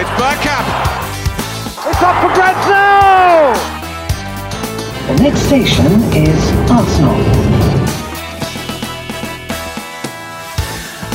[0.00, 0.66] It's Bergkamp.
[1.90, 3.52] It's up for grabs now!
[5.08, 7.16] The next station is Arsenal.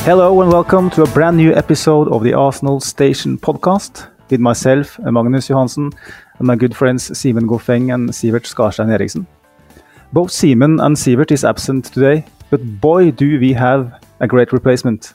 [0.03, 4.99] Hello and welcome to a brand new episode of the Arsenal Station podcast with myself,
[4.99, 5.93] Magnus Johansen,
[6.39, 9.25] and my good friends Simen Goffeng and Sivert Skarstein Eriksen.
[10.11, 15.13] Both Simen and Sivert is absent today, but boy do we have a great replacement.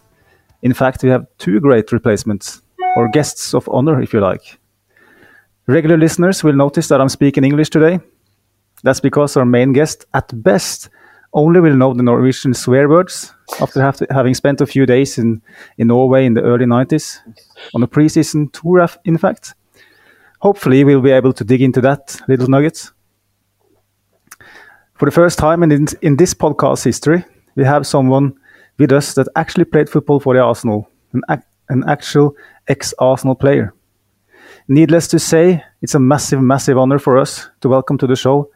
[0.62, 2.62] In fact, we have two great replacements,
[2.98, 4.58] or guests of honor if you like.
[5.66, 8.00] Regular listeners will notice that I'm speaking English today.
[8.82, 10.88] That's because our main guest, at best,
[11.32, 15.42] only will know the Norwegian swear words after have having spent a few days in,
[15.76, 17.18] in Norway in the early 90s,
[17.74, 19.54] on a preseason tour, in fact.
[20.40, 22.90] Hopefully, we'll be able to dig into that little nugget.
[24.94, 27.24] For the first time in, in this podcast history,
[27.56, 28.34] we have someone
[28.78, 32.34] with us that actually played football for the Arsenal, an, ac- an actual
[32.68, 33.74] ex Arsenal player.
[34.68, 38.50] Needless to say, it's a massive, massive honor for us to welcome to the show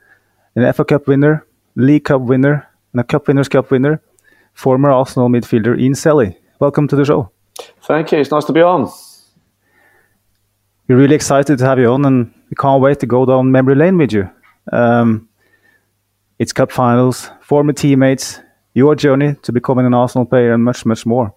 [0.54, 1.46] an FA Cup winner,
[1.76, 4.02] League Cup winner, and a Cup Winners' Cup winner,
[4.52, 6.36] former Arsenal midfielder Ian Selley.
[6.60, 7.30] Welcome to the show.
[7.82, 8.18] Thank you.
[8.18, 8.92] It's nice to be on.
[10.88, 13.74] We're really excited to have you on, and we can't wait to go down memory
[13.74, 14.28] lane with you.
[14.70, 15.28] Um,
[16.38, 18.40] it's cup finals, former teammates,
[18.74, 21.34] your journey to becoming an Arsenal player, and much, much more.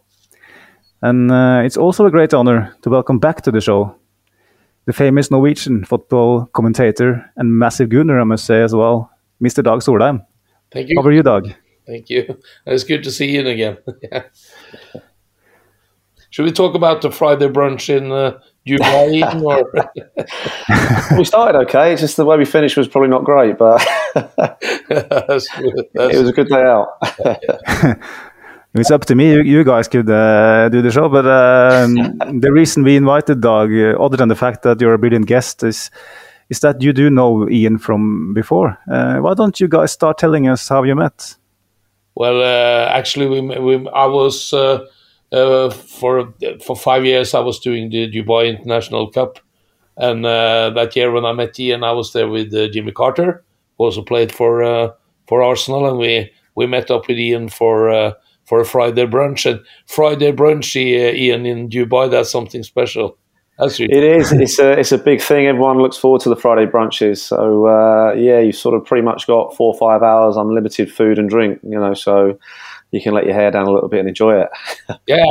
[1.06, 3.95] And uh, it's also a great honor to welcome back to the show
[4.86, 9.64] the famous Norwegian football commentator and massive gooner, I must say, as well, Mr.
[9.64, 10.25] Dag Solheim.
[10.72, 11.00] Thank you.
[11.00, 11.56] How are you, Dag?
[11.85, 12.40] Thank you.
[12.66, 13.78] It's good to see you again.
[16.31, 19.22] Should we talk about the Friday brunch in uh, Dubai?
[21.12, 21.94] or we started okay.
[21.94, 23.79] It's just the way we finished was probably not great, but
[24.90, 25.85] That's good.
[25.94, 26.97] it was a good day out.
[28.75, 31.08] It's up to me, you, you guys could uh, do the show.
[31.08, 31.96] But um,
[32.40, 35.63] the reason we invited Dag, uh, other than the fact that you're a brilliant guest,
[35.63, 35.90] is
[36.50, 38.78] is that you do know Ian from before.
[38.91, 41.35] Uh, why don't you guys start telling us how you met?
[42.16, 44.85] well, uh, actually, we, we, I was uh,
[45.31, 46.34] uh, for
[46.66, 47.34] for five years.
[47.34, 49.40] I was doing the Dubai International Cup,
[49.97, 53.44] and uh, that year when I met Ian, I was there with uh, Jimmy Carter,
[53.78, 54.91] who also played for uh,
[55.28, 58.16] for Arsenal, and we we met up with Ian for.
[58.45, 62.09] For a Friday brunch and Friday brunch, uh, Ian in Dubai.
[62.09, 63.17] That's something special.
[63.57, 64.31] That's really It is.
[64.33, 65.47] It's a it's a big thing.
[65.47, 67.19] Everyone looks forward to the Friday brunches.
[67.19, 71.17] So uh, yeah, you've sort of pretty much got four or five hours unlimited food
[71.17, 71.59] and drink.
[71.63, 72.38] You know, so
[72.91, 74.50] you can let your hair down a little bit and enjoy it.
[75.07, 75.25] Yeah,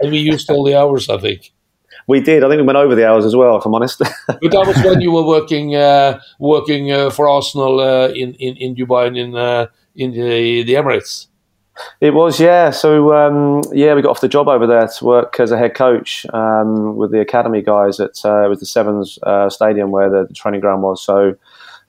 [0.00, 1.52] and we used all the hours, I think.
[2.06, 2.42] We did.
[2.42, 3.56] I think we went over the hours as well.
[3.56, 3.98] If I'm honest.
[4.26, 8.56] But that was when you were working uh, working uh, for Arsenal uh, in, in
[8.56, 11.29] in Dubai and in uh, in the, the Emirates.
[12.00, 12.70] It was, yeah.
[12.70, 15.74] So, um, yeah, we got off the job over there to work as a head
[15.74, 20.26] coach um, with the academy guys at uh, with the Sevens uh, Stadium where the,
[20.26, 21.02] the training ground was.
[21.02, 21.36] So,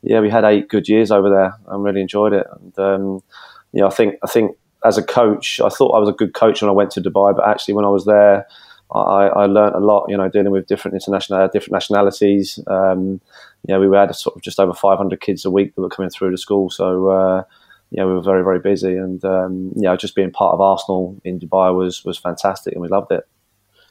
[0.01, 2.47] yeah, we had eight good years over there and really enjoyed it.
[2.51, 3.23] And um,
[3.71, 6.61] yeah, I think I think as a coach, I thought I was a good coach
[6.61, 8.47] when I went to Dubai, but actually when I was there,
[8.93, 10.07] I, I learned a lot.
[10.09, 12.59] You know, dealing with different international, different nationalities.
[12.67, 13.21] Um,
[13.67, 16.09] you know, we had sort of just over 500 kids a week that were coming
[16.09, 16.69] through the school.
[16.69, 17.09] So.
[17.09, 17.43] Uh,
[17.91, 21.39] yeah, we were very, very busy, and um, yeah, just being part of Arsenal in
[21.39, 23.27] Dubai was was fantastic, and we loved it.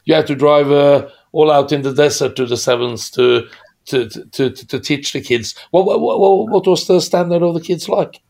[0.05, 3.47] You had to drive uh, all out in the desert to the Sevens to
[3.85, 5.55] to to, to, to teach the kids.
[5.69, 8.21] What, what what what was the standard of the kids like?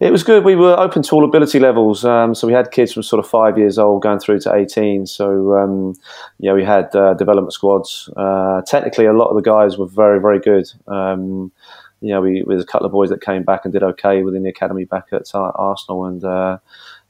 [0.00, 0.44] It was good.
[0.44, 3.30] We were open to all ability levels, um, so we had kids from sort of
[3.30, 5.06] five years old going through to eighteen.
[5.06, 5.94] So um,
[6.38, 8.08] yeah, we had uh, development squads.
[8.16, 10.66] Uh, technically, a lot of the guys were very, very good.
[10.86, 11.52] Um,
[12.00, 14.42] you know, we with a couple of boys that came back and did okay within
[14.42, 16.58] the academy back at uh, Arsenal, and uh,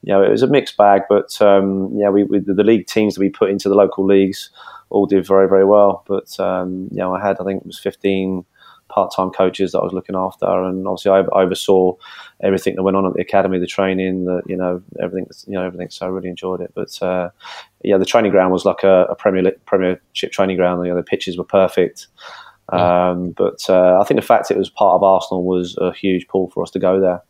[0.02, 1.02] you know, it was a mixed bag.
[1.08, 4.50] But um, yeah, we with the league teams that we put into the local leagues
[4.90, 6.04] all did very, very well.
[6.06, 8.44] But um, you know, I had I think it was fifteen
[8.88, 11.94] part-time coaches that I was looking after, and obviously I oversaw
[12.40, 15.64] everything that went on at the academy, the training, the you know everything, you know
[15.64, 15.90] everything.
[15.90, 16.72] So I really enjoyed it.
[16.74, 17.30] But uh,
[17.82, 20.84] yeah, the training ground was like a, a Premier Premiership training ground.
[20.86, 22.06] You know, the pitches were perfect.
[22.68, 26.26] Um, but uh, I think the fact it was part of Arsenal was a huge
[26.28, 27.22] pull for us to go there.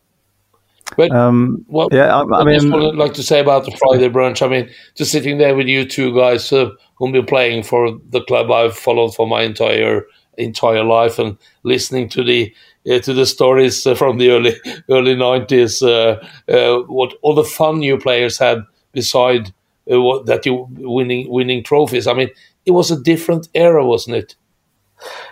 [0.95, 3.71] But Um, what, yeah, I, I I just mean, would like to say about the
[3.77, 4.41] Friday brunch.
[4.41, 8.21] I mean, just sitting there with you two guys uh, who've been playing for the
[8.21, 10.05] club I've followed for my entire
[10.37, 12.53] entire life, and listening to the
[12.89, 14.53] uh, to the stories uh, from the early
[14.89, 18.59] early nineties, uh, uh, what all the fun you players had
[18.93, 19.53] beside
[19.91, 22.07] uh, what, that you winning winning trophies.
[22.07, 22.29] I mean,
[22.65, 24.35] it was a different era, wasn't it?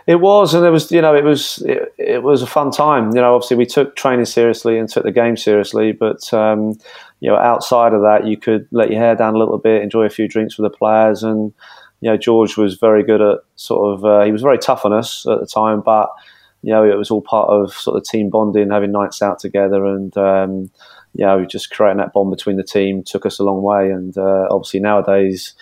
[0.08, 3.08] It was, and it was, you know, it was, it, it was a fun time.
[3.16, 6.78] You know, obviously we took training seriously and took the game seriously, but um,
[7.20, 10.04] you know, outside of that, you could let your hair down a little bit, enjoy
[10.04, 11.54] a few drinks with the players, and
[12.02, 14.94] you know, George was very good at sort of, uh, he was very tough on
[14.94, 16.10] us at the time, but
[16.62, 19.86] you know, it was all part of sort of team bonding, having nights out together,
[19.86, 20.70] and um,
[21.16, 23.90] you know, just creating that bond between the team took us a long way.
[23.90, 25.54] And uh, obviously nowadays,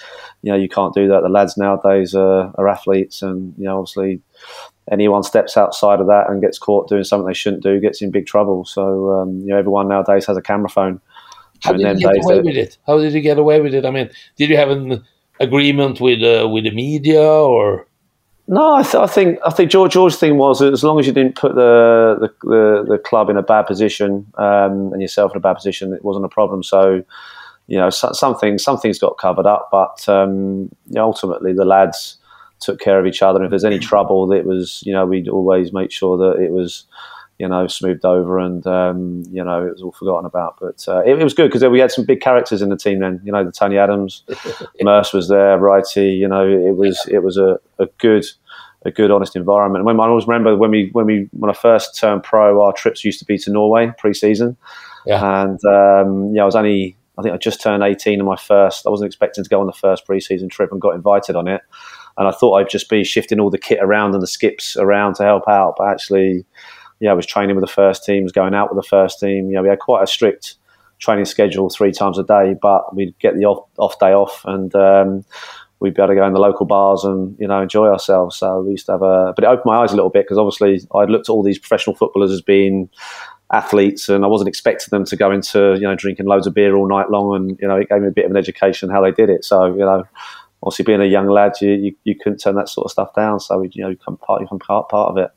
[0.42, 1.22] you know, you can't do that.
[1.22, 4.20] The lads nowadays are, are athletes, and you know, obviously
[4.92, 8.12] anyone steps outside of that and gets caught doing something they shouldn't do gets in
[8.12, 8.66] big trouble.
[8.66, 11.00] So um, you know, everyone nowadays has a camera phone.
[11.62, 12.78] How did you get away that- with it?
[12.88, 13.86] How did you get away with it?
[13.86, 15.04] I mean, did you have an
[15.40, 17.88] agreement with uh, with the media or?
[18.48, 21.14] No, I, th- I think I think George George's thing was as long as you
[21.14, 25.38] didn't put the the, the, the club in a bad position um, and yourself in
[25.38, 26.62] a bad position, it wasn't a problem.
[26.62, 27.04] So,
[27.68, 31.54] you know, so, some things some things got covered up, but um, you know, ultimately
[31.54, 32.18] the lads
[32.60, 33.38] took care of each other.
[33.38, 36.52] And if there's any trouble, it was you know we'd always make sure that it
[36.52, 36.84] was
[37.40, 40.58] you know smoothed over and um, you know it was all forgotten about.
[40.60, 43.00] But uh, it, it was good because we had some big characters in the team
[43.00, 43.22] then.
[43.24, 44.24] You know, the Tony Adams,
[44.82, 46.18] Merse was there, Wrighty.
[46.18, 48.26] You know, it was it was a, a good
[48.86, 49.80] a good honest environment.
[49.80, 52.74] And when I always remember when we when we when I first turned pro, our
[52.74, 54.58] trips used to be to Norway pre-season,
[55.06, 55.44] Yeah.
[55.44, 58.86] and um, yeah, I was only I think I just turned eighteen in my first.
[58.86, 61.62] I wasn't expecting to go on the first pre-season trip and got invited on it,
[62.18, 65.16] and I thought I'd just be shifting all the kit around and the skips around
[65.16, 66.46] to help out, but actually,
[67.00, 69.50] yeah, I was training with the first team, was going out with the first team.
[69.50, 70.56] You know, we had quite a strict
[71.00, 74.74] training schedule three times a day, but we'd get the off, off day off and.
[74.76, 75.26] Um,
[75.84, 78.38] we'd be able to go in the local bars and you know enjoy ourselves.
[78.38, 80.38] So we used to have a, but it opened my eyes a little bit because
[80.38, 82.90] obviously I'd looked at all these professional footballers as being
[83.52, 86.74] athletes, and I wasn't expecting them to go into you know drinking loads of beer
[86.76, 89.04] all night long, and you know it gave me a bit of an education how
[89.04, 89.46] they did it.
[89.46, 90.06] So you know.
[90.66, 93.38] Obviously, being a young lad, you, you, you couldn't turn that sort of stuff down.
[93.42, 95.30] So you know, you become part, you become part, part of it.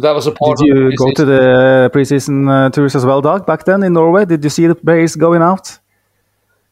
[0.00, 3.46] That was a part did you go to the preseason uh, tours as well, Dag?
[3.46, 5.78] Back then in Norway, did you see the players going out?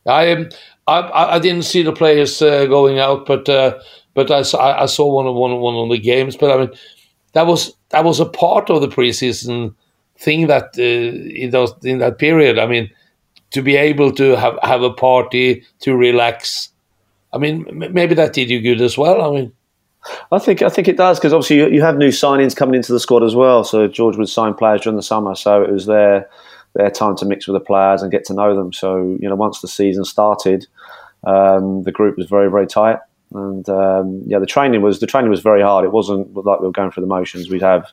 [0.06, 0.48] I um,
[0.86, 3.78] I, I didn't see the players uh, going out, but uh,
[4.14, 6.36] but I saw, I saw one of one of one of the games.
[6.36, 6.70] But I mean,
[7.34, 9.74] that was that was a part of the preseason
[10.16, 12.58] thing that uh, in those in that period.
[12.58, 12.90] I mean,
[13.50, 16.70] to be able to have have a party to relax.
[17.32, 19.22] I mean, m- maybe that did you good as well.
[19.22, 19.52] I mean,
[20.32, 22.92] I think I think it does because obviously you, you have new signings coming into
[22.92, 23.64] the squad as well.
[23.64, 26.28] So George would sign players during the summer, so it was their
[26.74, 28.72] their time to mix with the players and get to know them.
[28.72, 30.66] So you know, once the season started,
[31.24, 32.98] um, the group was very very tight,
[33.34, 35.84] and um, yeah, the training was the training was very hard.
[35.84, 37.48] It wasn't like we were going through the motions.
[37.48, 37.86] We'd have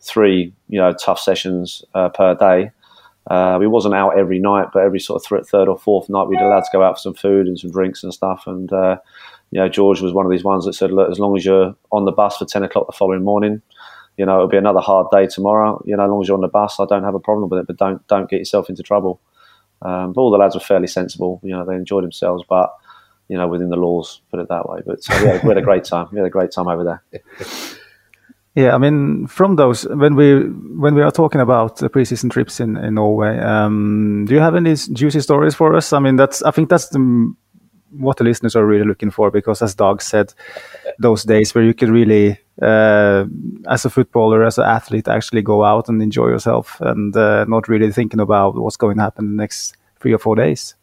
[0.00, 2.70] three you know tough sessions uh, per day.
[3.28, 6.28] Uh, we wasn't out every night, but every sort of th- third or fourth night,
[6.28, 8.44] we'd allowed to go out for some food and some drinks and stuff.
[8.46, 8.98] And uh,
[9.50, 11.74] you know, George was one of these ones that said, "Look, as long as you're
[11.92, 13.62] on the bus for ten o'clock the following morning,
[14.16, 15.80] you know, it'll be another hard day tomorrow.
[15.84, 17.60] You know, as long as you're on the bus, I don't have a problem with
[17.60, 17.66] it.
[17.66, 19.20] But don't don't get yourself into trouble."
[19.82, 21.40] Um, but all the lads were fairly sensible.
[21.42, 22.72] You know, they enjoyed themselves, but
[23.28, 24.80] you know, within the laws, put it that way.
[24.84, 26.08] But uh, yeah, we had a great time.
[26.12, 27.22] We had a great time over there.
[28.56, 30.34] Yeah, I mean, from those when we
[30.78, 34.54] when we are talking about the preseason trips in in Norway, um, do you have
[34.56, 35.92] any juicy stories for us?
[35.92, 37.34] I mean, that's I think that's the,
[37.98, 40.32] what the listeners are really looking for because, as Dag said,
[40.98, 43.24] those days where you could really, uh,
[43.68, 47.68] as a footballer, as an athlete, actually go out and enjoy yourself and uh, not
[47.68, 50.74] really thinking about what's going to happen in the next three or four days.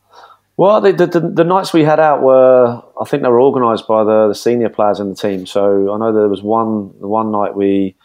[0.56, 4.04] Well, the, the, the, nights we had out were, I think they were organised by
[4.04, 5.48] the, the senior players in the team.
[5.48, 7.96] So I know there was one one night we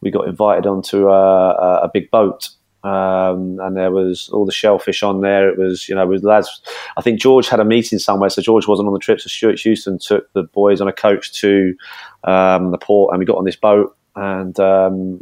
[0.00, 2.48] we got invited onto a, a big boat,
[2.84, 5.48] um, and there was all the shellfish on there.
[5.48, 6.62] It was you know with lads.
[6.96, 9.20] I think George had a meeting somewhere, so George wasn't on the trip.
[9.20, 11.74] So Stewart Houston took the boys on a coach to
[12.24, 15.20] um, the port, and we got on this boat, and um,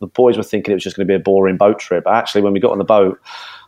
[0.00, 2.04] the boys were thinking it was just going to be a boring boat trip.
[2.04, 3.20] But actually, when we got on the boat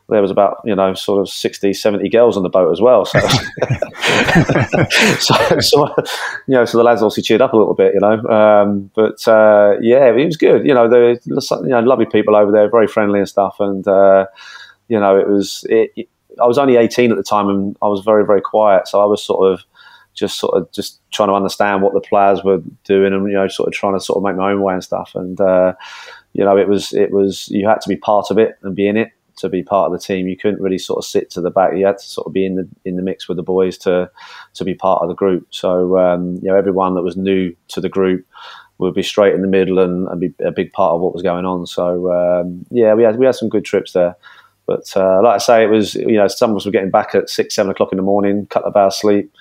[0.08, 3.04] there was about you know sort of 60 70 girls on the boat as well.
[3.04, 3.18] So
[5.18, 5.94] so, so
[6.46, 9.26] you know so the lads obviously cheered up a little bit you know um, but
[9.28, 10.66] uh, yeah it was good.
[10.66, 13.56] You know there you know lovely people over there very friendly and stuff.
[13.60, 14.26] And uh,
[14.88, 16.08] you know it was it, it,
[16.40, 18.88] I was only 18 at the time and I was very very quiet.
[18.88, 19.64] So I was sort of
[20.14, 23.48] just sort of just trying to understand what the players were doing and you know
[23.48, 25.12] sort of trying to sort of make my own way and stuff.
[25.14, 25.74] And uh,
[26.32, 28.86] you know it was it was you had to be part of it and be
[28.86, 30.28] in it to be part of the team.
[30.28, 31.76] You couldn't really sort of sit to the back.
[31.76, 34.10] You had to sort of be in the in the mix with the boys to
[34.54, 35.46] to be part of the group.
[35.50, 38.26] So um, you know, everyone that was new to the group
[38.78, 41.22] would be straight in the middle and, and be a big part of what was
[41.22, 41.66] going on.
[41.66, 44.16] So um, yeah, we had we had some good trips there.
[44.66, 47.14] But uh, like I say, it was you know some of us were getting back
[47.14, 49.32] at six seven o'clock in the morning, cut of hours sleep,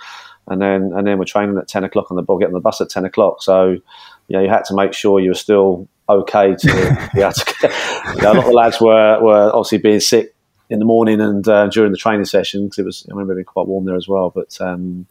[0.48, 2.81] and then and then we're training at ten o'clock on the ball, getting the bus
[2.81, 3.41] at ten o'clock.
[3.41, 3.81] So you
[4.29, 6.67] know you had to make sure you were still okay to
[7.13, 7.74] be able to get.
[8.15, 10.36] You know, a lot of the lads were were obviously being sick
[10.69, 13.45] in the morning and uh, during the training session because it was I remember being
[13.45, 14.31] quite warm there as well.
[14.31, 15.05] But um,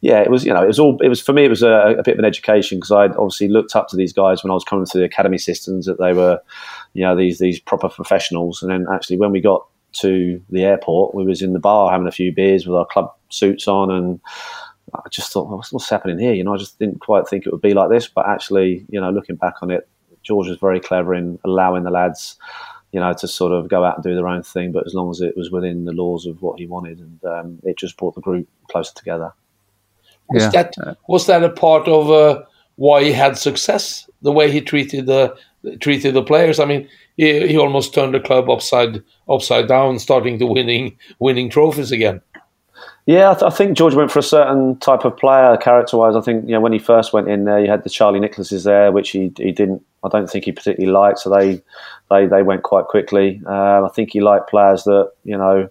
[0.00, 1.96] yeah, it was you know it was all it was for me it was a,
[1.98, 4.54] a bit of an education because I'd obviously looked up to these guys when I
[4.54, 6.40] was coming through the academy systems that they were
[6.94, 11.14] you know these these proper professionals and then actually when we got to the airport
[11.14, 14.20] we was in the bar having a few beers with our club suits on and
[14.94, 17.52] I just thought what's, what's happening here you know I just didn't quite think it
[17.52, 19.88] would be like this but actually you know looking back on it
[20.22, 22.36] George was very clever in allowing the lads
[22.92, 25.10] you know, to sort of go out and do their own thing, but as long
[25.10, 28.14] as it was within the laws of what he wanted, and um, it just brought
[28.14, 29.32] the group closer together.
[30.28, 30.50] Was Yeah.
[30.50, 32.42] that was that a part of uh,
[32.76, 34.08] why he had success?
[34.22, 35.36] The way he treated the
[35.80, 36.58] treated the players.
[36.58, 41.48] I mean, he, he almost turned the club upside upside down, starting to winning winning
[41.48, 42.20] trophies again.
[43.06, 46.14] Yeah, I, th- I think George went for a certain type of player, character-wise.
[46.14, 48.64] I think you know when he first went in there, you had the Charlie Nicholases
[48.64, 49.82] there, which he he didn't.
[50.04, 51.18] I don't think he particularly liked.
[51.18, 51.62] So they
[52.10, 53.42] they they went quite quickly.
[53.46, 55.68] Um, I think he liked players that you know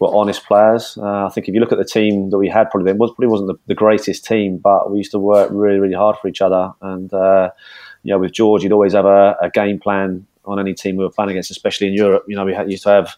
[0.00, 0.98] were honest players.
[1.00, 3.10] Uh, I think if you look at the team that we had, probably then was
[3.10, 6.28] probably wasn't the, the greatest team, but we used to work really really hard for
[6.28, 6.72] each other.
[6.82, 7.50] And uh,
[8.02, 11.04] you know, with George, you'd always have a, a game plan on any team we
[11.04, 12.24] were playing against, especially in Europe.
[12.28, 13.16] You know, we had, used to have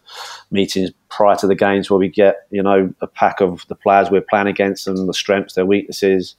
[0.51, 4.11] meetings prior to the games where we get you know a pack of the players
[4.11, 6.37] we're playing against and the strengths, their weaknesses,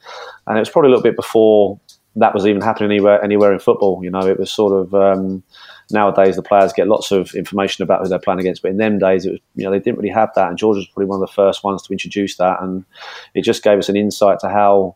[0.47, 1.79] and it was probably a little bit before
[2.15, 4.03] that was even happening anywhere anywhere in football.
[4.03, 5.43] You know, it was sort of um,
[5.91, 8.99] nowadays the players get lots of information about who they're playing against, but in them
[8.99, 11.21] days it was you know they didn't really have that, and George was probably one
[11.21, 12.83] of the first ones to introduce that, and
[13.33, 14.95] it just gave us an insight to how.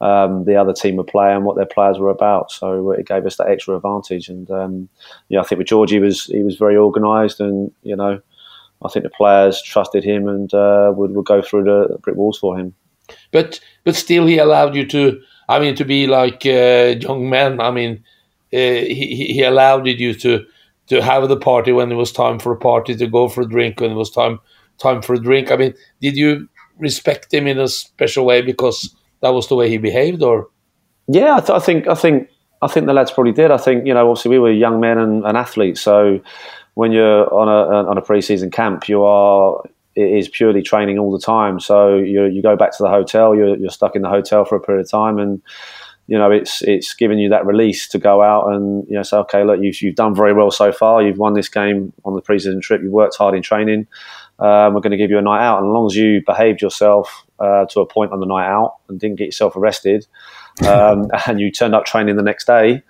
[0.00, 3.26] Um, the other team would play and what their players were about, so it gave
[3.26, 4.28] us that extra advantage.
[4.30, 4.88] And um,
[5.28, 8.20] yeah, I think with George, he was he was very organised, and you know,
[8.82, 12.38] I think the players trusted him and uh, would would go through the brick walls
[12.38, 12.74] for him.
[13.32, 15.20] But but still, he allowed you to.
[15.48, 17.60] I mean, to be like uh, young men.
[17.60, 18.04] I mean,
[18.52, 20.46] uh, he he- he allowed you to
[20.88, 23.48] to have the party when it was time for a party, to go for a
[23.48, 24.38] drink when it was time
[24.78, 25.50] time for a drink.
[25.50, 29.68] I mean, did you respect him in a special way because that was the way
[29.68, 30.48] he behaved, or
[31.08, 32.28] Yeah, I, th- I think I think
[32.62, 33.50] I think the lads probably did.
[33.50, 36.20] I think you know, obviously we were young men and, and athletes, so
[36.74, 39.62] when you're on a uh, on a pre-season camp, you are
[39.96, 41.60] it is purely training all the time.
[41.60, 44.56] So you you go back to the hotel, you're you're stuck in the hotel for
[44.56, 45.42] a period of time, and
[46.06, 49.16] you know it's it's giving you that release to go out and you know say,
[49.18, 51.02] okay, look, you've you've done very well so far.
[51.02, 52.82] You've won this game on the pre-season trip.
[52.82, 53.86] You've worked hard in training.
[54.40, 56.62] Um, we're going to give you a night out, and as long as you behaved
[56.62, 60.06] yourself uh, to a point on the night out and didn't get yourself arrested,
[60.66, 62.82] um, and you turned up training the next day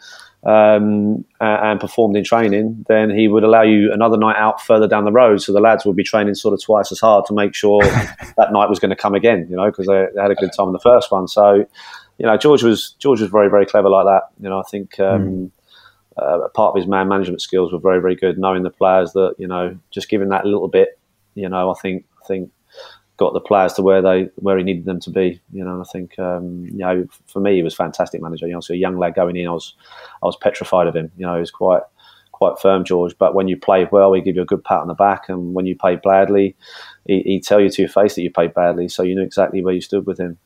[0.44, 4.88] um, and, and performed in training, then he would allow you another night out further
[4.88, 5.42] down the road.
[5.42, 7.82] So the lads would be training sort of twice as hard to make sure
[8.36, 10.52] that night was going to come again, you know, because they, they had a good
[10.56, 11.28] time in the first one.
[11.28, 11.66] So,
[12.18, 14.22] you know, George was George was very very clever like that.
[14.40, 14.98] You know, I think.
[15.00, 15.52] Um,
[16.16, 18.36] uh, part of his man management skills were very, very good.
[18.36, 20.99] Knowing the players that you know, just giving that little bit,
[21.34, 22.50] you know, I think, I think
[23.20, 25.40] got the players to where they where he needed them to be.
[25.52, 28.46] You know, and I think um, you know for me he was a fantastic manager.
[28.46, 29.74] You know, so a young lad going in, I was
[30.22, 31.12] I was petrified of him.
[31.16, 31.82] You know, he was quite
[32.32, 33.14] quite firm, George.
[33.18, 35.54] But when you played well, he give you a good pat on the back, and
[35.54, 36.56] when you played badly,
[37.06, 39.62] he, he'd tell you to your face that you played badly, so you knew exactly
[39.62, 40.38] where you stood with him.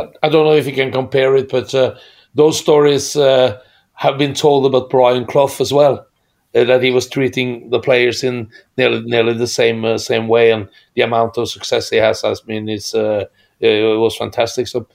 [0.00, 1.94] I, I don't know if you can compare it, but uh,
[2.34, 3.60] those stories uh,
[3.92, 6.06] have been told about Brian Clough as well.
[6.54, 10.52] Uh, that he was treating the players in nearly nearly the same uh, same way,
[10.52, 13.24] and the amount of success he has has been is uh,
[13.60, 14.68] it was fantastic.
[14.68, 14.86] So,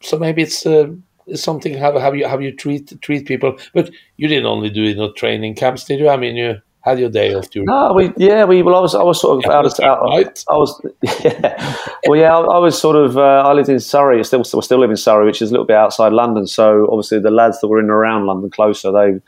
[0.00, 0.88] so maybe it's, uh,
[1.26, 4.84] it's something how have you have you treat treat people, but you didn't only do
[4.84, 6.08] it in training camps, did you?
[6.08, 7.66] I mean, you had your day off during.
[7.66, 10.02] No, we yeah we well I was I was sort of Yeah, out of out,
[10.02, 10.44] right.
[10.48, 10.80] I was
[11.24, 14.44] yeah well yeah I, I was sort of uh, I lived in Surrey I still
[14.44, 17.30] still still live in Surrey which is a little bit outside London so obviously the
[17.30, 19.20] lads that were in and around London closer they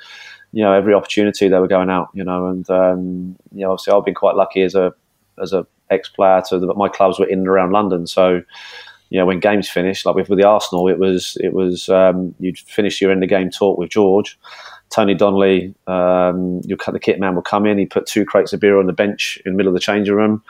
[0.55, 3.93] you know every opportunity they were going out you know and um, you know obviously
[3.93, 4.95] I've been quite lucky as a
[5.43, 8.07] as a ex player to the, my clubs were in and around London.
[8.07, 8.41] So
[9.11, 12.35] you know when games finished like with, with the Arsenal it was it was um,
[12.39, 14.39] you'd finish your end of game talk with George
[14.91, 17.79] Tony Donnelly, um, the kit man would come in.
[17.79, 20.15] He put two crates of beer on the bench in the middle of the changing
[20.15, 20.43] room,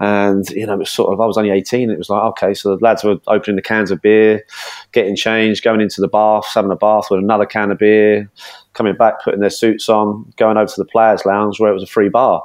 [0.00, 1.20] and you know, it was sort of.
[1.20, 1.90] I was only eighteen.
[1.90, 4.44] It was like okay, so the lads were opening the cans of beer,
[4.92, 8.28] getting changed, going into the bath, having a bath with another can of beer,
[8.72, 11.84] coming back, putting their suits on, going over to the players' lounge where it was
[11.84, 12.42] a free bar.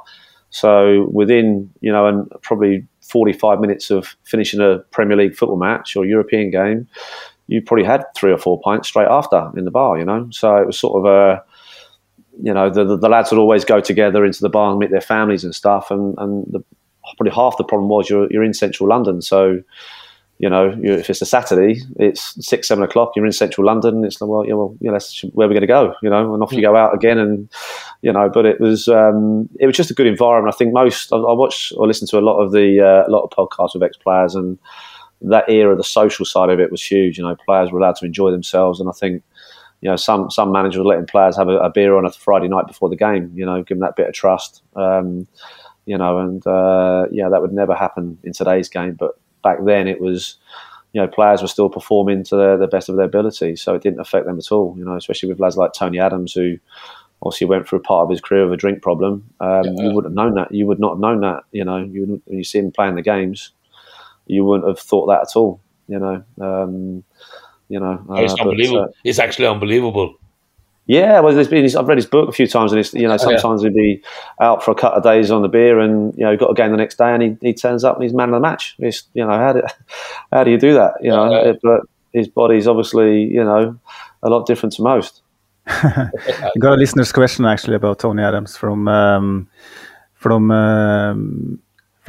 [0.52, 5.96] So within you know, and probably 45 minutes of finishing a Premier League football match
[5.96, 6.88] or European game,
[7.50, 10.28] you probably had three or four pints straight after in the bar, you know.
[10.32, 11.44] So it was sort of a,
[12.44, 14.92] you know, the, the, the lads would always go together into the bar and meet
[14.92, 15.90] their families and stuff.
[15.90, 16.64] And, and the,
[17.18, 19.24] probably half the problem was you're, you're in central London.
[19.24, 19.64] So,
[20.38, 24.06] you know, if it's a Saturday, it's six, seven o'clock, you're in central London.
[24.06, 26.44] It's like, well, yeah, well, yeah, that's where we're going to go, you know, and
[26.44, 27.18] off you go out again.
[27.18, 27.50] And,
[28.04, 30.54] you know, but it was, um, it was just a good environment.
[30.54, 33.12] I think most, I, I watched or listened to a lot of the, uh, a
[33.12, 34.60] lot of podcasts with ex players and,
[35.22, 37.18] that era, the social side of it was huge.
[37.18, 39.24] You know, players were allowed to enjoy themselves, and I think
[39.82, 42.48] you know some some managers were letting players have a, a beer on a Friday
[42.48, 43.32] night before the game.
[43.36, 44.64] You know, give them that bit of trust.
[44.76, 45.28] Um,
[45.86, 48.94] you know, and uh, yeah, that would never happen in today's game.
[48.94, 50.38] But back then, it was
[50.94, 53.82] you know players were still performing to the, the best of their ability, so it
[53.82, 54.76] didn't affect them at all.
[54.78, 56.58] You know, especially with lads like Tony Adams who
[57.22, 59.30] obviously went through a part of his career with a drink problem.
[59.42, 59.84] Um, yeah.
[59.84, 60.54] You wouldn't have known that.
[60.54, 61.44] You would not have known that.
[61.52, 63.52] You know, you when you see him playing the games,
[64.30, 65.60] you wouldn't have thought that at all.
[65.88, 67.04] You know, um,
[67.68, 68.82] you know, uh, it's unbelievable.
[68.82, 70.16] But, uh, it's actually unbelievable.
[70.86, 73.62] Yeah, well, been, I've read his book a few times, and it's, you know, sometimes
[73.62, 73.70] oh, yeah.
[73.70, 74.04] he'd be
[74.42, 76.72] out for a couple of days on the beer, and you know, got a game
[76.72, 78.76] the next day, and he, he turns up and he's man of the match.
[78.80, 79.62] It's, you know, how do
[80.32, 80.94] how do you do that?
[81.00, 81.54] You know, yeah.
[81.62, 81.82] but
[82.12, 83.78] his body's obviously, you know,
[84.24, 85.22] a lot different to most.
[86.58, 89.48] got a listener's question actually about Tony Adams from um,
[90.16, 91.60] from um,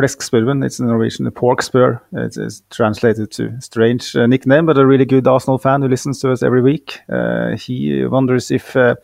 [0.00, 0.64] Fleskspurven.
[0.64, 2.00] It's Norwegian the pork spur.
[2.12, 6.20] It's, it's, translated to strange uh, nickname, but a really good Arsenal fan who listens
[6.20, 7.00] to us every week.
[7.08, 8.94] Uh, he wonders if uh,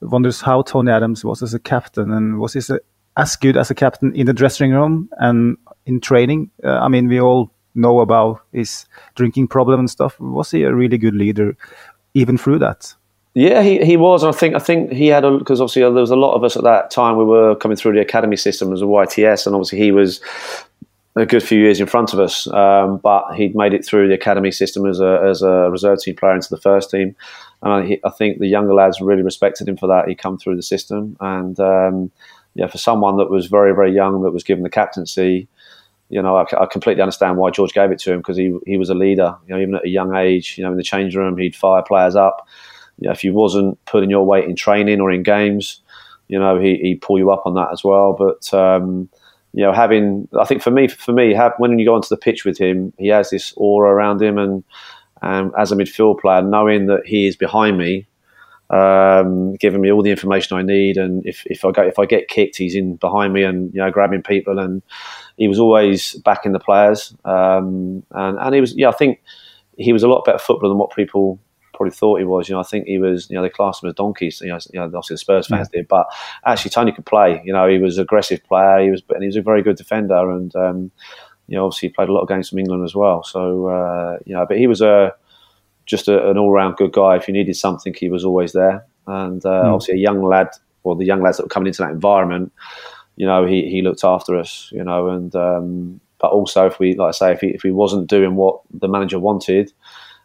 [0.00, 2.60] wonders how Tony Adams was as a captain and was he
[3.16, 6.50] as good as a captain in the dressing room and in training.
[6.64, 10.18] Uh, I mean, we all know about his drinking problem and stuff.
[10.18, 11.56] Was he a really good leader
[12.14, 12.94] even through that?
[13.34, 14.24] Yeah, he, he was.
[14.24, 16.56] I think I think he had a because obviously there was a lot of us
[16.56, 17.16] at that time.
[17.16, 20.20] We were coming through the academy system as a YTS, and obviously he was
[21.16, 22.48] a good few years in front of us.
[22.52, 26.16] Um, but he'd made it through the academy system as a as a reserve team
[26.16, 27.14] player into the first team,
[27.62, 30.08] and I, I think the younger lads really respected him for that.
[30.08, 32.10] He come through the system, and um,
[32.54, 35.46] yeah, for someone that was very very young that was given the captaincy.
[36.08, 38.76] You know, I, I completely understand why George gave it to him because he he
[38.76, 39.36] was a leader.
[39.46, 41.82] You know, even at a young age, you know, in the change room, he'd fire
[41.82, 42.48] players up
[43.00, 45.82] you know, if you wasn't putting your weight in training or in games,
[46.28, 48.14] you know, he he'd pull you up on that as well.
[48.16, 49.08] But um,
[49.52, 52.16] you know, having I think for me, for me, have, when you go onto the
[52.16, 54.62] pitch with him, he has this aura around him, and
[55.22, 58.06] um, as a midfield player, knowing that he is behind me,
[58.70, 62.06] um, giving me all the information I need, and if, if I go if I
[62.06, 64.82] get kicked, he's in behind me and you know grabbing people, and
[65.36, 69.20] he was always backing the players, um, and and he was yeah I think
[69.78, 71.40] he was a lot better footballer than what people
[71.80, 72.46] probably thought he was.
[72.46, 73.30] You know, I think he was.
[73.30, 74.42] You know, they classed him as donkeys.
[74.42, 75.78] You know, you know obviously the Spurs fans yeah.
[75.78, 76.06] did, but
[76.44, 77.40] actually Tony could play.
[77.42, 78.84] You know, he was an aggressive player.
[78.84, 80.30] He was, and he was a very good defender.
[80.30, 80.90] And um,
[81.48, 83.22] you know, obviously he played a lot of games from England as well.
[83.22, 85.14] So uh, you know, but he was a
[85.86, 87.16] just a, an all-round good guy.
[87.16, 88.84] If you needed something, he was always there.
[89.06, 89.72] And uh, mm.
[89.72, 90.48] obviously a young lad,
[90.82, 92.52] or the young lads that were coming into that environment,
[93.16, 94.68] you know, he, he looked after us.
[94.70, 97.70] You know, and um, but also if we, like I say, if he, if he
[97.70, 99.72] wasn't doing what the manager wanted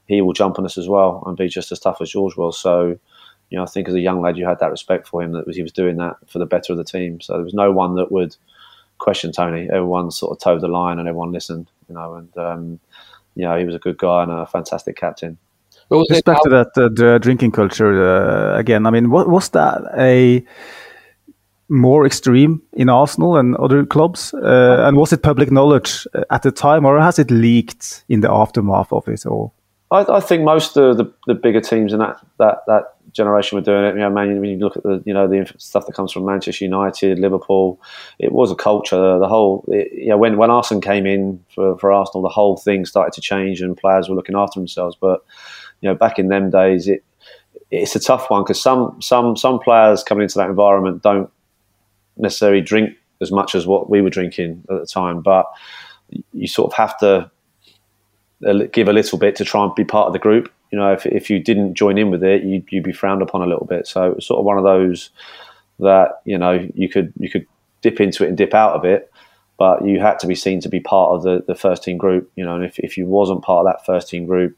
[0.07, 2.57] he will jump on us as well and be just as tough as George was.
[2.57, 2.99] So,
[3.49, 5.45] you know, I think as a young lad, you had that respect for him that
[5.53, 7.21] he was doing that for the better of the team.
[7.21, 8.35] So there was no one that would
[8.97, 9.67] question Tony.
[9.69, 12.79] Everyone sort of toed the line and everyone listened, you know, and, um,
[13.35, 15.37] you know, he was a good guy and a fantastic captain.
[15.89, 19.81] With respect to that uh, the drinking culture uh, again, I mean, what, was that
[19.97, 20.43] a
[21.69, 24.33] more extreme in Arsenal and other clubs?
[24.33, 28.31] Uh, and was it public knowledge at the time, or has it leaked in the
[28.31, 29.25] aftermath of it?
[29.25, 29.51] Or
[29.95, 33.63] I, I, think most of the, the bigger teams in that, that, that generation were
[33.63, 33.95] doing it.
[33.95, 36.25] You know, man, when you look at the you know the stuff that comes from
[36.25, 37.81] Manchester United, Liverpool,
[38.19, 39.17] it was a culture.
[39.17, 43.13] The whole it, when when Arsene came in for, for Arsenal, the whole thing started
[43.13, 44.95] to change and players were looking after themselves.
[44.99, 45.23] But
[45.81, 47.03] you know, back in them days, it
[47.71, 51.29] it's a tough one because some some some players coming into that environment don't
[52.17, 55.45] necessarily drink as much as what we were drinking at the time, but
[56.33, 57.31] you sort of have to
[58.71, 60.51] give a little bit to try and be part of the group.
[60.71, 63.41] You know, if, if you didn't join in with it, you'd, you'd be frowned upon
[63.41, 63.87] a little bit.
[63.87, 65.09] So it was sort of one of those
[65.79, 67.45] that you know you could you could
[67.81, 69.11] dip into it and dip out of it,
[69.57, 72.31] but you had to be seen to be part of the, the first team group.
[72.35, 74.57] You know, and if, if you wasn't part of that first team group,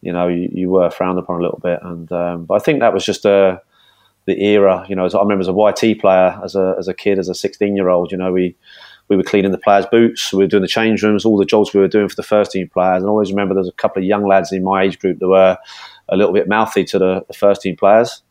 [0.00, 1.80] you know, you, you were frowned upon a little bit.
[1.82, 3.60] And um, but I think that was just a
[4.26, 4.84] the era.
[4.88, 7.28] You know, as I remember as a YT player, as a as a kid, as
[7.28, 8.56] a 16 year old, you know, we
[9.08, 11.74] we were cleaning the players' boots, we were doing the change rooms, all the jobs
[11.74, 13.02] we were doing for the first team players.
[13.02, 15.18] And I always remember there was a couple of young lads in my age group
[15.18, 15.58] that were
[16.08, 18.22] a little bit mouthy to the, the first team players.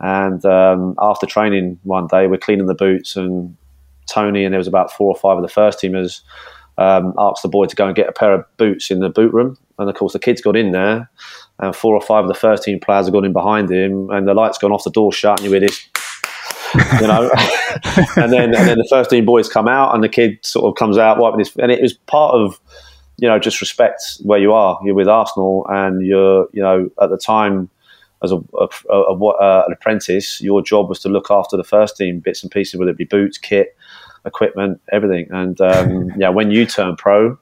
[0.00, 3.56] And um, after training one day, we're cleaning the boots, and
[4.08, 6.22] Tony and there was about four or five of the first teamers
[6.78, 9.32] um, asked the boy to go and get a pair of boots in the boot
[9.32, 9.58] room.
[9.78, 11.10] And of course, the kids got in there,
[11.58, 14.26] and four or five of the first team players have gone in behind him, and
[14.26, 15.86] the lights gone off the door shut, and you hear this
[16.74, 17.30] you know.
[18.16, 20.78] and then and then the first team boys come out, and the kid sort of
[20.78, 22.60] comes out wiping his, and it was part of
[23.18, 24.78] you know just respect where you are.
[24.84, 27.70] You're with Arsenal, and you're you know at the time
[28.22, 31.64] as a, a, a, a uh, an apprentice, your job was to look after the
[31.64, 33.76] first team bits and pieces, whether it be boots, kit,
[34.24, 35.26] equipment, everything.
[35.30, 37.38] And um, yeah, when you turn pro.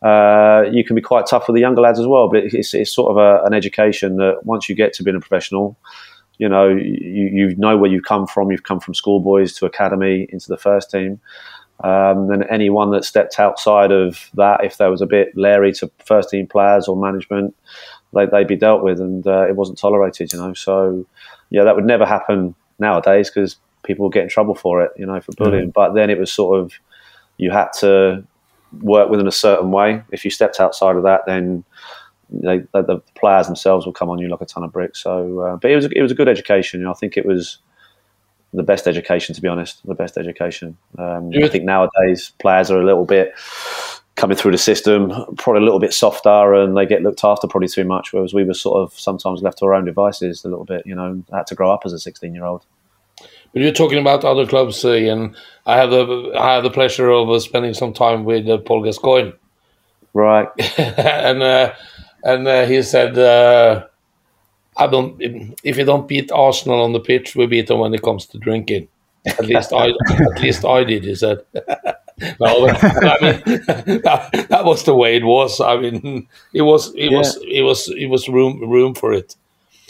[0.00, 2.92] Uh, you can be quite tough with the younger lads as well, but it's, it's
[2.92, 5.78] sort of a, an education that once you get to being a professional,
[6.38, 8.50] you know, you, you know where you've come from.
[8.50, 11.20] You've come from schoolboys to academy into the first team.
[11.84, 15.90] Um, and anyone that stepped outside of that, if there was a bit leery to
[16.04, 17.56] first team players or management,
[18.14, 20.32] they, would be dealt with, and uh, it wasn't tolerated.
[20.32, 21.06] You know, so
[21.50, 24.92] yeah, that would never happen nowadays because people would get in trouble for it.
[24.96, 25.70] You know, for bullying.
[25.70, 25.74] Mm.
[25.74, 26.72] But then it was sort of
[27.38, 28.24] you had to
[28.80, 30.02] work within a certain way.
[30.12, 31.64] If you stepped outside of that, then
[32.32, 35.02] they, the, the, players themselves will come on you like a ton of bricks.
[35.02, 36.80] So, uh, but it was it was a good education.
[36.80, 37.58] You know, I think it was
[38.52, 40.76] the best education, to be honest, the best education.
[40.98, 43.34] Um, I think nowadays players are a little bit
[44.16, 47.68] coming through the system, probably a little bit softer, and they get looked after probably
[47.68, 48.12] too much.
[48.12, 50.86] Whereas we were sort of sometimes left to our own devices a little bit.
[50.86, 52.64] You know, had to grow up as a sixteen-year-old.
[53.52, 57.10] But you're talking about other clubs, uh, and I have the I have the pleasure
[57.10, 59.32] of uh, spending some time with uh, Paul Gascoigne.
[60.14, 60.48] Right.
[60.78, 61.72] and uh,
[62.24, 63.86] and uh, he said, uh,
[64.76, 65.16] "I don't.
[65.62, 68.38] If you don't beat Arsenal on the pitch, we beat them when it comes to
[68.38, 68.88] drinking.
[69.26, 71.38] At least I, at least I did." He said.
[72.40, 73.42] no, I mean
[74.02, 75.60] that, that, was the way it was.
[75.60, 77.18] I mean, it was it yeah.
[77.18, 79.36] was it was it was room room for it.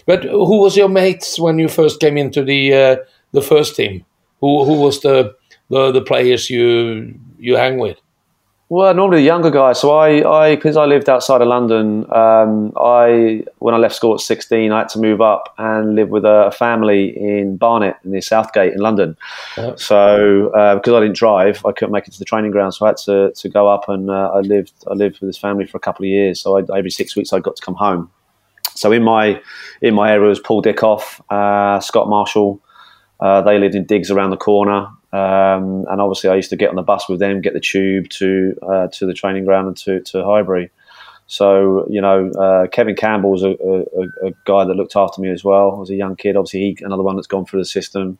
[0.06, 2.96] But who was your mates when you first came into the uh,
[3.32, 4.04] the first team?
[4.40, 5.34] Who who was the,
[5.68, 7.98] the the players you you hang with?
[8.74, 9.80] Well, normally the younger guys.
[9.80, 14.14] So I, I, because I lived outside of London, um, I when I left school
[14.14, 18.22] at sixteen, I had to move up and live with a family in Barnet near
[18.22, 19.14] Southgate in London.
[19.58, 19.76] Oh.
[19.76, 22.87] So uh, because I didn't drive, I couldn't make it to the training ground, so
[22.87, 25.66] I had to, to go up and uh, I lived I lived with this family
[25.66, 26.40] for a couple of years.
[26.40, 28.11] So I, every six weeks I got to come home.
[28.74, 29.38] So in my
[29.82, 32.58] in my area was Paul Dickov, uh, Scott Marshall.
[33.20, 34.88] Uh, they lived in digs around the corner.
[35.12, 38.09] Um, and obviously, I used to get on the bus with them, get the tube
[38.11, 40.70] to uh, to the training ground and to, to Highbury.
[41.27, 45.31] So you know, uh, Kevin Campbell was a, a, a, guy that looked after me
[45.31, 45.72] as well.
[45.77, 46.37] I was a young kid.
[46.37, 48.18] Obviously, he, another one that's gone through the system.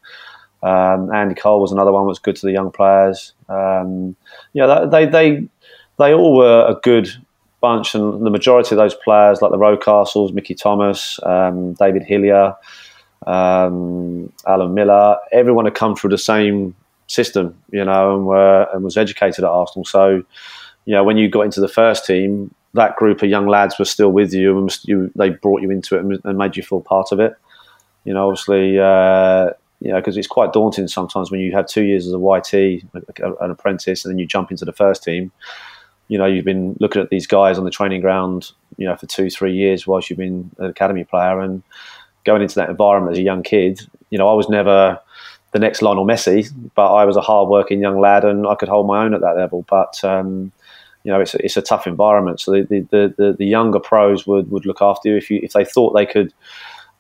[0.63, 3.33] Um, Andy Cole was another one that was good to the young players.
[3.49, 4.15] Um,
[4.53, 5.49] yeah, they they
[5.99, 7.09] they all were a good
[7.61, 12.55] bunch, and the majority of those players, like the Rocastles, Mickey Thomas, um, David Hillier,
[13.27, 16.75] um, Alan Miller, everyone had come through the same
[17.13, 19.85] system, you know, and were and was educated at Arsenal.
[19.85, 20.25] So,
[20.85, 23.85] you know, when you got into the first team, that group of young lads were
[23.85, 27.13] still with you, and you, they brought you into it and, made you feel part
[27.13, 27.35] of it.
[28.05, 31.85] You know, obviously, uh, you know, because it's quite daunting sometimes when you have two
[31.85, 32.85] years as a YT,
[33.19, 35.31] an apprentice, and then you jump into the first team.
[36.09, 39.07] You know, you've been looking at these guys on the training ground, you know, for
[39.07, 41.63] two, three years whilst you've been an academy player, and
[42.25, 43.81] going into that environment as a young kid.
[44.11, 44.99] You know, I was never
[45.53, 48.87] the next Lionel Messi, but I was a hard-working young lad, and I could hold
[48.87, 49.65] my own at that level.
[49.69, 50.51] But um,
[51.05, 52.41] you know, it's a, it's a tough environment.
[52.41, 55.53] So the, the, the, the, younger pros would, would look after you if you if
[55.53, 56.33] they thought they could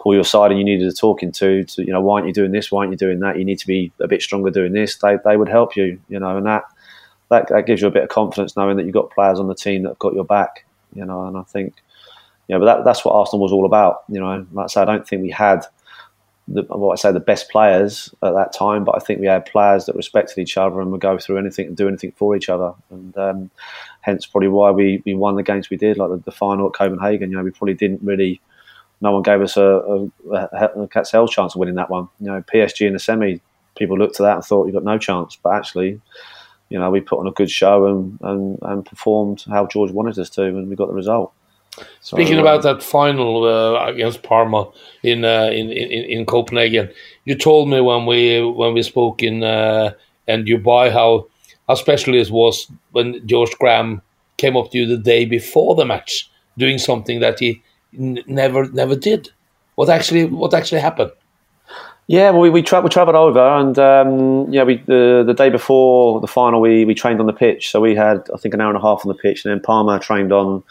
[0.01, 1.65] pull you aside and you needed a talking to.
[1.65, 2.71] To you know, why aren't you doing this?
[2.71, 3.38] Why aren't you doing that?
[3.38, 4.97] You need to be a bit stronger doing this.
[4.97, 5.99] They they would help you.
[6.09, 6.65] You know, and that
[7.31, 9.55] that, that gives you a bit of confidence knowing that you've got players on the
[9.55, 10.67] team that have got your back.
[10.95, 11.75] You know, and I think
[12.49, 14.03] you know, but that, that's what Arsenal was all about.
[14.09, 15.65] You know, like I say, I don't think we had
[16.49, 19.47] the, what I say the best players at that time, but I think we had
[19.47, 22.49] players that respected each other and would go through anything and do anything for each
[22.49, 23.51] other, and um,
[24.01, 26.75] hence probably why we, we won the games we did, like the, the, final at
[26.75, 27.31] Copenhagen.
[27.31, 28.41] You know, we probably didn't really.
[29.01, 30.41] No one gave us a, a,
[30.77, 32.09] a cat's hell chance of winning that one.
[32.21, 33.41] You know, PSG in the semi,
[33.77, 36.01] people looked at that and thought you've got no chance, but actually,
[36.69, 40.19] you know, we put on a good show and, and, and performed how George wanted
[40.19, 41.33] us to, and we got the result.
[42.01, 44.69] Speaking so, about that final uh, against Parma
[45.03, 46.91] in, uh, in, in in Copenhagen,
[47.25, 49.93] you told me when we when we spoke in uh,
[50.29, 51.27] in Dubai how
[51.69, 54.03] how special it was when George Graham
[54.37, 58.95] came up to you the day before the match, doing something that he never never
[58.95, 59.31] did.
[59.77, 61.13] What actually what actually happened?
[62.09, 65.49] Yeah, well, we we, tra- we travelled over, and um, yeah, we the the day
[65.49, 67.71] before the final, we we trained on the pitch.
[67.71, 69.61] So we had I think an hour and a half on the pitch, and then
[69.61, 70.63] Parma trained on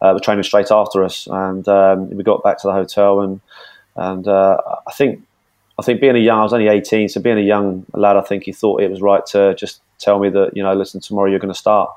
[0.00, 3.40] uh, the training straight after us, and um, we got back to the hotel, and
[3.96, 5.22] and uh, I think
[5.78, 8.22] I think being a young, I was only eighteen, so being a young lad, I
[8.22, 11.30] think he thought it was right to just tell me that you know, listen, tomorrow
[11.30, 11.90] you're going to start.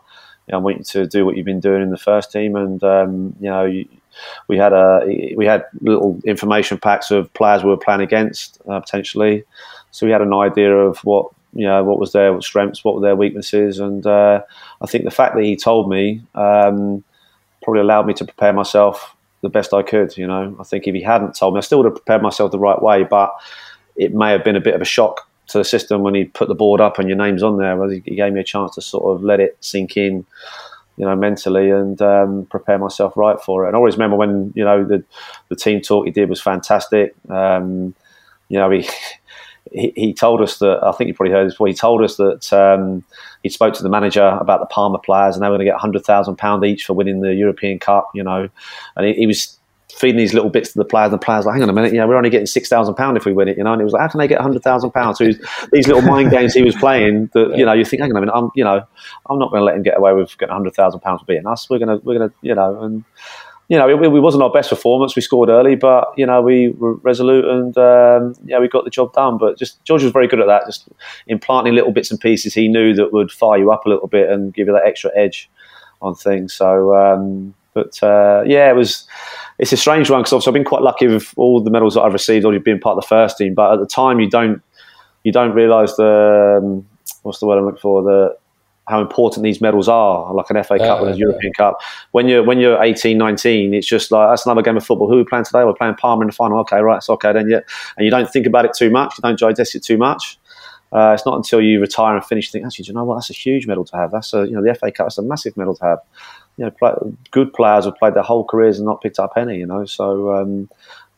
[0.48, 2.56] You know, I want you to do what you've been doing in the first team,
[2.56, 3.66] and um, you know.
[3.66, 3.88] You,
[4.48, 8.80] we had a we had little information packs of players we were playing against uh,
[8.80, 9.44] potentially,
[9.92, 13.02] so we had an idea of what you know what was their strengths, what were
[13.02, 14.42] their weaknesses, and uh,
[14.82, 17.04] I think the fact that he told me um,
[17.70, 20.18] probably allowed me to prepare myself the best I could.
[20.18, 22.52] You know, I think if he hadn't told me, I still would have prepared myself
[22.52, 23.32] the right way, but
[23.96, 26.48] it may have been a bit of a shock to the system when he put
[26.48, 27.90] the board up and your name's on there.
[27.92, 30.26] He gave me a chance to sort of let it sink in
[30.98, 33.68] you know, mentally and um, prepare myself right for it.
[33.68, 35.02] And I always remember when you know the
[35.48, 37.16] the team talk he did was fantastic.
[37.30, 37.96] Um,
[38.50, 38.86] you know, he,
[39.72, 41.68] he, he told us that I think you probably heard this before.
[41.68, 43.04] He told us that um,
[43.44, 45.80] he spoke to the manager about the Parma players and they were going to get
[45.80, 48.10] hundred thousand pound each for winning the European Cup.
[48.14, 48.50] You know,
[48.96, 49.60] and he, he was
[50.00, 51.12] feeding these little bits to the players.
[51.12, 52.96] And the players like, hang on a minute, you know, we're only getting six thousand
[52.96, 53.74] pound if we win it, you know.
[53.74, 55.18] And it was like, how can they get hundred thousand pounds?
[55.18, 55.26] So
[55.72, 58.20] these little mind games he was playing that you know you think, hang on a
[58.22, 58.84] minute, I'm you know,
[59.30, 61.48] I'm not going to let him get away with getting hundred thousand pounds for beating
[61.48, 61.70] us.
[61.70, 63.04] We're gonna we're gonna you know and.
[63.70, 65.16] You know, it, it, wasn't our best performance.
[65.16, 68.90] We scored early, but you know we were resolute and um, yeah, we got the
[68.90, 69.38] job done.
[69.38, 70.90] But just George was very good at that, just
[71.28, 74.30] implanting little bits and pieces he knew that would fire you up a little bit
[74.30, 75.50] and give you that extra edge
[76.02, 76.54] on things.
[76.54, 79.08] So, um, but uh, yeah, it was
[79.60, 82.02] it's a strange one because obviously I've been quite lucky with all the medals that
[82.02, 83.54] I've received, already being part of the first team.
[83.54, 84.62] But at the time, you don't
[85.24, 86.88] you don't realise the um,
[87.24, 88.38] what's the word I'm looking for the
[88.90, 91.80] how important these medals are, like an FA Cup and a European Cup.
[92.12, 95.08] When you're when you're 18, 19, it's just like that's another game of football.
[95.08, 95.64] Who are we playing today?
[95.64, 96.60] We're playing Parma in the final.
[96.60, 97.50] Okay, right, it's okay then.
[97.50, 97.60] Yeah,
[97.98, 99.18] and you don't think about it too much.
[99.18, 100.40] You don't digest it too much.
[100.92, 103.16] Uh, it's not until you retire and finish you think, actually, do you know what?
[103.16, 104.12] That's a huge medal to have.
[104.12, 105.06] That's a you know the FA Cup.
[105.06, 106.00] That's a massive medal to have
[106.58, 106.92] you know, play,
[107.32, 109.58] good players have played their whole careers and not picked up any.
[109.58, 110.70] You know, so um,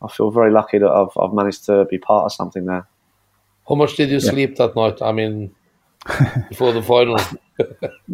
[0.02, 2.86] I feel very lucky that I've I've managed to be part of something there.
[3.68, 4.30] How much did you yeah.
[4.30, 5.00] sleep that night?
[5.00, 5.54] I mean,
[6.48, 7.16] before the final.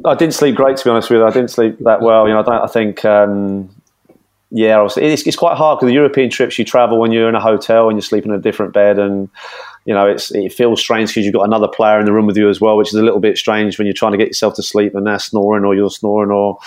[0.04, 1.26] I didn't sleep great, to be honest with you.
[1.26, 2.26] I didn't sleep that well.
[2.26, 2.62] You know, I don't.
[2.62, 3.04] I think.
[3.04, 3.70] Um,
[4.50, 7.40] yeah, it's, it's quite hard because the European trips you travel when you're in a
[7.40, 9.28] hotel and you're sleeping in a different bed, and
[9.84, 12.36] you know it's it feels strange because you've got another player in the room with
[12.36, 14.54] you as well, which is a little bit strange when you're trying to get yourself
[14.54, 16.58] to sleep and they're snoring or you're snoring or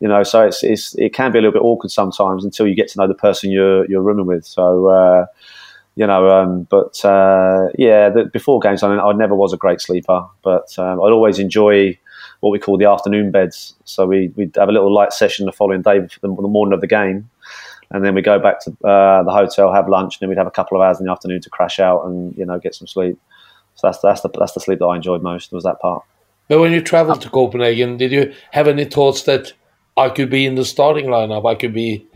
[0.00, 2.74] you know, so it's, it's it can be a little bit awkward sometimes until you
[2.74, 4.44] get to know the person you're you're rooming with.
[4.44, 4.88] So.
[4.88, 5.26] Uh,
[6.00, 9.58] you know, um, but uh, yeah, the, before games, I, mean, I never was a
[9.58, 11.98] great sleeper, but um, I'd always enjoy
[12.40, 13.74] what we call the afternoon beds.
[13.84, 16.80] So we, we'd have a little light session the following day, the, the morning of
[16.80, 17.28] the game.
[17.90, 20.46] And then we go back to uh, the hotel, have lunch, and then we'd have
[20.46, 22.86] a couple of hours in the afternoon to crash out and you know get some
[22.86, 23.18] sleep.
[23.74, 26.02] So that's that's the that's the sleep that I enjoyed most was that part.
[26.48, 29.52] But when you travelled to Copenhagen, did you have any thoughts that
[29.98, 31.46] I could be in the starting lineup?
[31.46, 32.06] I could be.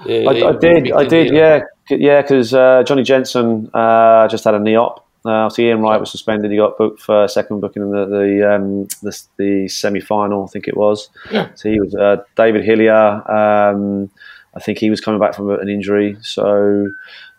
[0.00, 4.54] Uh, I, I, did, I did, yeah, yeah, because uh, Johnny Jensen uh, just had
[4.54, 6.50] a knee op uh, so Ian Wright was suspended.
[6.50, 10.46] He got booked for second booking in the the, um, the, the semi final, I
[10.46, 11.10] think it was.
[11.30, 11.48] Yeah.
[11.54, 13.30] So he was uh, David Hillier.
[13.30, 14.10] Um,
[14.54, 16.16] I think he was coming back from an injury.
[16.22, 16.88] So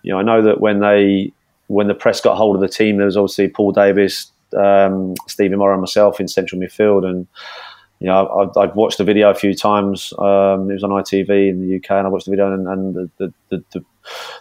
[0.03, 1.31] you know, I know that when they
[1.67, 5.57] when the press got hold of the team, there was obviously Paul Davis, um, Stephen
[5.57, 7.27] Morrow, and myself in central midfield, and
[7.99, 10.13] you know, I've, I've, watched the video a few times.
[10.19, 12.95] Um, it was on ITV in the UK, and I watched the video, and, and
[12.95, 13.85] the, the, the,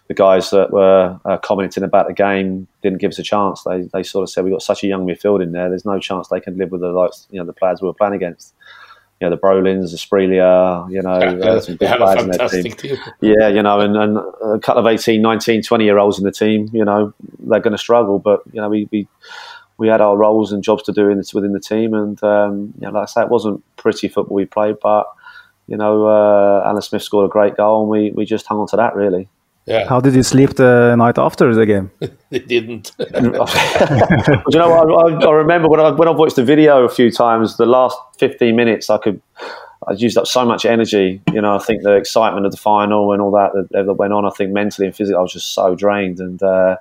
[0.08, 3.62] the, guys that were uh, commenting about the game didn't give us a chance.
[3.62, 5.68] They, they sort of said we've got such a young midfield in there.
[5.68, 7.94] There's no chance they can live with the likes, you know, the players we were
[7.94, 8.54] playing against.
[9.20, 12.48] You know, the Brolins, the Asprilla, you know, yeah, uh, some big players in their
[12.48, 12.72] team.
[12.72, 12.96] team.
[13.20, 16.30] Yeah, you know, and, and a couple of 18, 19, 20 year olds in the
[16.30, 18.20] team, you know, they're going to struggle.
[18.20, 19.08] But, you know, we, we
[19.78, 22.86] we had our roles and jobs to do in, within the team, and um, you
[22.86, 25.06] know, like I say, it wasn't pretty football we played, but
[25.68, 28.66] you know, uh, Alan Smith scored a great goal, and we, we just hung on
[28.68, 29.28] to that really.
[29.68, 29.86] Yeah.
[29.86, 31.90] How did you sleep the night after the game?
[32.30, 32.92] it didn't.
[32.98, 35.22] you know what?
[35.22, 37.58] I, I, remember when I when I watched the video a few times.
[37.58, 39.20] The last fifteen minutes, I could.
[39.86, 41.20] I used up so much energy.
[41.32, 44.14] You know, I think the excitement of the final and all that that, that went
[44.14, 44.24] on.
[44.24, 46.18] I think mentally and physically, I was just so drained.
[46.18, 46.76] And uh,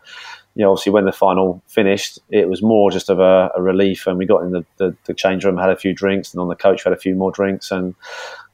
[0.56, 4.08] you know, obviously when the final finished, it was more just of a, a relief.
[4.08, 6.48] And we got in the, the, the, change room, had a few drinks, and on
[6.48, 7.70] the coach had a few more drinks.
[7.70, 7.96] And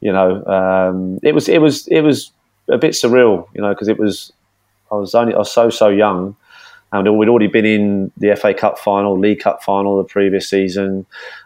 [0.01, 2.31] you know, um, it was it was it was
[2.69, 4.31] a bit surreal, you know, because it was
[4.91, 6.35] I was only I was so so young,
[6.91, 11.05] and we'd already been in the FA Cup final, League Cup final the previous season.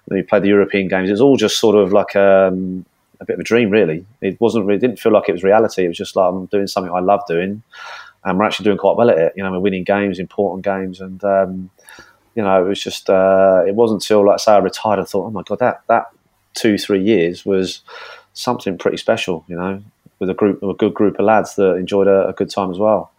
[0.09, 1.09] We played the European games.
[1.09, 2.85] It was all just sort of like a, um,
[3.19, 4.05] a bit of a dream, really.
[4.21, 4.69] It wasn't.
[4.71, 5.85] It didn't feel like it was reality.
[5.85, 7.63] It was just like I'm doing something I love doing
[8.27, 9.33] and we're actually doing quite well at it.
[9.35, 11.69] You know, we're winning games, important games, and um,
[12.35, 15.27] you know, it was just uh, it wasn't until like say I retired, I thought,
[15.27, 16.07] oh my god, that that
[16.53, 17.81] two three years was
[18.33, 19.45] something pretty special.
[19.47, 19.83] You know,
[20.19, 22.77] with a group, a good group of lads that enjoyed a, a good time as
[22.77, 23.11] well.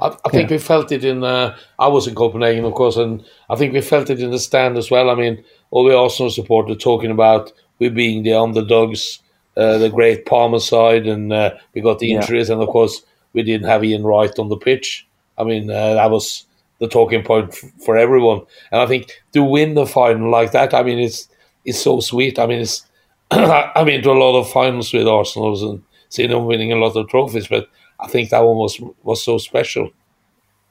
[0.00, 0.56] I, I think yeah.
[0.56, 1.22] we felt it in.
[1.22, 4.38] Uh, I was in Copenhagen, of course, and I think we felt it in the
[4.38, 5.10] stand as well.
[5.10, 9.20] I mean, all the Arsenal supporters talking about we being the underdogs,
[9.56, 12.54] uh, the great Parma side, and uh, we got the injuries, yeah.
[12.54, 15.06] and of course we didn't have Ian Wright on the pitch.
[15.38, 16.46] I mean, uh, that was
[16.80, 18.42] the talking point f- for everyone.
[18.72, 21.28] And I think to win the final like that, I mean, it's
[21.64, 22.38] it's so sweet.
[22.38, 22.86] I mean, it's
[23.30, 26.96] I mean, to a lot of finals with Arsenal and seeing them winning a lot
[26.96, 27.68] of trophies, but
[27.98, 29.90] I think that one was was so special.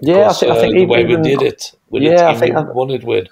[0.02, 2.17] Yeah, because, I think, I think uh, the way we did it, with yeah, the
[2.17, 3.28] team I think, we won it with.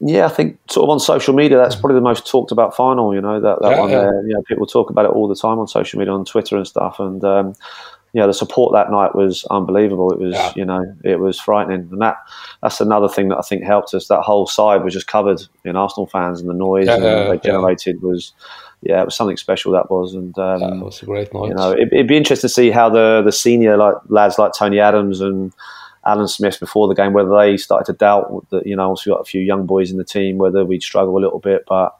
[0.00, 3.14] Yeah, I think sort of on social media, that's probably the most talked about final.
[3.14, 4.10] You know that that yeah, one yeah.
[4.26, 6.66] You know, people talk about it all the time on social media, on Twitter and
[6.66, 7.00] stuff.
[7.00, 7.54] And um,
[8.12, 10.10] yeah, the support that night was unbelievable.
[10.12, 10.52] It was, yeah.
[10.56, 12.16] you know, it was frightening, and that
[12.62, 14.08] that's another thing that I think helped us.
[14.08, 18.00] That whole side was just covered in Arsenal fans, and the noise yeah, they generated
[18.02, 18.32] was,
[18.82, 19.72] yeah, it was something special.
[19.72, 21.48] That was, and um, that was a great night.
[21.48, 24.52] You know, it, would be interesting to see how the the senior like lads like
[24.56, 25.52] Tony Adams and
[26.04, 28.66] Alan Smith before the game whether they started to doubt that.
[28.66, 31.20] You know, also got a few young boys in the team whether we'd struggle a
[31.20, 31.96] little bit, but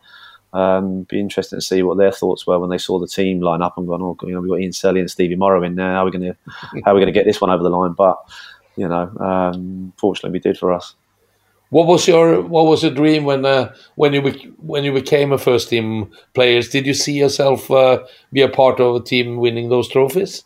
[0.53, 3.63] um, be interesting to see what their thoughts were when they saw the team line
[3.63, 5.93] up and gone, oh, you know, we've got Ian Selley and Stevie Morrow in there.
[5.93, 6.37] How are we going to,
[6.85, 7.93] how are we going to get this one over the line?
[7.93, 8.19] But
[8.77, 10.95] you know, um, fortunately, we did for us.
[11.71, 14.23] What was your what was your dream when uh, when you
[14.59, 16.69] when you became a first team players?
[16.69, 20.45] Did you see yourself uh, be a part of a team winning those trophies?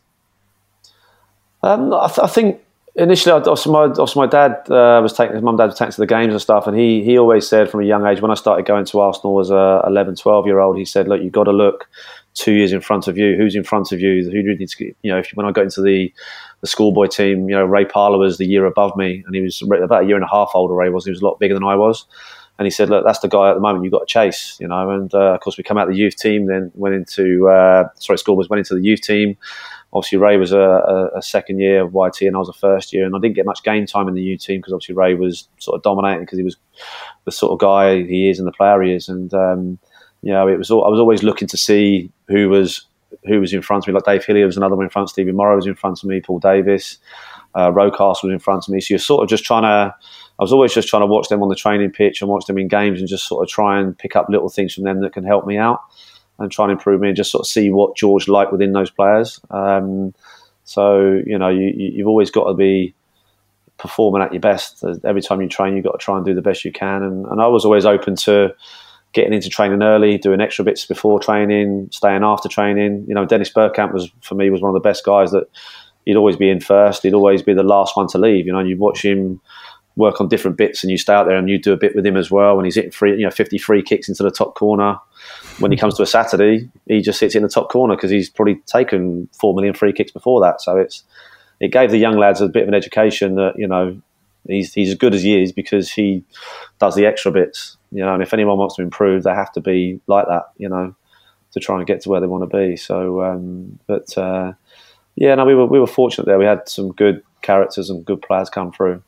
[1.62, 2.62] Um, I, th- I, think
[2.94, 6.06] initially, also my, also my dad uh, was taking mum, dad was taking to the
[6.06, 8.64] games and stuff, and he he always said from a young age when I started
[8.64, 11.52] going to Arsenal as a 11, 12 year old, he said, look, you've got to
[11.52, 11.86] look
[12.34, 13.36] two years in front of you.
[13.36, 14.24] Who's in front of you?
[14.24, 15.18] Who do you need to, you know?
[15.18, 16.12] If when I got into the
[16.60, 19.62] the schoolboy team, you know, Ray Parlour was the year above me, and he was
[19.62, 20.74] about a year and a half older.
[20.74, 21.04] Ray was.
[21.04, 22.06] He was a lot bigger than I was.
[22.58, 24.68] And he said, "Look, that's the guy at the moment you've got to chase, you
[24.68, 27.48] know." And uh, of course, we come out of the youth team, then went into
[27.48, 29.36] uh, sorry, schoolboys went into the youth team,
[29.92, 32.92] obviously Ray was a, a, a, second year of YT and I was a first
[32.92, 35.14] year, and I didn't get much game time in the youth team because obviously Ray
[35.14, 36.56] was sort of dominating because he was
[37.24, 39.78] the sort of guy he is and the player he is, and um,
[40.22, 42.86] you know it was all, I was always looking to see who was
[43.26, 43.94] who was in front of me.
[43.94, 45.10] Like Dave Hillier was another one in front.
[45.10, 46.20] Stevie Morrow was in front of me.
[46.20, 46.98] Paul Davis,
[47.54, 48.80] uh, Rocastle was in front of me.
[48.80, 49.94] So you're sort of just trying to.
[50.38, 52.56] I was always just trying to watch them on the training pitch and watch them
[52.56, 55.12] in games and just sort of try and pick up little things from them that
[55.12, 55.80] can help me out
[56.38, 58.90] and try and improve me and just sort of see what George liked within those
[58.90, 59.38] players.
[59.50, 60.14] Um,
[60.64, 62.94] so you know, you, you've always got to be
[63.76, 64.84] performing at your best.
[65.04, 67.02] Every time you train, you've got to try and do the best you can.
[67.02, 68.54] And, and I was always open to
[69.12, 73.04] getting into training early, doing extra bits before training, staying after training.
[73.08, 75.44] You know, Dennis Bergkamp was for me was one of the best guys that
[76.04, 77.02] he'd always be in first.
[77.02, 78.46] He'd always be the last one to leave.
[78.46, 79.40] You know, and you'd watch him
[79.96, 82.06] work on different bits and you stay out there and you do a bit with
[82.06, 82.56] him as well.
[82.56, 84.96] When he's hitting free, you know, 50 free kicks into the top corner.
[85.58, 88.30] When he comes to a Saturday, he just sits in the top corner because he's
[88.30, 90.60] probably taken four million free kicks before that.
[90.60, 91.04] So it's
[91.60, 94.00] it gave the young lads a bit of an education that you know
[94.46, 96.24] he's he's as good as he is because he
[96.78, 97.76] does the extra bits.
[97.92, 100.44] You know, and if anyone wants to improve, they have to be like that.
[100.56, 100.94] You know,
[101.52, 102.76] to try and get to where they want to be.
[102.76, 104.52] So, um, but uh,
[105.16, 106.38] yeah, no, we were we were fortunate there.
[106.38, 109.02] We had some good characters and good players come through.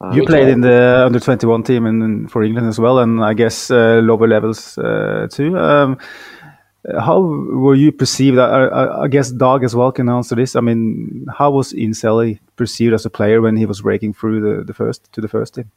[0.00, 3.34] Uh, you played in the under 21 team and for England as well, and I
[3.34, 5.56] guess uh, lower levels uh, too.
[5.56, 5.98] Um,
[7.00, 8.38] how were you perceived?
[8.38, 10.56] I, I, I, guess Dag as well can answer this.
[10.56, 14.40] I mean, how was Ian Selley perceived as a player when he was breaking through
[14.40, 15.70] the, the first to the first team?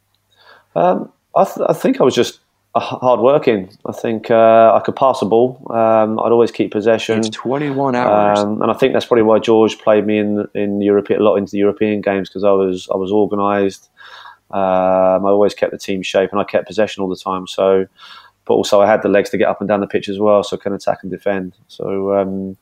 [0.74, 2.40] Um, I, th I, think I was just
[2.74, 3.70] hard working.
[3.86, 5.64] I think uh, I could pass a ball.
[5.70, 7.18] Um, I'd always keep possession.
[7.20, 10.80] It's 21 hours, um, and I think that's probably why George played me in in
[10.82, 13.88] Europe a lot into the European games because I was I was organised.
[14.50, 17.46] Um, I always kept the team shape and I kept possession all the time.
[17.48, 17.86] So,
[18.46, 20.42] but also I had the legs to get up and down the pitch as well,
[20.42, 21.54] so I can attack and defend.
[21.68, 22.56] So, um,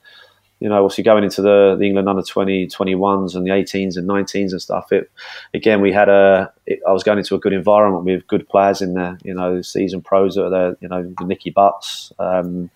[0.60, 4.08] you know, obviously going into the, the England under 20, 21s and the 18s and
[4.08, 5.10] 19s and stuff, it
[5.52, 8.80] again, we had a, it, I was going into a good environment with good players
[8.80, 12.70] in there, you know, seasoned pros that are there, you know, Nicky Butts, um,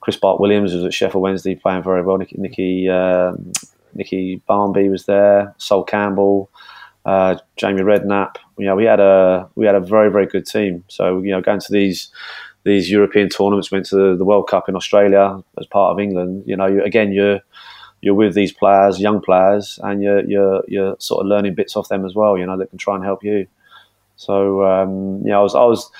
[0.00, 3.52] Chris Bart Williams was at Sheffield Wednesday playing very well, Nicky, Nicky, um,
[3.94, 6.50] Nicky Barmby was there, Sol Campbell,
[7.04, 8.36] uh, Jamie Redknapp.
[8.62, 10.84] You know, we had a we had a very very good team.
[10.88, 12.10] So you know, going to these
[12.64, 16.44] these European tournaments, went to the, World Cup in Australia as part of England.
[16.46, 17.40] You know, you, again, you're
[18.02, 21.88] you're with these players, young players, and you're you're you're sort of learning bits off
[21.88, 22.38] them as well.
[22.38, 23.46] You know, that can try and help you.
[24.16, 25.90] So um, know, I was I was.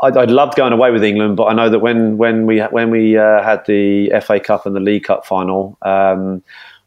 [0.00, 2.90] I'd, I'd, loved going away with England, but I know that when when we when
[2.90, 6.44] we uh, had the FA Cup and the League Cup final, um,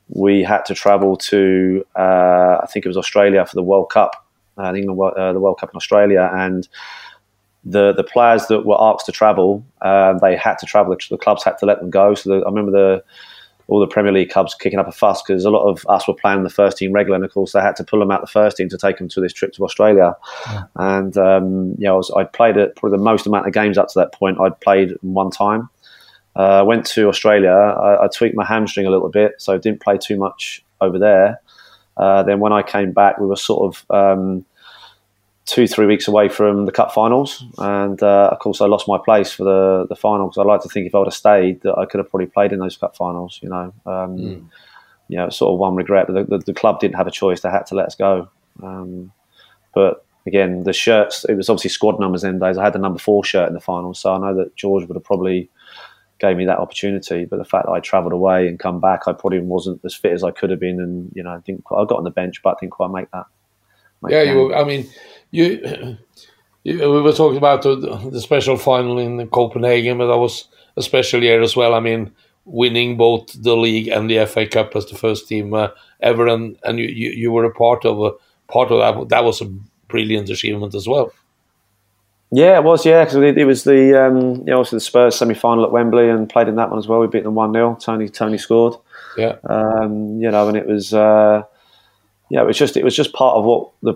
[0.08, 4.21] we had to travel to uh, I think it was Australia for the World Cup.
[4.58, 6.68] Think the, uh, the World Cup in Australia, and
[7.64, 10.96] the the players that were asked to travel, uh, they had to travel.
[11.10, 12.16] The, clubs had to let them go.
[12.16, 13.04] So the, I remember the
[13.68, 16.14] all the Premier League clubs kicking up a fuss because a lot of us were
[16.14, 18.28] playing the first team regular, and of course they had to pull them out the
[18.28, 20.16] first team to take them to this trip to Australia.
[20.48, 20.64] Yeah.
[20.76, 23.78] And um, you know, I was, I'd played it probably the most amount of games
[23.78, 24.40] up to that point.
[24.40, 25.70] I'd played one time.
[26.36, 27.52] I uh, went to Australia.
[27.52, 30.98] I, I, tweaked my hamstring a little bit, so I didn't play too much over
[30.98, 31.41] there.
[31.98, 34.46] Uh, then when I came back, we were sort of um,
[35.46, 38.98] two, three weeks away from the cup finals, and uh, of course I lost my
[39.04, 40.38] place for the the finals.
[40.38, 42.54] I like to think if I would have stayed, that I could have probably played
[42.54, 43.40] in those cup finals.
[43.42, 44.46] You know, um, mm.
[45.08, 47.42] you know, sort of one regret, but the, the, the, club didn't have a choice;
[47.42, 48.30] they had to let us go.
[48.64, 49.12] Um,
[49.74, 52.58] but again, the shirts, it was obviously squad numbers in days.
[52.58, 54.96] I had the number four shirt in the finals, so I know that George would
[54.96, 55.50] have probably
[56.22, 57.26] gave me that opportunity.
[57.26, 60.14] But the fact that I travelled away and come back, I probably wasn't as fit
[60.14, 61.66] as I could have been, and you know, I didn't.
[61.72, 63.26] I got on the bench, but I didn't quite make that.
[64.02, 64.54] Make yeah, you.
[64.54, 64.88] I mean,
[65.32, 65.98] you,
[66.64, 66.78] you.
[66.80, 67.76] We were talking about the,
[68.12, 70.48] the special final in Copenhagen, but that was
[70.78, 71.74] a special year as well.
[71.74, 72.12] I mean,
[72.46, 75.70] winning both the league and the FA Cup as the first team uh,
[76.02, 78.12] ever, and and you, you, you were a part of a
[78.52, 79.10] part of that.
[79.10, 79.52] That was a
[79.88, 81.12] brilliant achievement as well.
[82.32, 82.86] Yeah, it was.
[82.86, 85.72] Yeah, because it, it, was the um, you know, also the Spurs semi final at
[85.72, 87.00] Wembley and played in that one as well.
[87.00, 88.76] We beat them one 0 Tony Tony scored.
[89.18, 89.36] Yeah.
[89.50, 91.44] Um, you know, and it was uh,
[92.30, 93.96] yeah, it was just it was just part of what the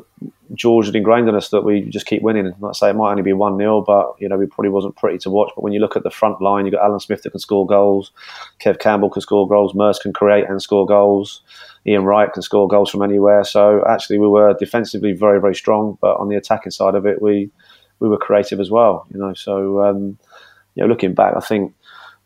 [0.54, 2.54] George had ingrained in us that we just keep winning.
[2.60, 4.98] Like I say, it might only be one 0 but you know, we probably wasn't
[4.98, 5.54] pretty to watch.
[5.56, 7.40] But when you look at the front line, you have got Alan Smith that can
[7.40, 8.12] score goals,
[8.60, 11.42] Kev Campbell can score goals, Merse can create and score goals.
[11.88, 13.44] Ian Wright can score goals from anywhere.
[13.44, 17.22] So actually, we were defensively very, very strong, but on the attacking side of it,
[17.22, 17.52] we
[18.00, 19.08] we were creative as well.
[19.14, 20.18] You know, so um,
[20.76, 21.74] you know, looking back, I think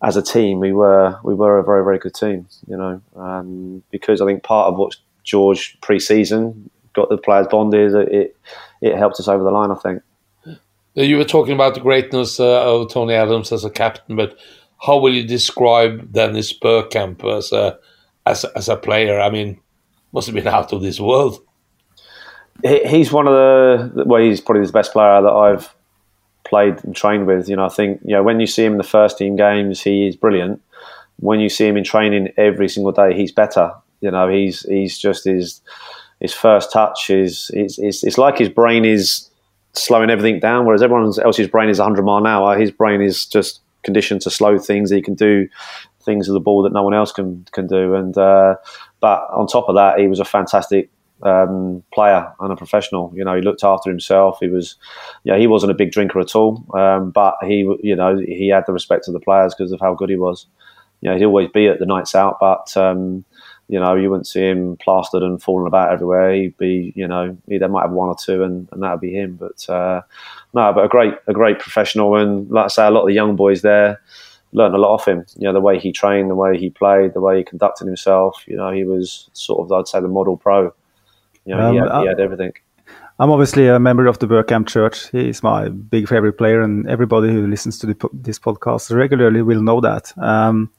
[0.02, 2.48] as a team we were we were a very very good team.
[2.68, 7.94] You know, um, because I think part of what George pre-season got the players bonded.
[7.94, 8.36] It
[8.82, 9.72] it helped us over the line.
[9.72, 10.02] I think.
[10.96, 14.38] You were talking about the greatness uh, of Tony Adams as a captain, but
[14.82, 17.78] how will you describe Dennis Bergkamp as a
[18.26, 19.20] as, as a player?
[19.20, 19.60] I mean,
[20.12, 21.40] must have been out of this world
[22.64, 25.74] he's one of the well, he's probably the best player that I've
[26.46, 27.50] played and trained with.
[27.50, 29.82] You know, I think you know when you see him in the first team games,
[29.82, 30.62] he is brilliant.
[31.18, 33.72] When you see him in training every single day, he's better.
[34.02, 35.62] You know, he's he's just his
[36.20, 39.30] his first touch is it's, it's, it's like his brain is
[39.74, 42.58] slowing everything down, whereas everyone else's brain is 100 mile an hour.
[42.58, 44.92] His brain is just conditioned to slow things.
[44.92, 45.48] He can do
[46.04, 47.96] things with the ball that no one else can can do.
[47.96, 48.56] And uh,
[49.00, 50.90] but on top of that, he was a fantastic
[51.24, 53.12] um, player and a professional.
[53.16, 54.38] You know, he looked after himself.
[54.40, 54.76] He was,
[55.24, 58.66] yeah, he wasn't a big drinker at all, um, but he, you know, he had
[58.66, 60.48] the respect of the players because of how good he was.
[61.02, 63.24] You know, he'd always be at the nights out, but um,
[63.70, 66.34] you know, you wouldn't see him plastered and falling about everywhere.
[66.34, 69.00] He'd be, you know, he there might have one or two, and, and that would
[69.00, 69.36] be him.
[69.36, 70.02] But uh,
[70.54, 73.14] no, but a great, a great professional, and like I say, a lot of the
[73.14, 74.02] young boys there
[74.52, 75.26] learned a lot off him.
[75.38, 78.44] You know, the way he trained, the way he played, the way he conducted himself.
[78.48, 80.74] You know, he was sort of, I'd say, the model pro.
[81.50, 82.54] You know, um, he, had, he had everything.
[83.18, 85.10] I'm obviously a member of the Bergkamp Church.
[85.10, 89.62] He's my big favorite player, and everybody who listens to the, this podcast regularly will
[89.62, 90.14] know that.
[90.18, 90.70] Um,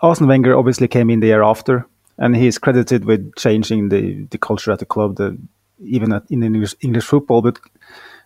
[0.00, 4.38] Arsene Wenger obviously came in the year after, and he's credited with changing the, the
[4.38, 5.36] culture at the club, the,
[5.84, 7.42] even at, in English, English football.
[7.42, 7.60] But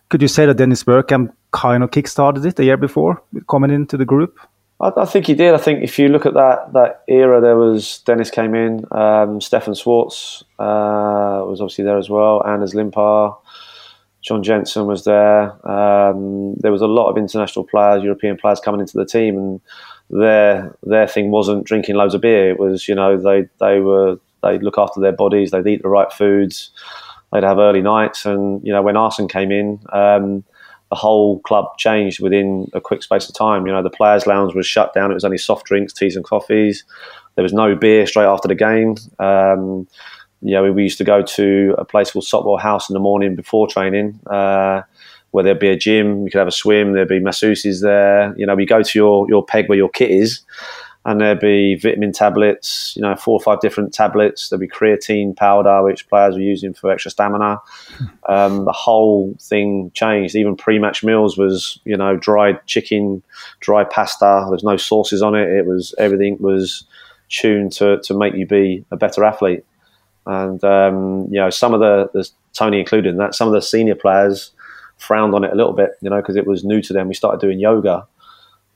[0.09, 3.97] could you say that Dennis Bergkamp kind of kick-started it the year before, coming into
[3.97, 4.39] the group?
[4.79, 5.53] I, I, think he did.
[5.53, 9.41] I think if you look at that that era, there was Dennis came in, um,
[9.41, 13.35] Stefan Schwarz uh, was obviously there as well, Anders Limpar,
[14.21, 15.43] John Jensen was there.
[15.67, 19.61] Um, there was a lot of international players, European players coming into the team, and
[20.09, 22.51] their their thing wasn't drinking loads of beer.
[22.51, 25.89] It was you know they they were they look after their bodies, they'd eat the
[25.89, 26.71] right foods,
[27.33, 29.79] they'd have early nights, and you know when Arsene came in.
[29.91, 30.43] Um,
[30.89, 33.65] the whole club changed within a quick space of time.
[33.65, 35.11] You know, the players' lounge was shut down.
[35.11, 36.85] It was only soft drinks, teas, and coffees.
[37.35, 38.95] There was no beer straight after the game.
[39.19, 39.87] Um,
[40.41, 43.35] you know, we used to go to a place called Sopwell House in the morning
[43.35, 44.83] before training, uh,
[45.31, 46.23] where there'd be a gym.
[46.23, 46.93] You could have a swim.
[46.93, 48.33] There'd be masseuses there.
[48.37, 50.41] You know, we go to your your peg where your kit is,
[51.07, 54.49] and there'd be vitamin tablets, you know, four or five different tablets.
[54.49, 57.61] There'd be creatine powder, which players were using for extra stamina.
[58.27, 60.35] Um, the whole thing changed.
[60.35, 63.23] Even pre-match meals was, you know, dried chicken,
[63.61, 64.47] dry pasta.
[64.49, 65.47] There's no sauces on it.
[65.47, 66.83] It was everything was
[67.29, 69.63] tuned to to make you be a better athlete.
[70.25, 73.61] And um, you know, some of the, the Tony included in that, some of the
[73.61, 74.51] senior players
[74.97, 77.07] frowned on it a little bit, you know, because it was new to them.
[77.07, 78.05] We started doing yoga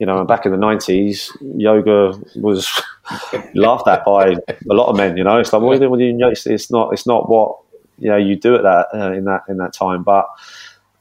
[0.01, 2.67] you know, back in the nineties, yoga was
[3.53, 5.15] laughed at by a lot of men.
[5.15, 6.23] You know, it's like, what are you doing?
[6.23, 6.31] Are you?
[6.31, 6.91] It's, it's not.
[6.91, 7.59] It's not what
[7.99, 10.01] you know you do at that uh, in that in that time.
[10.01, 10.27] But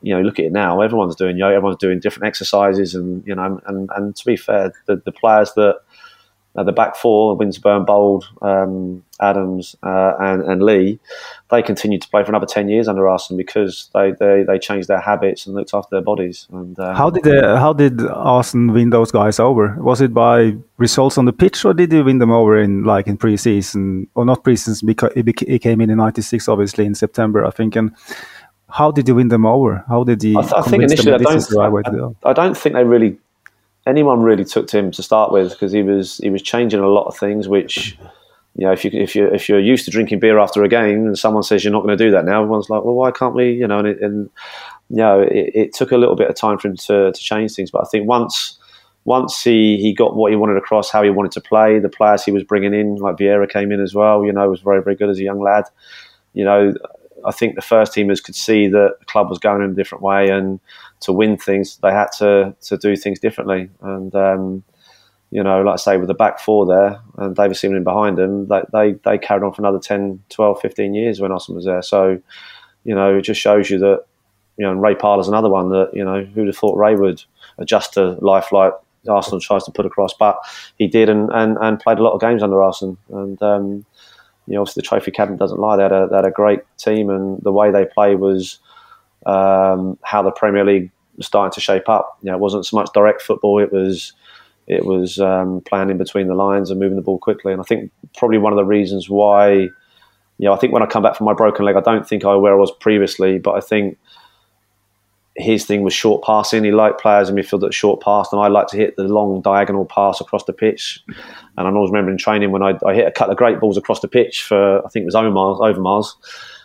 [0.02, 0.82] you know, look at it now.
[0.82, 1.54] Everyone's doing yoga.
[1.54, 5.50] Everyone's doing different exercises, and you know, and and to be fair, the, the players
[5.54, 5.80] that
[6.56, 10.98] uh, the back four, Winterburn, Bould, um, Adams, uh, and, and Lee,
[11.50, 14.88] they continued to play for another 10 years under Arsene because they, they, they changed
[14.88, 16.48] their habits and looked after their bodies.
[16.50, 19.76] And um, How did uh, how did Arsene win those guys over?
[19.78, 23.06] Was it by results on the pitch, or did he win them over in like
[23.06, 24.86] in preseason or not preseason?
[24.86, 27.76] Because he came in in '96, obviously in September, I think.
[27.76, 27.94] And
[28.68, 29.84] how did he win them over?
[29.88, 30.36] How did he?
[30.36, 31.56] I, th- I think initially, I don't,
[32.24, 33.18] I, I, don't think they really
[33.86, 36.88] anyone really took to him to start with because he was he was changing a
[36.88, 37.48] lot of things.
[37.48, 37.98] Which
[38.56, 41.06] you know, if you if you if you're used to drinking beer after a game
[41.06, 43.34] and someone says you're not going to do that now, everyone's like, well, why can't
[43.34, 43.52] we?
[43.52, 44.30] You know, and, it, and
[44.88, 47.54] you know, it, it, took a little bit of time for him to, to change
[47.54, 47.70] things.
[47.70, 48.58] But I think once
[49.04, 52.24] once he, he got what he wanted across, how he wanted to play, the players
[52.24, 54.24] he was bringing in, like Vieira came in as well.
[54.24, 55.64] You know, was very very good as a young lad.
[56.34, 56.74] You know,
[57.24, 60.02] I think the first teamers could see that the club was going in a different
[60.02, 60.60] way and
[61.00, 63.70] to win things, they had to to do things differently.
[63.82, 64.64] And um,
[65.30, 68.48] you know, like I say, with the back four there and David Seaman behind them,
[68.48, 71.82] they, they, they carried on for another 10, 12, 15 years when Arsene was there.
[71.82, 72.20] So,
[72.82, 74.04] you know, it just shows you that,
[74.56, 77.22] you know, and Ray Parlour's another one that, you know, who'd have thought Ray would
[77.58, 78.72] adjust to life like
[79.08, 80.36] Arsene tries to put across, but
[80.76, 82.98] he did and, and, and played a lot of games under Arsene.
[83.10, 83.86] And, um,
[84.50, 85.76] you know, obviously the trophy cabinet doesn't lie.
[85.76, 88.58] They had a, they had a great team and the way they play was,
[89.24, 92.18] um, how the Premier League was starting to shape up.
[92.20, 94.12] You know, it wasn't so much direct football; it was
[94.66, 97.52] it was um, playing in between the lines and moving the ball quickly.
[97.52, 99.70] And I think probably one of the reasons why, you
[100.38, 102.34] know, I think when I come back from my broken leg, I don't think I
[102.34, 103.98] where I was previously, but I think
[105.40, 106.64] his thing was short passing.
[106.64, 109.40] He liked players in midfield that short passed, and I like to hit the long
[109.40, 111.00] diagonal pass across the pitch.
[111.56, 113.76] And I always remember in training when I, I hit a couple of great balls
[113.76, 116.14] across the pitch for I think it was Omar Overmars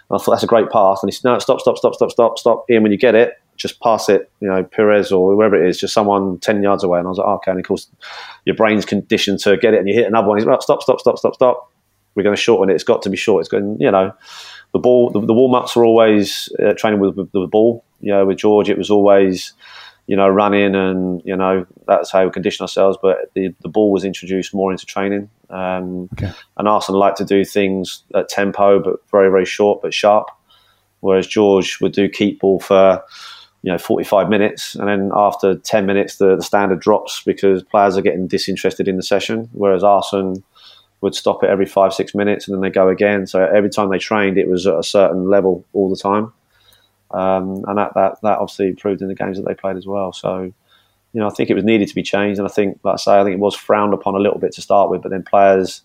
[0.10, 1.02] and I thought that's a great pass.
[1.02, 2.66] And he said, no, stop, stop, stop, stop, stop, stop.
[2.70, 5.80] Ian, when you get it, just pass it, you know, Perez or whoever it is,
[5.80, 7.00] just someone 10 yards away.
[7.00, 7.52] And I was like, oh, okay.
[7.52, 7.90] And of course,
[8.46, 10.38] your brain's conditioned to get it and you hit another one.
[10.38, 11.72] He's like, stop, stop, stop, stop, stop.
[12.14, 12.76] We're going to shorten it.
[12.76, 13.42] It's got to be short.
[13.42, 14.14] It's going, you know,
[14.74, 17.85] the ball, the, the warm ups were always uh, training with, with, the ball.
[18.00, 19.54] You know, with George, it was always,
[20.08, 22.98] you know, running and, you know, that's how we condition ourselves.
[23.02, 25.30] But the, the ball was introduced more into training.
[25.50, 26.32] Um, okay.
[26.58, 30.30] And Arsene like to do things at tempo, but very, very short, but sharp.
[31.00, 33.04] Whereas George would do keep ball for,
[33.62, 34.76] you know, 45 minutes.
[34.76, 38.98] And then after 10 minutes, the, the standard drops because players are getting disinterested in
[38.98, 39.50] the session.
[39.54, 40.44] Whereas Arsene
[41.02, 43.28] would stop it every five, six minutes and then they go again.
[43.28, 46.34] So every time they trained, it was at a certain level all the time.
[47.16, 50.12] Um, and that, that, that obviously improved in the games that they played as well.
[50.12, 50.52] So,
[51.14, 52.40] you know, I think it was needed to be changed.
[52.40, 54.52] And I think, like I say, I think it was frowned upon a little bit
[54.54, 55.82] to start with, but then players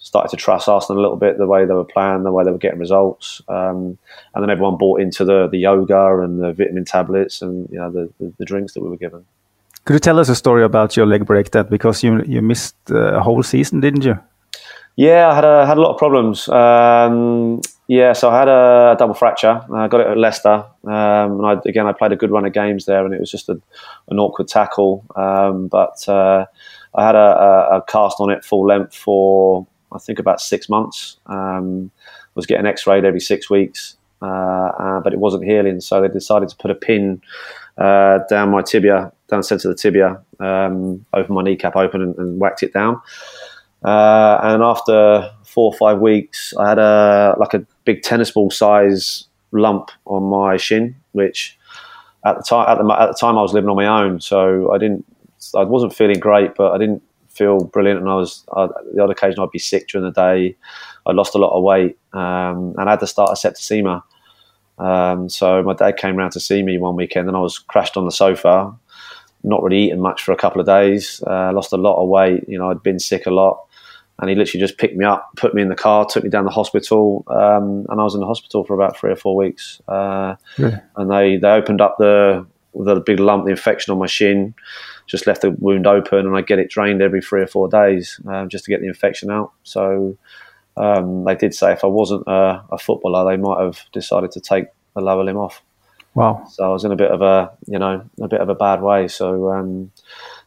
[0.00, 2.50] started to trust Arsene a little bit, the way they were playing, the way they
[2.50, 3.42] were getting results.
[3.48, 3.98] Um,
[4.34, 7.90] and then everyone bought into the, the yoga and the vitamin tablets and, you know,
[7.90, 9.26] the, the, the, drinks that we were given.
[9.84, 12.76] Could you tell us a story about your leg break that because you you missed
[12.90, 14.18] a whole season, didn't you?
[15.00, 16.46] Yeah, I had a, had a lot of problems.
[16.46, 19.64] Um, yeah, so I had a double fracture.
[19.74, 20.62] I got it at Leicester.
[20.84, 23.30] Um, and I, again, I played a good run of games there, and it was
[23.30, 23.58] just a,
[24.08, 25.06] an awkward tackle.
[25.16, 26.44] Um, but uh,
[26.94, 27.18] I had a,
[27.76, 31.16] a, cast on it full length for I think about six months.
[31.24, 31.90] Um,
[32.34, 35.80] was getting X-rayed every six weeks, uh, uh, but it wasn't healing.
[35.80, 37.22] So they decided to put a pin
[37.78, 42.02] uh, down my tibia, down the centre of the tibia, um, open my kneecap open
[42.02, 43.00] and, and whacked it down.
[43.84, 48.50] Uh, and after four or five weeks, I had a like a big tennis ball
[48.50, 51.58] size lump on my shin, which
[52.24, 54.72] at the time at the, at the time I was living on my own, so
[54.72, 55.04] I didn't
[55.56, 58.00] I wasn't feeling great, but I didn't feel brilliant.
[58.00, 60.56] And I was uh, the odd occasion I'd be sick during the day.
[61.06, 64.02] I lost a lot of weight, um, and I had to start a septicemia.
[64.78, 67.96] Um, so my dad came around to see me one weekend, and I was crashed
[67.96, 68.74] on the sofa,
[69.42, 71.22] not really eating much for a couple of days.
[71.26, 72.44] Uh, lost a lot of weight.
[72.46, 73.66] You know, I'd been sick a lot,
[74.20, 76.44] and he literally just picked me up, put me in the car, took me down
[76.44, 79.80] the hospital, um, and I was in the hospital for about three or four weeks.
[79.88, 80.80] Uh, yeah.
[80.96, 84.54] And they they opened up the the big lump, the infection on my shin
[85.10, 88.20] just left the wound open, and I get it drained every three or four days
[88.28, 89.52] um, just to get the infection out.
[89.64, 90.16] So
[90.76, 94.40] um, they did say if I wasn't a, a, footballer, they might have decided to
[94.40, 95.62] take the lower limb off.
[96.14, 96.44] Wow!
[96.48, 98.82] So I was in a bit of a you know a bit of a bad
[98.82, 99.08] way.
[99.08, 99.90] So um,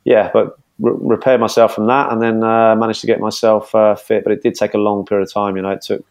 [0.06, 0.58] yeah, but
[0.92, 4.24] re- myself from that, and then uh, managed to get myself uh, fit.
[4.24, 5.56] But it did take a long period of time.
[5.56, 6.06] You know, it took.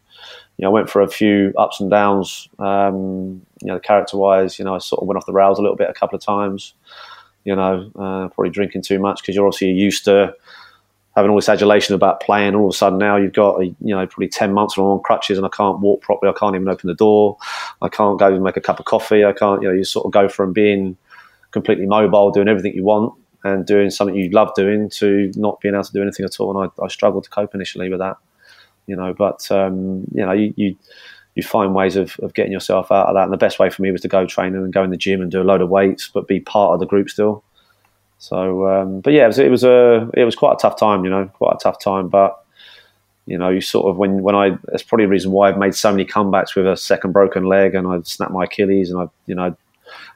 [0.57, 2.47] You know, I went for a few ups and downs.
[2.59, 5.63] Um, you know, character wise, you know, I sort of went off the rails a
[5.63, 6.75] little bit a couple of times
[7.43, 10.33] you know, uh, probably drinking too much because you're obviously used to
[11.15, 12.55] having all this adulation about playing.
[12.55, 15.01] All of a sudden now you've got you know probably ten months and I'm on
[15.01, 16.31] crutches and I can't walk properly.
[16.31, 17.37] I can't even open the door.
[17.81, 19.25] I can't go and make a cup of coffee.
[19.25, 19.61] I can't.
[19.61, 20.97] You know, you sort of go from being
[21.51, 23.13] completely mobile, doing everything you want,
[23.43, 26.57] and doing something you love doing, to not being able to do anything at all.
[26.57, 28.17] And I, I struggled to cope initially with that.
[28.87, 30.75] You know, but um, you know, you, you
[31.35, 33.23] you find ways of, of getting yourself out of that.
[33.23, 35.21] And the best way for me was to go training and go in the gym
[35.21, 37.43] and do a load of weights, but be part of the group still.
[38.19, 41.03] So, um, but yeah, it was, it was a it was quite a tough time,
[41.03, 42.07] you know, quite a tough time.
[42.07, 42.39] But
[43.25, 45.75] you know, you sort of when when I that's probably a reason why I've made
[45.75, 49.09] so many comebacks with a second broken leg and I've snapped my Achilles and I've
[49.25, 49.55] you know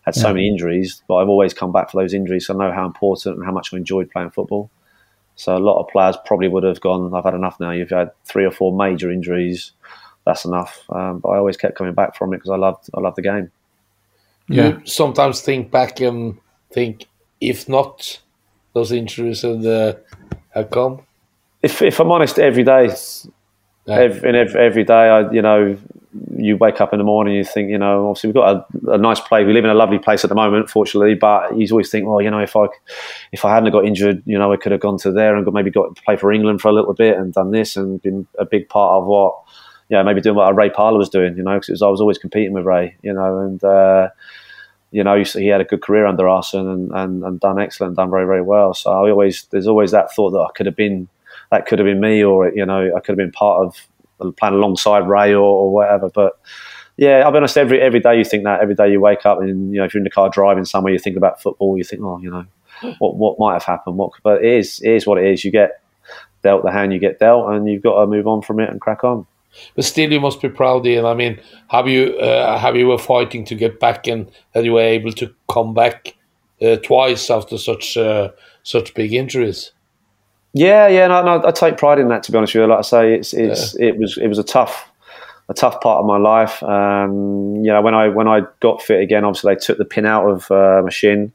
[0.04, 0.34] had so yeah.
[0.34, 2.48] many injuries, but I've always come back for those injuries.
[2.48, 4.70] So I know how important and how much I enjoyed playing football.
[5.36, 7.72] So a lot of players probably would have gone, I've had enough now.
[7.72, 9.72] You've had three or four major injuries,
[10.26, 10.84] that's enough.
[10.90, 13.22] Um, but I always kept coming back from it because I loved I loved the
[13.22, 13.52] game.
[14.50, 14.68] Yeah.
[14.68, 16.38] You sometimes think back and
[16.72, 17.06] think
[17.40, 18.20] if not
[18.74, 19.94] those injuries had, uh,
[20.52, 21.02] had come?
[21.62, 22.94] If, if I'm honest, every day,
[23.86, 23.96] yeah.
[23.96, 25.78] every, every, every day, I you know,
[26.38, 28.98] you wake up in the morning, you think, you know, obviously we've got a, a,
[28.98, 29.46] nice place.
[29.46, 31.16] We live in a lovely place at the moment, fortunately.
[31.16, 32.68] But you always think, well, you know, if I
[33.32, 35.54] if I hadn't got injured, you know, I could have gone to there and got,
[35.54, 38.28] maybe got to play for England for a little bit and done this and been
[38.38, 39.36] a big part of what,
[39.90, 42.54] yeah, maybe doing what Ray Parlour was doing, you know, because I was always competing
[42.54, 43.64] with Ray, you know, and.
[43.64, 44.10] Uh,
[44.92, 48.10] you know, he had a good career under Arsene and, and, and done excellent, done
[48.10, 48.74] very, very well.
[48.74, 51.10] So I always, there's always that thought that I could have been,
[51.52, 53.76] that could have been me, or you know, I could have been part of
[54.38, 56.10] playing alongside Ray or, or whatever.
[56.10, 56.40] But
[56.98, 57.58] yeah, I'll be honest.
[57.58, 58.62] Every every day you think that.
[58.62, 60.94] Every day you wake up and you know, if you're in the car driving somewhere,
[60.94, 61.78] you think about football.
[61.78, 62.46] You think, oh, you know,
[63.00, 63.98] what what might have happened.
[63.98, 65.46] What, but it is it is what it is.
[65.46, 65.82] You get
[66.44, 68.82] dealt the hand you get dealt, and you've got to move on from it and
[68.82, 69.26] crack on.
[69.76, 71.06] But still, you must be proud, Ian.
[71.06, 71.40] I mean,
[71.70, 75.12] have you uh, have you were fighting to get back and that you were able
[75.14, 76.16] to come back
[76.62, 78.30] uh, twice after such uh,
[78.64, 79.72] such big injuries?
[80.58, 82.24] Yeah, yeah, no, no, I take pride in that.
[82.24, 83.88] To be honest with you, like I say, it's it's yeah.
[83.88, 84.90] it was it was a tough
[85.50, 86.62] a tough part of my life.
[86.64, 90.06] Um, you know, when I when I got fit again, obviously they took the pin
[90.06, 91.32] out of uh, my shin.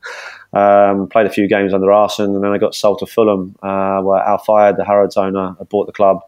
[0.52, 4.00] Um, played a few games under Arsene, and then I got sold to Fulham, uh,
[4.02, 6.20] where Al Fayed, the Harrods owner, bought the club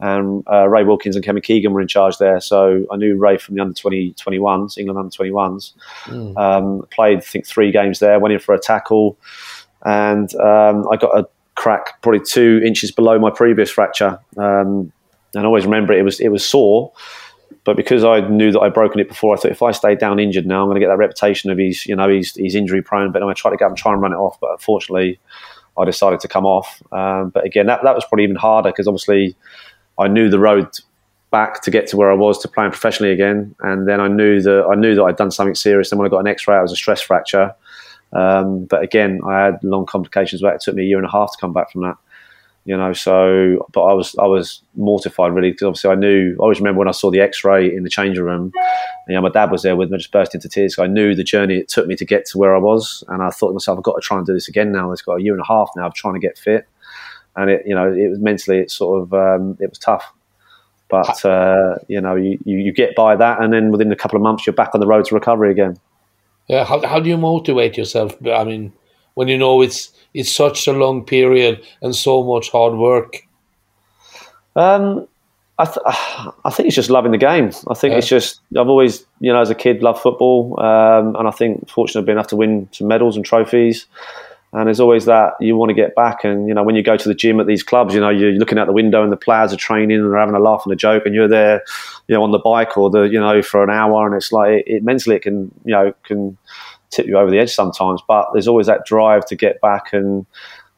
[0.00, 2.40] and uh, Ray Wilkins and Kevin Keegan were in charge there.
[2.40, 5.72] So I knew Ray from the under 20, 21s, England under 21s.
[6.04, 6.36] Mm.
[6.36, 9.16] Um, played, I think, three games there, went in for a tackle,
[9.84, 14.18] and um, I got a crack probably two inches below my previous fracture.
[14.36, 14.92] Um,
[15.34, 16.92] and I always remember it, it was it was sore,
[17.64, 20.18] but because I knew that I'd broken it before, I thought if I stay down
[20.20, 22.82] injured now, I'm going to get that reputation of he's you know he's he's injury
[22.82, 23.10] prone.
[23.10, 24.38] But going to try to get and try and run it off.
[24.40, 25.18] But unfortunately,
[25.78, 26.82] I decided to come off.
[26.92, 29.34] Um, but again, that that was probably even harder because obviously
[29.98, 30.68] I knew the road
[31.30, 33.56] back to get to where I was to playing professionally again.
[33.60, 35.90] And then I knew that I knew that I'd done something serious.
[35.90, 37.54] And when I got an X-ray, it was a stress fracture.
[38.14, 40.42] Um, but again, I had long complications.
[40.42, 41.96] But it took me a year and a half to come back from that.
[42.66, 46.42] You know, so but I was I was mortified really because obviously I knew I
[46.42, 48.52] always remember when I saw the X-ray in the changing room.
[49.06, 50.76] You know, my dad was there with me, I just burst into tears.
[50.76, 53.22] So I knew the journey it took me to get to where I was, and
[53.22, 54.92] I thought to myself, I've got to try and do this again now.
[54.92, 56.66] It's got a year and a half now of trying to get fit
[57.36, 60.12] and it you know it was mentally it sort of um, it was tough
[60.88, 64.22] but uh, you know you, you get by that and then within a couple of
[64.22, 65.76] months you're back on the road to recovery again
[66.48, 68.72] yeah how, how do you motivate yourself i mean
[69.14, 73.26] when you know it's it's such a long period and so much hard work
[74.56, 75.08] um,
[75.58, 75.78] I, th-
[76.44, 77.50] I think it's just loving the game.
[77.68, 77.98] I think yeah.
[77.98, 81.68] it's just I've always, you know, as a kid, loved football, um, and I think
[81.68, 83.86] fortunate I've been enough to win some medals and trophies.
[84.56, 86.22] And there's always that you want to get back.
[86.22, 88.30] And, you know, when you go to the gym at these clubs, you know, you're
[88.34, 90.72] looking out the window and the players are training and they're having a laugh and
[90.72, 91.64] a joke and you're there,
[92.06, 94.06] you know, on the bike or the, you know, for an hour.
[94.06, 96.38] And it's like, it, it mentally, it can, you know, can
[96.90, 98.00] tip you over the edge sometimes.
[98.06, 99.92] But there's always that drive to get back.
[99.92, 100.24] And,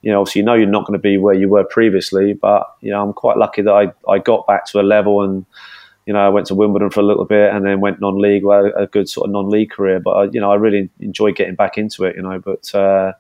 [0.01, 2.33] you know, obviously, you know, you're not going to be where you were previously.
[2.33, 5.45] But, you know, I'm quite lucky that I, I got back to a level and,
[6.07, 8.73] you know, I went to Wimbledon for a little bit and then went non-league, well,
[8.75, 10.01] a good sort of non-league career.
[10.01, 13.13] But, you know, I really enjoyed getting back into it, you know, but, uh,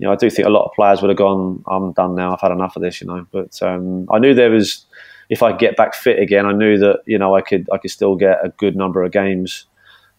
[0.00, 2.32] you know, I do think a lot of players would have gone, I'm done now,
[2.32, 3.26] I've had enough of this, you know.
[3.30, 4.86] But um, I knew there was,
[5.28, 7.90] if I get back fit again, I knew that, you know, I could I could
[7.90, 9.66] still get a good number of games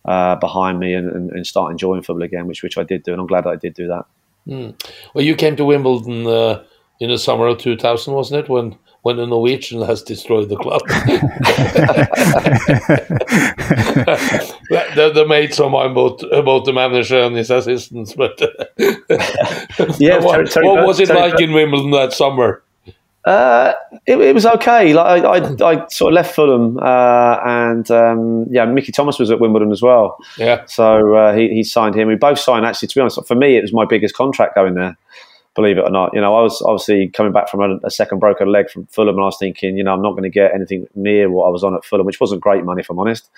[0.06, 3.12] uh, behind me and, and, and, start enjoying football again, which which I did do,
[3.12, 4.06] and I'm glad I did do that.
[4.48, 4.80] Mm.
[5.16, 6.64] Well, you came to Wimbledon uh,
[7.00, 8.50] in the summer of 2000, wasn't it?
[8.50, 10.82] When when the Norwegian has destroyed the club.
[14.72, 18.39] they, they, made some about about the manager and his assistants, but
[19.99, 22.63] yeah, what, what was it like in Wimbledon that summer?
[23.26, 23.74] Uh,
[24.07, 24.93] it, it, was okay.
[24.93, 29.30] Like I, I, I, sort of left Fulham, uh, and um, yeah, Mickey Thomas was
[29.30, 30.17] at Wimbledon as well.
[30.38, 30.65] Yeah.
[30.65, 32.07] So uh, he, he signed him.
[32.07, 32.65] We both signed.
[32.65, 34.97] Actually, to be honest, for me, it was my biggest contract going there.
[35.56, 36.12] Believe it or not.
[36.14, 39.16] You know, I was obviously coming back from a, a, second broken leg from Fulham,
[39.16, 41.49] and I was thinking, you know, I'm not going to get anything near what I
[41.49, 43.30] was on at Fulham, which wasn't great money, if I'm honest.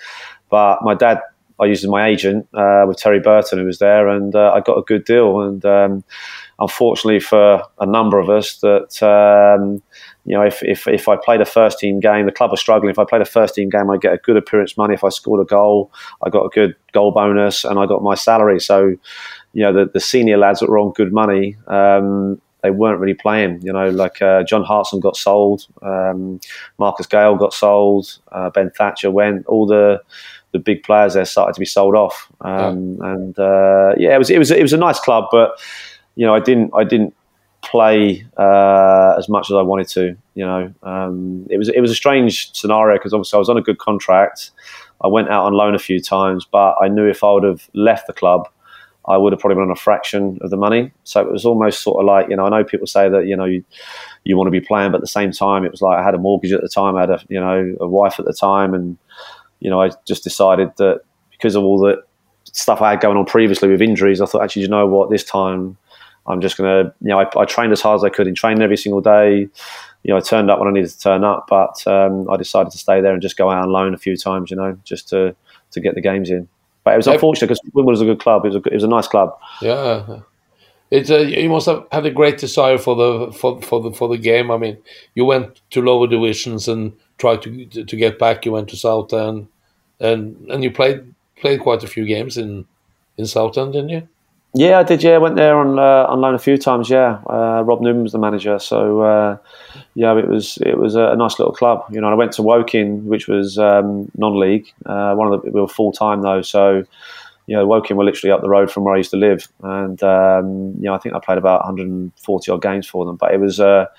[0.50, 1.20] But my dad,
[1.60, 4.60] I used as my agent uh, with Terry Burton, who was there, and uh, I
[4.60, 5.40] got a good deal.
[5.40, 6.04] And um,
[6.58, 9.82] unfortunately for a number of us, that um,
[10.24, 12.90] you know, if, if if I played a first team game, the club was struggling.
[12.90, 14.94] If I played a first team game, I get a good appearance money.
[14.94, 15.92] If I scored a goal,
[16.24, 18.60] I got a good goal bonus, and I got my salary.
[18.60, 18.96] So
[19.54, 23.14] you know the, the senior lads that were on good money, um, they weren't really
[23.14, 23.60] playing.
[23.62, 26.40] You know, like uh, John Hartson got sold, um,
[26.78, 29.46] Marcus Gayle got sold, uh, Ben Thatcher went.
[29.46, 30.02] All the
[30.52, 33.12] the big players there started to be sold off, um, yeah.
[33.12, 35.60] and uh, yeah, it was it was it was a nice club, but
[36.16, 37.14] you know, I didn't I didn't
[37.62, 40.16] play uh, as much as I wanted to.
[40.34, 43.56] You know, um, it was it was a strange scenario because obviously I was on
[43.56, 44.50] a good contract.
[45.02, 47.68] I went out on loan a few times, but I knew if I would have
[47.74, 48.48] left the club,
[49.06, 50.92] I would have probably been on a fraction of the money.
[51.04, 53.36] So it was almost sort of like, you know, I know people say that, you
[53.36, 53.62] know, you,
[54.24, 56.14] you want to be playing, but at the same time, it was like I had
[56.14, 58.72] a mortgage at the time, I had a, you know, a wife at the time.
[58.72, 58.96] And,
[59.60, 61.02] you know, I just decided that
[61.32, 62.02] because of all the
[62.44, 65.24] stuff I had going on previously with injuries, I thought, actually, you know what, this
[65.24, 65.76] time
[66.26, 68.34] I'm just going to, you know, I, I, trained as hard as I could in
[68.34, 69.48] training every single day.
[70.02, 72.72] You know, I turned up when I needed to turn up, but um, I decided
[72.72, 75.08] to stay there and just go out on loan a few times, you know, just
[75.10, 75.36] to,
[75.72, 76.48] to get the games in.
[76.84, 78.44] But it was unfortunate because Wimbledon was a good club.
[78.44, 79.38] It was a, it was a nice club.
[79.62, 80.20] Yeah,
[80.90, 84.08] it's a, you must have had a great desire for the for, for the for
[84.08, 84.50] the game.
[84.50, 84.76] I mean,
[85.14, 88.44] you went to lower divisions and tried to to get back.
[88.44, 89.48] You went to Southend,
[89.98, 92.66] and and you played played quite a few games in
[93.16, 94.08] in Southend, didn't you?
[94.56, 95.02] Yeah, I did.
[95.02, 96.88] Yeah, I went there on uh, on loan a few times.
[96.88, 99.36] Yeah, uh, Rob Newman was the manager, so uh,
[99.94, 101.84] yeah, it was it was a nice little club.
[101.90, 104.72] You know, I went to Woking, which was um, non-league.
[104.86, 106.84] Uh, one of the we were full time though, so
[107.46, 110.00] you know, Woking were literally up the road from where I used to live, and
[110.04, 113.16] um, you know, I think I played about 140 odd games for them.
[113.16, 113.90] But it was a,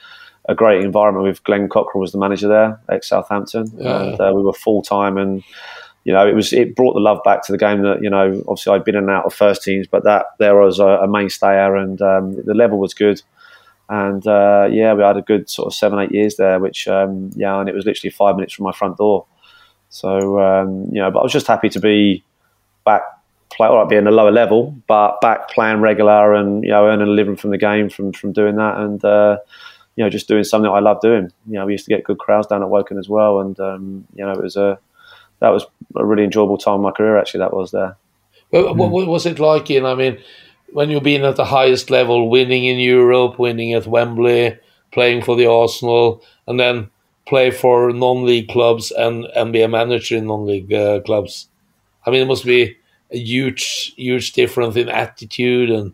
[0.47, 1.25] a great environment.
[1.25, 4.03] With Glenn Cockerill was the manager there, ex Southampton, yeah.
[4.03, 5.43] and uh, we were full time and
[6.05, 8.43] you know, it was it brought the love back to the game that you know
[8.47, 11.07] obviously I'd been in and out of first teams, but that there was a, a
[11.07, 13.23] mainstayer and um, the level was good,
[13.89, 17.31] and uh, yeah, we had a good sort of seven eight years there, which um,
[17.35, 19.25] yeah, and it was literally five minutes from my front door,
[19.89, 22.23] so um, you know, but I was just happy to be
[22.85, 23.01] back.
[23.51, 27.07] Play, all right, being a lower level, but back playing regular and you know earning
[27.07, 29.37] a living from the game from from doing that, and uh,
[29.95, 31.31] you know just doing something I love doing.
[31.47, 34.07] You know, we used to get good crowds down at Woking as well, and um,
[34.13, 34.77] you know it was a
[35.45, 35.65] that was
[35.95, 37.17] a really enjoyable time in my career.
[37.17, 37.95] Actually, that was there.
[38.51, 39.69] Well, what, what was it like?
[39.69, 40.17] In I mean,
[40.73, 44.57] when you've been at the highest level, winning in Europe, winning at Wembley,
[44.91, 46.89] playing for the Arsenal, and then
[47.27, 51.47] play for non-league clubs and, and be a manager in non-league uh, clubs.
[52.05, 52.77] I mean, it must be
[53.11, 55.93] a huge, huge difference in attitude and.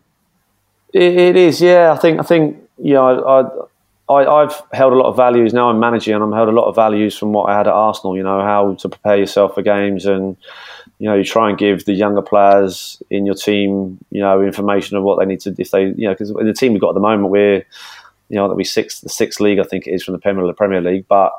[0.94, 1.92] it, it is, yeah.
[1.92, 3.71] I think, I think, you know, I,
[4.14, 5.70] I, have held a lot of values now.
[5.70, 8.18] I'm managing, and I'm held a lot of values from what I had at Arsenal.
[8.18, 10.38] You know how to prepare yourself for games, and
[11.00, 14.98] you know you try and give the younger players in your team, you know, information
[14.98, 16.90] of what they need to if they, you know, because in the team we've got
[16.90, 17.66] at the moment, we're,
[18.30, 20.46] you know, that we sixth, the sixth league I think it is from the Premier,
[20.46, 21.32] the Premier League, but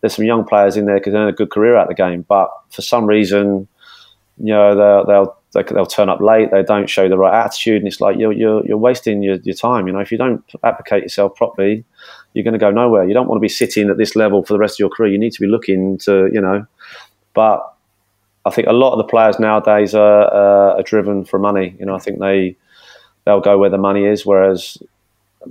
[0.00, 2.24] there's some young players in there because they're a good career out of the game,
[2.28, 3.68] but for some reason,
[4.38, 6.50] you know, they'll, they'll they, will turn up late.
[6.50, 9.54] They don't show the right attitude, and it's like you're you're, you're wasting your, your
[9.54, 9.86] time.
[9.86, 11.84] You know, if you don't applicate yourself properly,
[12.32, 13.06] you're going to go nowhere.
[13.06, 15.12] You don't want to be sitting at this level for the rest of your career.
[15.12, 16.66] You need to be looking to, you know.
[17.34, 17.60] But
[18.44, 21.76] I think a lot of the players nowadays are, uh, are driven for money.
[21.78, 22.56] You know, I think they
[23.24, 24.24] they'll go where the money is.
[24.24, 24.78] Whereas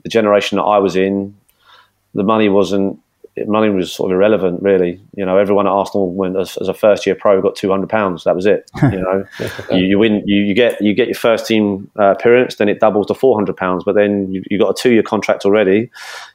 [0.03, 1.35] the generation that I was in,
[2.13, 2.99] the money wasn't
[3.47, 4.99] money was sort of irrelevant, really.
[5.15, 7.89] You know, everyone at Arsenal went as, as a first year pro got two hundred
[7.89, 8.23] pounds.
[8.23, 8.69] That was it.
[8.89, 9.25] You know,
[9.71, 12.79] you, you, win, you, you, get you get your first team uh, appearance, then it
[12.79, 13.83] doubles to four hundred pounds.
[13.83, 15.91] But then you, you got a two year contract already.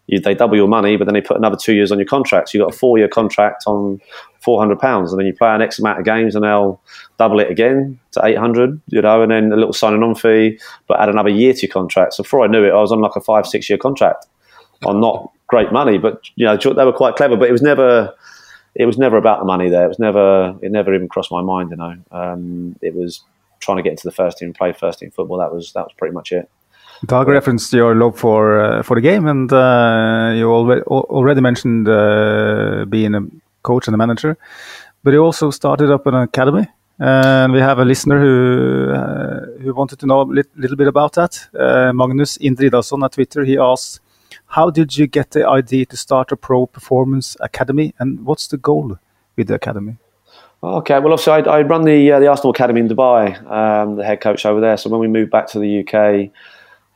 [0.07, 2.51] You, they double your money, but then they put another two years on your contract.
[2.51, 4.01] So you got a four year contract on
[4.41, 6.81] four hundred pounds, and then you play an X amount of games, and they'll
[7.19, 8.81] double it again to eight hundred.
[8.87, 11.73] You know, and then a little signing on fee, but add another year to your
[11.73, 12.15] contract.
[12.15, 14.27] So before I knew it, I was on like a five six year contract
[14.85, 17.37] on not great money, but you know they were quite clever.
[17.37, 18.15] But it was never
[18.75, 19.85] it was never about the money there.
[19.85, 21.71] It was never it never even crossed my mind.
[21.71, 23.23] You know, um, it was
[23.61, 25.39] trying to get into the first team, and play first team football.
[25.39, 26.49] That was that was pretty much it.
[27.07, 31.89] Dag referenced your love for uh, for the game, and uh, you already already mentioned
[31.89, 33.21] uh, being a
[33.63, 34.37] coach and a manager,
[35.03, 36.67] but you also started up an academy.
[36.97, 41.15] And we have a listener who uh, who wanted to know a little bit about
[41.15, 41.49] that.
[41.53, 43.99] Uh, Magnus Indridason on Twitter, he asked,
[44.55, 48.57] how did you get the idea to start a pro performance academy, and what's the
[48.57, 48.99] goal
[49.35, 49.97] with the academy?
[50.63, 54.05] Okay, well, obviously, I, I run the uh, the Arsenal Academy in Dubai, um, the
[54.05, 54.77] head coach over there.
[54.77, 56.31] So when we moved back to the UK,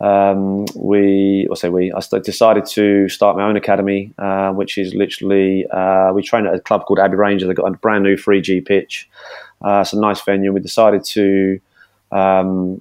[0.01, 4.95] um, we, I say we, I decided to start my own academy, uh, which is
[4.95, 7.49] literally uh, we train at a club called Abbey Ranger.
[7.49, 9.11] They've got a brand new 3G pitch.
[9.65, 10.53] Uh, it's a nice venue.
[10.53, 11.61] We decided to
[12.13, 12.79] um,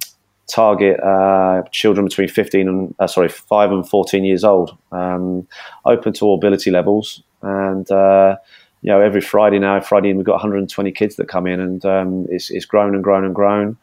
[0.48, 5.46] target uh, children between 15 and uh, sorry, five and 14 years old, um,
[5.84, 8.36] open to all ability levels, and uh,
[8.82, 12.26] you know every Friday now, Friday we've got 120 kids that come in, and um,
[12.30, 13.76] it's, it's grown and grown and grown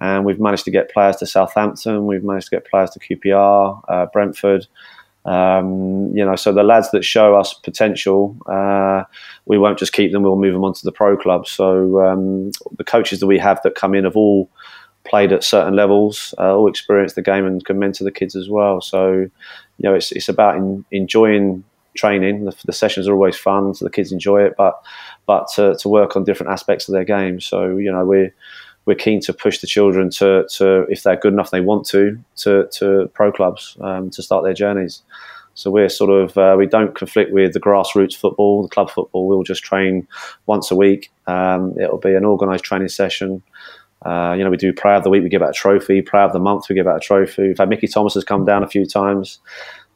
[0.00, 2.06] and we've managed to get players to Southampton.
[2.06, 4.66] We've managed to get players to QPR, uh, Brentford.
[5.24, 9.04] Um, you know, so the lads that show us potential, uh,
[9.46, 10.22] we won't just keep them.
[10.22, 11.46] We'll move them onto the pro club.
[11.46, 14.50] So um, the coaches that we have that come in have all
[15.12, 18.48] played at certain levels, uh, all experienced the game and can mentor the kids as
[18.48, 18.80] well.
[18.80, 19.30] So you
[19.78, 22.46] know, it's it's about in, enjoying training.
[22.46, 24.54] The, the, sessions are always fun, so the kids enjoy it.
[24.56, 24.82] But
[25.26, 27.40] but to, to work on different aspects of their game.
[27.40, 28.32] So you know, we're
[28.86, 32.18] we're keen to push the children to, to if they're good enough, they want to,
[32.36, 35.02] to, to pro clubs um, to start their journeys.
[35.54, 39.28] So we're sort of uh, we don't conflict with the grassroots football, the club football.
[39.28, 40.08] We'll just train
[40.46, 41.12] once a week.
[41.26, 43.42] Um, it'll be an organised training session.
[44.04, 46.02] Uh, you know, we do Player of the Week, we give out a trophy.
[46.02, 47.48] Player of the Month, we give out a trophy.
[47.48, 49.38] We've had Mickey Thomas has come down a few times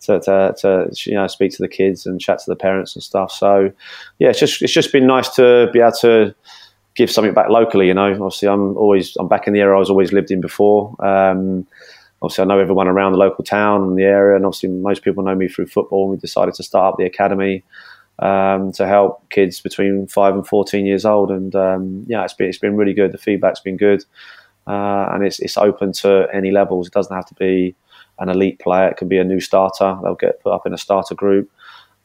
[0.02, 3.02] to, to, to, you know speak to the kids and chat to the parents and
[3.02, 3.32] stuff.
[3.32, 3.72] So
[4.18, 6.34] yeah, it's just it's just been nice to be able to
[6.94, 7.88] give something back locally.
[7.88, 10.40] You know, obviously, I'm always I'm back in the area I was always lived in
[10.40, 10.94] before.
[11.04, 11.66] Um,
[12.22, 15.24] obviously, I know everyone around the local town and the area, and obviously, most people
[15.24, 16.08] know me through football.
[16.08, 17.64] We decided to start up the academy
[18.18, 21.30] um, to help kids between five and fourteen years old.
[21.30, 23.12] And um, yeah, it's been it's been really good.
[23.12, 24.04] The feedback's been good,
[24.66, 26.86] uh, and it's it's open to any levels.
[26.86, 27.74] It doesn't have to be
[28.18, 28.88] an elite player.
[28.88, 29.98] It can be a new starter.
[30.02, 31.50] They'll get put up in a starter group.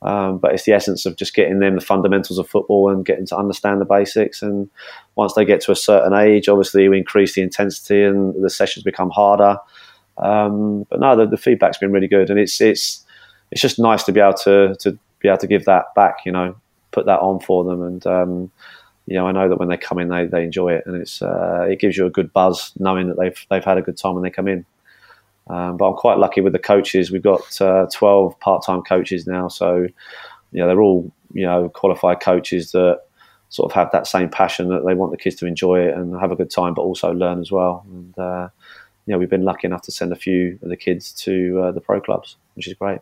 [0.04, 3.28] Um, but it's the essence of just getting them the fundamentals of football and getting
[3.28, 4.42] to understand the basics.
[4.42, 4.68] And
[5.16, 8.84] once they get to a certain age, obviously we increase the intensity and the sessions
[8.84, 9.60] become harder.
[10.18, 13.06] Um, but no, the, the, feedback's been really good, and it's it's
[13.52, 16.20] it's just nice to be able to to be able to give that back.
[16.26, 16.56] You know,
[16.92, 18.52] put that on for them, and um,
[19.08, 21.22] you know, I know that when they come in, they, they enjoy it, and it's
[21.22, 24.14] uh, it gives you a good buzz knowing that they've they've had a good time
[24.14, 24.66] when they come in.
[25.48, 27.12] Um, but I'm quite lucky with the coaches.
[27.12, 29.88] We've got uh, 12 part-time coaches now, so
[30.52, 33.02] you know they're all you know qualified coaches that
[33.50, 36.18] sort of have that same passion that they want the kids to enjoy it and
[36.20, 37.84] have a good time, but also learn as well.
[37.92, 38.50] And uh,
[39.06, 41.72] you know we've been lucky enough to send a few of the kids to uh,
[41.72, 43.00] the pro clubs, which is great.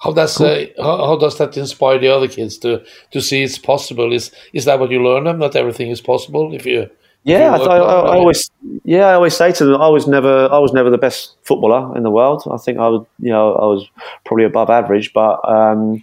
[0.00, 0.46] How does cool.
[0.46, 4.12] uh, how, how, does that inspire the other kids to to see it's possible?
[4.12, 6.90] Is is that what you learn them that everything is possible if you
[7.22, 8.50] yeah, I, I, I, always,
[8.84, 11.94] yeah, I always say to them, I was never, I was never the best footballer
[11.96, 12.42] in the world.
[12.50, 13.86] I think I was, you know, I was
[14.24, 16.02] probably above average, but um,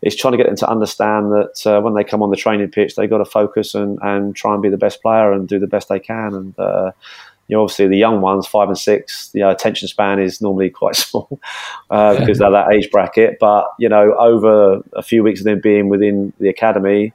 [0.00, 2.70] it's trying to get them to understand that uh, when they come on the training
[2.70, 5.58] pitch, they got to focus and, and try and be the best player and do
[5.58, 6.34] the best they can.
[6.34, 6.92] And uh,
[7.48, 10.96] you know, obviously the young ones, five and six, the attention span is normally quite
[10.96, 11.40] small
[11.90, 13.38] uh, because they're that age bracket.
[13.38, 17.12] But you know, over a few weeks of them being within the academy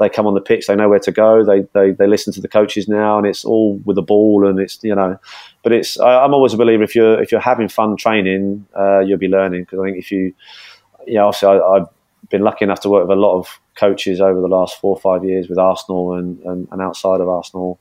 [0.00, 2.40] they come on the pitch, they know where to go, they, they, they listen to
[2.40, 5.18] the coaches now, and it's all with the ball, and it's you know,
[5.62, 9.00] but it's I, am always a believer if you're if you're having fun training, uh,
[9.00, 10.34] you'll be learning because I think if you,
[11.06, 11.88] you know, obviously I, have
[12.30, 15.00] been lucky enough to work with a lot of coaches over the last four or
[15.00, 17.78] five years with Arsenal and, and, and outside of Arsenal.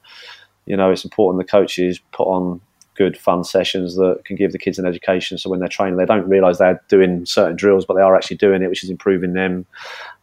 [0.69, 2.61] You know, it's important the coaches put on
[2.95, 5.37] good fun sessions that can give the kids an education.
[5.37, 8.37] So when they're training, they don't realise they're doing certain drills, but they are actually
[8.37, 9.65] doing it, which is improving them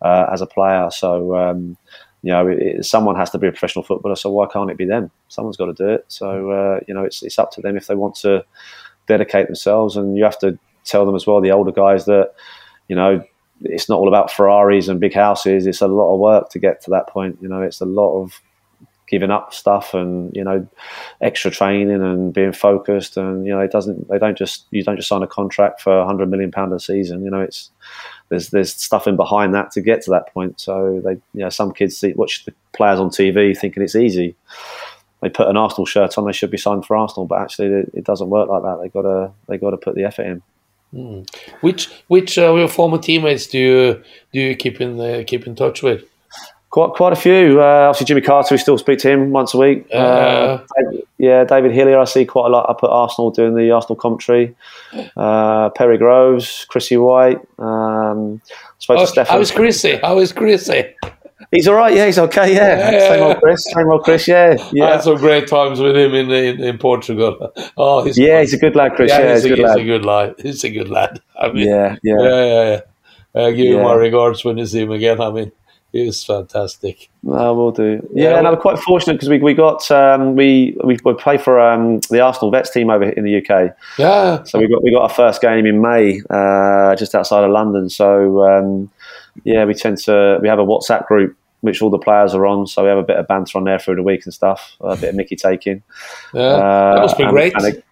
[0.03, 0.89] uh, as a player.
[0.91, 1.77] So um,
[2.23, 4.17] you know, it, it, someone has to be a professional footballer.
[4.17, 5.11] So why can't it be them?
[5.29, 6.05] Someone's got to do it.
[6.09, 8.45] So uh, you know, it's it's up to them if they want to
[9.07, 12.35] dedicate themselves, and you have to tell them as well, the older guys, that
[12.89, 13.23] you know
[13.63, 15.67] it's not all about Ferraris and big houses.
[15.67, 17.39] It's a lot of work to get to that point.
[17.41, 18.41] You know, it's a lot of
[19.09, 20.67] giving up stuff and you know
[21.21, 24.97] extra training and being focused and you know it doesn't they don't just you don't
[24.97, 27.71] just sign a contract for 100 million pound a season you know it's
[28.29, 30.61] there's there's stuff in behind that to get to that point.
[30.61, 34.35] So they you know some kids see, watch the players on TV thinking it's easy.
[35.23, 37.91] They put an Arsenal shirt on they should be signed for Arsenal but actually it,
[37.95, 38.81] it doesn't work like that.
[38.81, 40.43] They got to they got to put the effort in.
[40.95, 41.29] Mm.
[41.63, 45.57] which which uh, your former teammates do you do you keep in uh, keep in
[45.57, 46.05] touch with
[46.77, 47.59] Quite, quite a few.
[47.59, 49.87] Uh, obviously, Jimmy Carter, we still speak to him once a week.
[49.91, 53.71] Uh, David, yeah, David Hillier, I see quite a lot up at Arsenal doing the
[53.71, 54.55] Arsenal commentary.
[55.17, 57.39] Uh, Perry Groves, Chrissy White.
[57.59, 58.43] Um,
[58.79, 59.37] spoke oh, to Stefan.
[59.37, 59.97] How is Chrissy?
[60.03, 60.95] How is Chrissy?
[61.51, 61.95] He's all right.
[61.95, 62.55] Yeah, he's okay.
[62.55, 63.65] Yeah, yeah same old Chris.
[63.73, 64.29] Same old Chris.
[64.29, 64.85] Yeah, yeah.
[64.85, 67.55] I had some great times with him in in, in Portugal.
[67.79, 69.11] Oh, he's yeah, he's a good lad, Chris.
[69.11, 69.79] Yeah, yeah he's, he's, a, good he's lad.
[69.79, 70.35] a good lad.
[70.41, 71.23] He's a good lad.
[71.41, 72.71] I mean, yeah, yeah, yeah, yeah.
[72.71, 72.81] yeah.
[73.35, 73.77] Uh, give yeah.
[73.77, 75.23] him my regards when you see him again.
[75.23, 75.53] I mean,
[75.97, 77.09] He's fantastic.
[77.23, 78.07] No, we'll do.
[78.13, 81.61] Yeah, yeah and I'm quite fortunate because we we got um, we we play for
[81.61, 83.75] um, the Arsenal vets team over in the UK.
[83.99, 84.43] Yeah.
[84.45, 87.89] So we got we got our first game in May, uh, just outside of London.
[87.89, 88.91] So um,
[89.45, 92.67] yeah, we tend to we have a WhatsApp group which all the players are on.
[92.67, 94.97] So we have a bit of banter on there through the week and stuff, a
[94.97, 95.83] bit of Mickey taking.
[96.35, 97.55] Yeah, uh, that must be great.
[97.57, 97.83] And,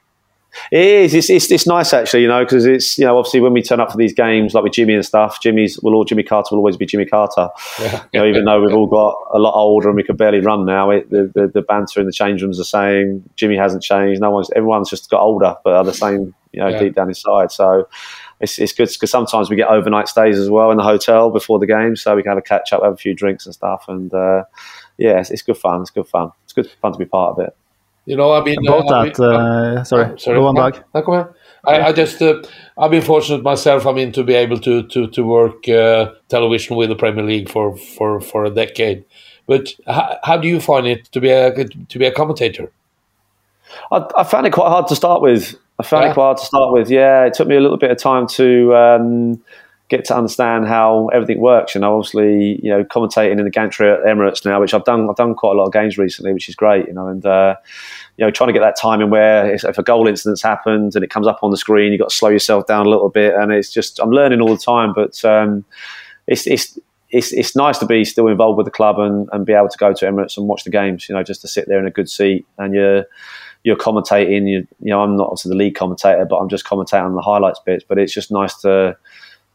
[0.71, 1.15] it is.
[1.15, 3.81] It's, it's, it's nice actually, you know, because it's you know obviously when we turn
[3.81, 6.59] up for these games like with Jimmy and stuff, Jimmy's will all Jimmy Carter will
[6.59, 7.49] always be Jimmy Carter.
[7.81, 8.05] Yeah.
[8.13, 10.65] You know, even though we've all got a lot older and we can barely run
[10.65, 14.21] now, it, the, the, the banter in the change rooms are saying Jimmy hasn't changed.
[14.21, 16.79] No one's everyone's just got older, but are the same you know yeah.
[16.79, 17.51] deep down inside.
[17.51, 17.89] So
[18.41, 21.59] it's, it's good because sometimes we get overnight stays as well in the hotel before
[21.59, 23.87] the game, so we can have a catch up, have a few drinks and stuff,
[23.89, 24.45] and uh,
[24.99, 25.83] yeah, it's, it's, good fun.
[25.83, 26.31] It's good fun.
[26.45, 27.57] It's good fun to be part of it.
[28.07, 29.21] You know, I've been about uh, that.
[29.21, 30.85] Uh, sorry, oh, sorry, go on, Dag.
[30.95, 31.35] No, come on.
[31.67, 32.43] I, I just uh,
[32.77, 33.87] I've been fortunate myself.
[33.87, 37.49] I mean, to be able to to to work uh, television with the Premier League
[37.49, 39.05] for for for a decade.
[39.47, 42.71] But how, how do you find it to be a to be a commentator?
[43.91, 45.55] I, I found it quite hard to start with.
[45.79, 46.11] I found yeah.
[46.11, 46.91] it quite hard to start with.
[46.91, 49.43] Yeah, it took me a little bit of time to um,
[49.89, 51.75] get to understand how everything works.
[51.75, 55.09] You know, obviously, you know, commentating in the gantry at Emirates now, which I've done.
[55.09, 56.87] I've done quite a lot of games recently, which is great.
[56.87, 57.57] You know, and uh,
[58.17, 61.11] you know, trying to get that timing where if a goal incident's happened and it
[61.11, 63.35] comes up on the screen, you've got to slow yourself down a little bit.
[63.35, 65.65] And it's just I'm learning all the time, but um,
[66.27, 66.79] it's it's.
[67.11, 69.79] It's, it's nice to be still involved with the club and, and be able to
[69.79, 71.09] go to Emirates and watch the games.
[71.09, 73.05] You know, just to sit there in a good seat and you're
[73.63, 74.49] you're commentating.
[74.49, 77.23] You, you know, I'm not obviously the lead commentator, but I'm just commentating on the
[77.23, 77.85] highlights bits.
[77.87, 78.97] But it's just nice to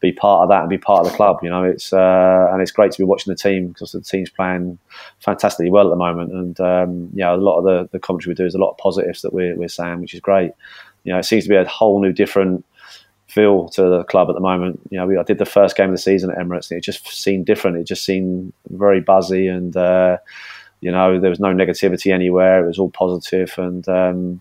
[0.00, 1.38] be part of that and be part of the club.
[1.42, 4.30] You know, it's uh, and it's great to be watching the team because the team's
[4.30, 4.78] playing
[5.18, 6.32] fantastically well at the moment.
[6.32, 9.22] And um, a lot of the, the commentary we do is a lot of positives
[9.22, 10.52] that we're, we're saying, which is great.
[11.04, 12.64] You know, it seems to be a whole new different
[13.28, 14.80] feel to the club at the moment.
[14.90, 16.84] You know, we, I did the first game of the season at Emirates, and it
[16.84, 17.76] just seemed different.
[17.76, 19.76] It just seemed very buzzy and.
[19.76, 20.18] Uh,
[20.82, 22.64] you know, there was no negativity anywhere.
[22.64, 24.40] It was all positive, and um,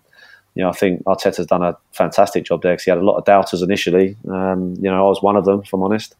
[0.59, 3.15] you know, I think Arteta's done a fantastic job there because he had a lot
[3.15, 4.17] of doubters initially.
[4.29, 6.17] Um, you know, I was one of them, if I'm honest,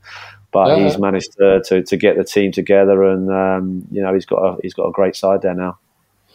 [0.54, 0.86] but yeah.
[0.86, 4.38] he's managed to, to, to get the team together, and um, you know, he's got
[4.38, 5.78] a he's got a great side there now.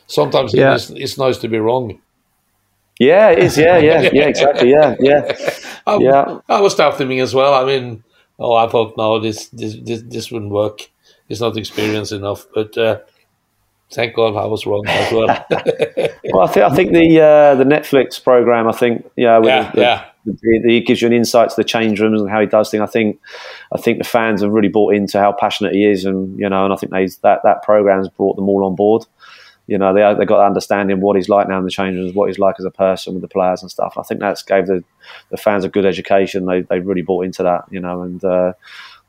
[0.06, 0.74] Sometimes yeah.
[0.74, 1.98] it's, it's nice to be wrong.
[3.00, 3.56] Yeah, it is.
[3.56, 4.70] Yeah, yeah, yeah, exactly.
[4.70, 5.34] Yeah, yeah,
[5.86, 6.40] I, yeah.
[6.46, 7.54] I was doubting me as well.
[7.54, 8.04] I mean,
[8.38, 10.90] oh, I thought no, this this this, this wouldn't work.
[11.30, 12.76] It's not experienced enough, but.
[12.76, 12.98] Uh,
[13.94, 15.26] thank God I was wrong as well.
[16.32, 18.68] well, I think I think the uh, the Netflix program.
[18.68, 20.04] I think yeah, yeah, the, yeah.
[20.66, 22.80] He gives you an insight to the change rooms and how he does things.
[22.80, 23.20] I think,
[23.74, 26.64] I think the fans have really bought into how passionate he is, and you know,
[26.64, 29.04] and I think they, that that program has brought them all on board.
[29.66, 32.28] You know, they they got understanding what he's like now in the change rooms, what
[32.28, 33.94] he's like as a person with the players and stuff.
[33.98, 34.82] I think that's gave the
[35.30, 36.46] the fans a good education.
[36.46, 37.64] They they really bought into that.
[37.70, 38.24] You know, and.
[38.24, 38.52] Uh,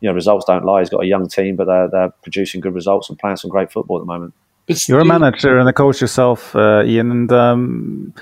[0.02, 0.82] you know, results don't lie.
[0.82, 3.72] He's got a young team, but they're, they're producing good results and playing some great
[3.72, 4.34] football at the moment.
[4.68, 8.14] You're a manager and a coach yourself, uh, Ian, and um,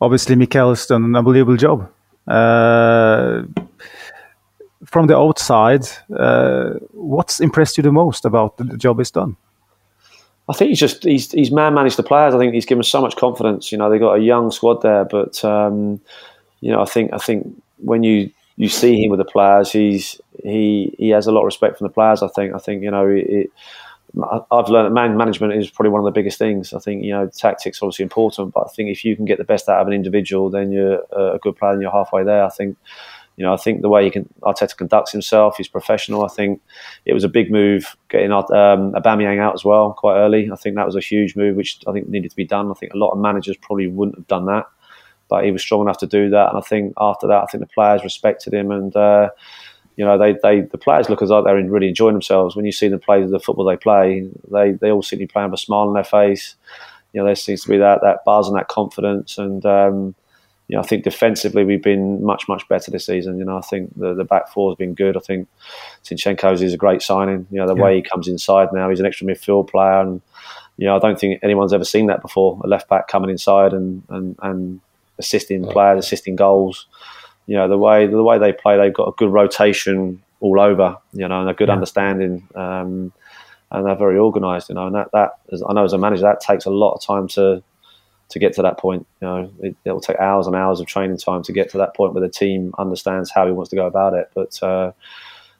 [0.00, 1.90] obviously Mikel has done an unbelievable job.
[2.28, 3.42] Uh,
[4.84, 5.86] from the outside,
[6.16, 9.36] uh, what's impressed you the most about the job he's done?
[10.48, 12.34] I think he's just he's he's man managed the players.
[12.34, 13.70] I think he's given so much confidence.
[13.70, 16.00] You know, they got a young squad there, but um,
[16.60, 20.20] you know, I think I think when you you see him with the players, he's
[20.42, 22.22] he he has a lot of respect from the players.
[22.22, 23.50] I think I think you know it,
[24.50, 26.72] I've learned that man management is probably one of the biggest things.
[26.72, 29.44] I think you know tactics obviously important, but I think if you can get the
[29.44, 32.44] best out of an individual, then you're a good player and you're halfway there.
[32.44, 32.76] I think
[33.36, 36.24] you know I think the way he can Arteta conducts himself, he's professional.
[36.24, 36.60] I think
[37.04, 40.50] it was a big move getting um, Aubameyang out as well quite early.
[40.52, 42.70] I think that was a huge move, which I think needed to be done.
[42.70, 44.66] I think a lot of managers probably wouldn't have done that,
[45.28, 46.48] but he was strong enough to do that.
[46.48, 48.94] And I think after that, I think the players respected him and.
[48.96, 49.30] Uh,
[50.00, 52.56] you know, they, they the players look as though they're really enjoying themselves.
[52.56, 55.30] When you see them play the football they play, they, they all seem to be
[55.30, 56.54] playing with a smile on their face.
[57.12, 59.36] You know, there seems to be that, that buzz and that confidence.
[59.36, 60.14] And, um,
[60.68, 63.38] you know, I think defensively we've been much, much better this season.
[63.38, 65.18] You know, I think the, the back four has been good.
[65.18, 65.48] I think
[66.02, 67.46] Zinchenko's is a great signing.
[67.50, 67.82] You know, the yeah.
[67.82, 70.00] way he comes inside now, he's an extra midfield player.
[70.00, 70.22] And,
[70.78, 72.58] you know, I don't think anyone's ever seen that before.
[72.64, 74.80] A left back coming inside and, and, and
[75.18, 76.86] assisting players, assisting goals
[77.50, 80.96] you know the way the way they play, they've got a good rotation all over,
[81.12, 81.74] you know, and a good yeah.
[81.74, 83.12] understanding, um,
[83.72, 84.86] and they're very organised, you know.
[84.86, 87.26] And that that is, I know as a manager, that takes a lot of time
[87.34, 87.60] to
[88.28, 89.04] to get to that point.
[89.20, 91.96] You know, it, will take hours and hours of training time to get to that
[91.96, 94.30] point where the team understands how he wants to go about it.
[94.32, 94.92] But uh,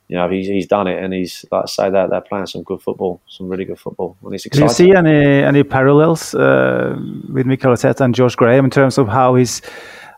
[0.07, 2.63] you know, he's, he's done it, and he's like I say that they're playing some
[2.63, 4.69] good football, some really good football, and it's exciting.
[4.69, 6.97] Do you see any any parallels uh,
[7.33, 9.61] with Mikel Arteta and George Graham in terms of how he's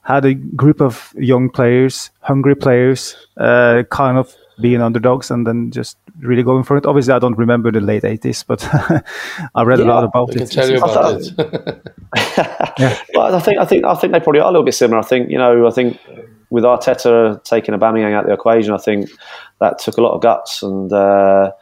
[0.03, 5.71] had a group of young players, hungry players, uh, kind of being underdogs and then
[5.71, 6.87] just really going for it.
[6.87, 8.63] Obviously, I don't remember the late 80s, but
[9.55, 10.51] I read Yeah, a lot about I can it.
[10.51, 13.03] tell you about thought- it.
[13.15, 14.99] Well, I think I think I think they probably are a little bit similar.
[14.99, 15.99] I think you know I think
[16.51, 19.09] with Arteta taking Aubameyang out of the equation, I think
[19.61, 21.53] that took a lot of guts, and uh,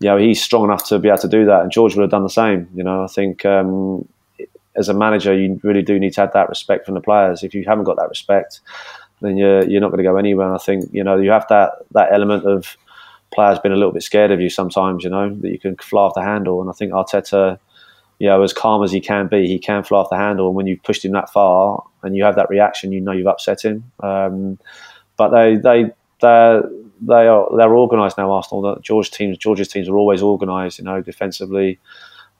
[0.00, 1.62] you know he's strong enough to be able to do that.
[1.62, 2.68] And George would have done the same.
[2.74, 4.06] You know, I think um,
[4.78, 7.42] as a manager, you really do need to have that respect from the players.
[7.42, 8.60] If you haven't got that respect,
[9.20, 10.46] then you're you're not going to go anywhere.
[10.46, 12.76] And I think you know you have that that element of
[13.32, 15.04] players being a little bit scared of you sometimes.
[15.04, 17.58] You know that you can fly off the handle, and I think Arteta
[18.18, 20.48] you know, as calm as he can be, he can fly off the handle.
[20.48, 23.28] And when you've pushed him that far and you have that reaction, you know you've
[23.28, 23.90] upset him.
[24.00, 24.58] Um,
[25.16, 25.84] but they they
[26.20, 26.60] they
[27.00, 28.32] they are they're organised now.
[28.32, 30.78] Arsenal, George teams, George's teams are always organised.
[30.78, 31.78] You know, defensively.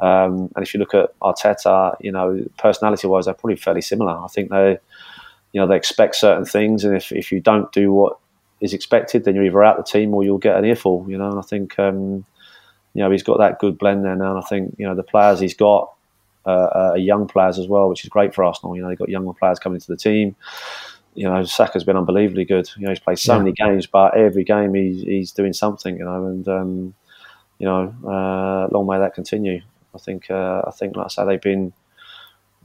[0.01, 4.13] Um, and if you look at Arteta, you know, personality-wise, they're probably fairly similar.
[4.13, 4.79] I think they,
[5.53, 8.19] you know, they expect certain things, and if, if you don't do what
[8.61, 11.05] is expected, then you're either out of the team or you'll get an earful.
[11.09, 12.25] You know, and I think um,
[12.95, 14.31] you know he's got that good blend there now.
[14.37, 15.93] And I think you know the players he's got
[16.47, 18.77] uh, are young players as well, which is great for Arsenal.
[18.77, 20.37] You know they've got younger players coming into the team.
[21.15, 22.69] You know Saka's been unbelievably good.
[22.77, 23.39] You know he's played so Yeah.
[23.39, 25.97] many games, but every game he's he's doing something.
[25.97, 26.95] You know, and um,
[27.59, 29.61] you know uh, long may that continue.
[29.95, 31.73] I think uh, I think like I say they've been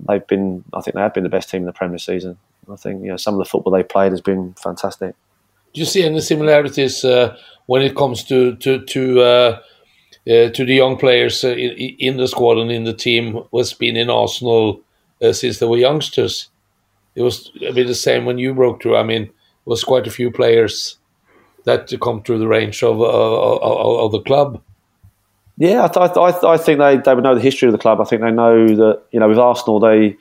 [0.08, 2.38] they've been I think they have been the best team in the Premier season.
[2.72, 5.16] I think you know some of the football they played has been fantastic.
[5.74, 9.60] Do you see any similarities uh, when it comes to to to uh,
[10.28, 13.74] uh, to the young players uh, in, in the squad and in the team who's
[13.74, 14.82] been in Arsenal
[15.22, 16.50] uh, since they were youngsters?
[17.16, 18.98] It was a bit the same when you broke through.
[18.98, 19.32] I mean, it
[19.66, 20.98] was quite a few players
[21.66, 24.62] that come through the range of of, of the club.
[25.58, 27.78] Yeah, I, th- I, th- I think they, they would know the history of the
[27.78, 28.02] club.
[28.02, 30.18] I think they know that you know with Arsenal they, you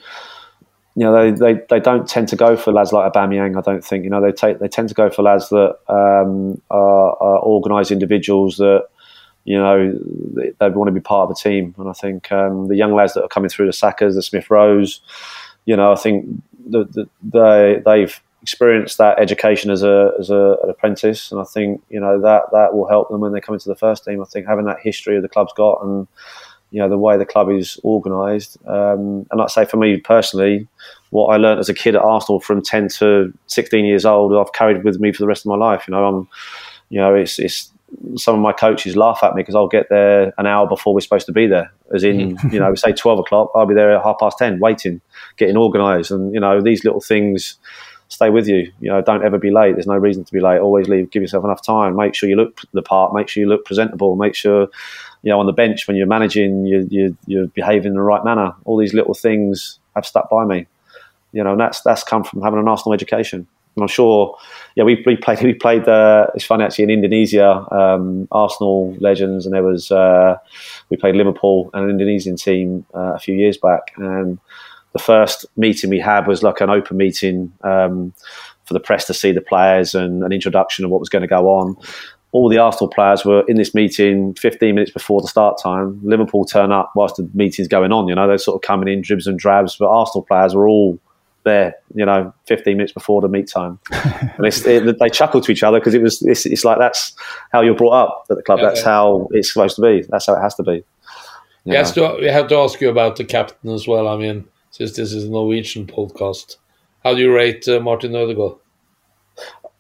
[0.97, 3.57] know they, they, they don't tend to go for lads like Aubameyang.
[3.57, 6.61] I don't think you know they take they tend to go for lads that um,
[6.71, 8.87] are, are organised individuals that
[9.45, 9.99] you know
[10.35, 11.75] they, they want to be part of a team.
[11.79, 14.51] And I think um, the young lads that are coming through the Sakas, the Smith
[14.51, 15.01] Rowes,
[15.65, 16.27] you know I think
[16.69, 21.45] the, the, they they've experienced that education as a as a, an apprentice, and I
[21.45, 24.21] think you know that that will help them when they come into the first team.
[24.21, 26.09] I think having that history of the club's got, and
[26.71, 30.67] you know the way the club is organised, um, and I'd say for me personally,
[31.11, 34.53] what I learned as a kid at Arsenal from ten to sixteen years old, I've
[34.53, 35.85] carried with me for the rest of my life.
[35.87, 36.29] You know, I'm,
[36.91, 37.71] you know, it's it's
[38.17, 41.01] some of my coaches laugh at me because I'll get there an hour before we're
[41.01, 41.71] supposed to be there.
[41.95, 45.01] As in, you know, say twelve o'clock, I'll be there at half past ten, waiting,
[45.37, 47.59] getting organised, and you know these little things
[48.13, 48.71] stay with you.
[48.81, 49.75] You know, don't ever be late.
[49.75, 50.61] There's no reason to be late.
[50.61, 51.11] Always leave.
[51.11, 51.97] Give yourself enough time.
[51.97, 53.15] Make sure you look the part.
[53.15, 54.17] Make sure you look presentable.
[54.17, 54.69] Make sure,
[55.23, 58.23] you know, on the bench when you're managing, you, you you're behaving in the right
[58.23, 58.53] manner.
[58.65, 60.67] All these little things have stuck by me.
[61.33, 63.47] You know, and that's that's come from having an Arsenal education.
[63.75, 64.37] And I'm sure,
[64.75, 65.89] yeah, we, we played we played.
[65.89, 70.37] Uh, it's funny actually in Indonesia, um, Arsenal legends, and there was uh,
[70.91, 74.39] we played Liverpool and an Indonesian team uh, a few years back, and
[74.93, 78.13] the first meeting we had was like an open meeting um,
[78.65, 81.29] for the press to see the players and an introduction of what was going to
[81.29, 81.77] go on.
[82.33, 86.01] All the Arsenal players were in this meeting 15 minutes before the start time.
[86.03, 88.09] Liverpool turn up whilst the meeting's going on.
[88.09, 90.99] You know, they're sort of coming in dribs and drabs, but Arsenal players were all
[91.45, 91.75] there.
[91.95, 95.63] You know, 15 minutes before the meet time, and it's, it, they chuckle to each
[95.63, 96.23] other because it was.
[96.23, 97.15] It's, it's like that's
[97.51, 98.61] how you're brought up at the club.
[98.61, 98.87] Yeah, that's yeah.
[98.87, 100.03] how it's supposed to be.
[100.09, 100.85] That's how it has to be.
[101.65, 102.17] You Yes, know.
[102.17, 104.09] to, we have to ask you about the captain as well.
[104.09, 106.57] I mean, since this is a Norwegian podcast,
[107.05, 108.59] how do you rate uh, Martin Ødegaard?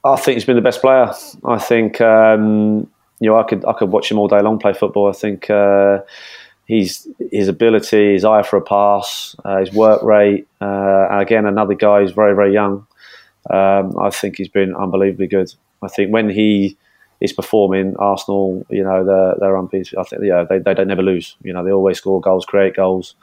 [0.04, 1.10] I think he's been the best player.
[1.44, 2.88] I think um,
[3.18, 5.08] you know I could I could watch him all day long play football.
[5.08, 6.00] I think uh,
[6.66, 11.74] he's his ability, his eye for a pass, uh, his work rate, uh, again another
[11.74, 12.86] guy who's very very young.
[13.50, 15.52] Um, I think he's been unbelievably good.
[15.82, 16.76] I think when he
[17.20, 20.02] is performing, Arsenal, you know, they're they're unbeatable.
[20.02, 21.36] I think yeah, they they don't never lose.
[21.42, 23.14] You know, they always score goals, create goals.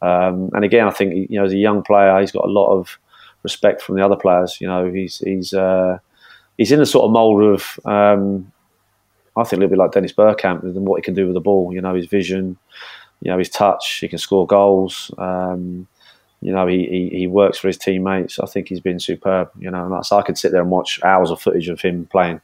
[0.00, 2.72] Um, and again, I think you know, as a young player, he's got a lot
[2.72, 2.98] of
[3.42, 4.58] respect from the other players.
[4.60, 5.98] You know, he's he's uh,
[6.56, 8.52] he's in the sort of mould of um,
[9.36, 11.40] I think a little bit like Dennis Bergkamp and what he can do with the
[11.40, 11.72] ball.
[11.72, 12.56] You know, his vision,
[13.22, 13.98] you know, his touch.
[14.00, 15.10] He can score goals.
[15.18, 15.86] Um,
[16.40, 18.38] you know, he, he, he works for his teammates.
[18.38, 19.50] I think he's been superb.
[19.58, 22.40] You know, that's, I could sit there and watch hours of footage of him playing.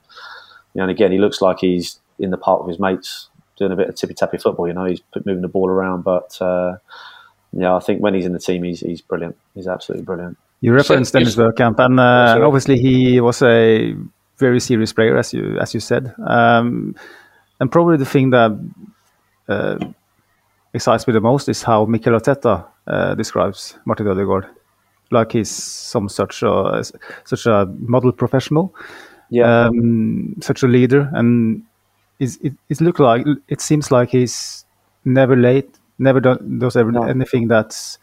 [0.75, 3.71] You know, and again, he looks like he's in the park with his mates doing
[3.71, 4.67] a bit of tippy tappy football.
[4.67, 6.41] You know, he's moving the ball around, but.
[6.41, 6.77] Uh,
[7.57, 9.37] yeah, I think when he's in the team, he's he's brilliant.
[9.55, 10.37] He's absolutely brilliant.
[10.61, 13.95] You referenced So- Dennis Bergkamp, and, uh, obviously he was a
[14.39, 16.15] very serious player, as you as you said.
[16.27, 16.95] Um,
[17.61, 18.51] and probably the thing that
[19.49, 19.79] uh,
[20.73, 24.47] excites me the most is how Mikel Arteta uh, describes Martin Ødegaard,
[25.11, 26.83] like he's some such a
[27.25, 28.75] such a model professional.
[29.31, 29.67] Yeah.
[29.67, 31.63] um, such a leader, and
[32.21, 34.65] is it, it look like it seems like he's
[35.05, 37.03] never late, never done does ever No.
[37.05, 37.99] anything that's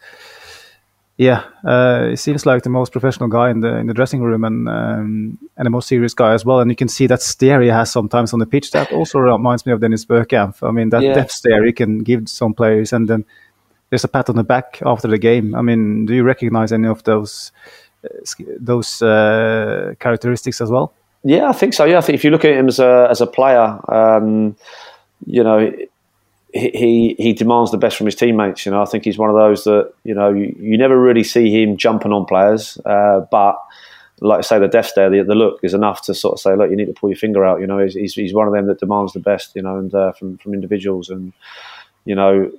[1.18, 1.44] yeah.
[1.64, 4.68] Uh, it seems like the most professional guy in the in the dressing room, and
[4.68, 6.60] um, and the most serious guy as well.
[6.60, 8.70] And you can see that stare he has sometimes on the pitch.
[8.70, 10.56] That also reminds me of Dennis Bergkamp.
[10.66, 11.14] I mean, that Yeah.
[11.14, 13.24] death stare he can give some players, and then
[13.90, 15.54] there's a pat on the back after the game.
[15.54, 17.52] I mean, do you recognize any of those
[18.04, 18.08] uh,
[18.58, 20.92] those uh, characteristics as well?
[21.24, 21.84] Yeah, I think so.
[21.84, 24.56] Yeah, I think if you look at him as a as a player, um,
[25.26, 25.70] you know,
[26.52, 28.66] he he demands the best from his teammates.
[28.66, 31.24] You know, I think he's one of those that you know you, you never really
[31.24, 33.58] see him jumping on players, uh, but
[34.20, 36.54] like I say, the death stare, the, the look is enough to sort of say,
[36.54, 37.60] look, you need to pull your finger out.
[37.60, 39.56] You know, he's he's, one of them that demands the best.
[39.56, 41.32] You know, and uh, from from individuals, and
[42.04, 42.50] you know.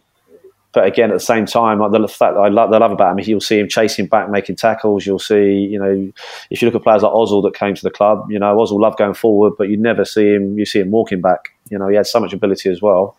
[0.74, 3.24] But again, at the same time, the fact that I love, I love about him,
[3.28, 5.06] you'll see him chasing back, making tackles.
[5.06, 6.12] You'll see, you know,
[6.50, 8.80] if you look at players like Ozil that came to the club, you know, Ozil
[8.80, 10.58] loved going forward, but you never see him.
[10.58, 11.50] You see him walking back.
[11.70, 13.16] You know, he had so much ability as well.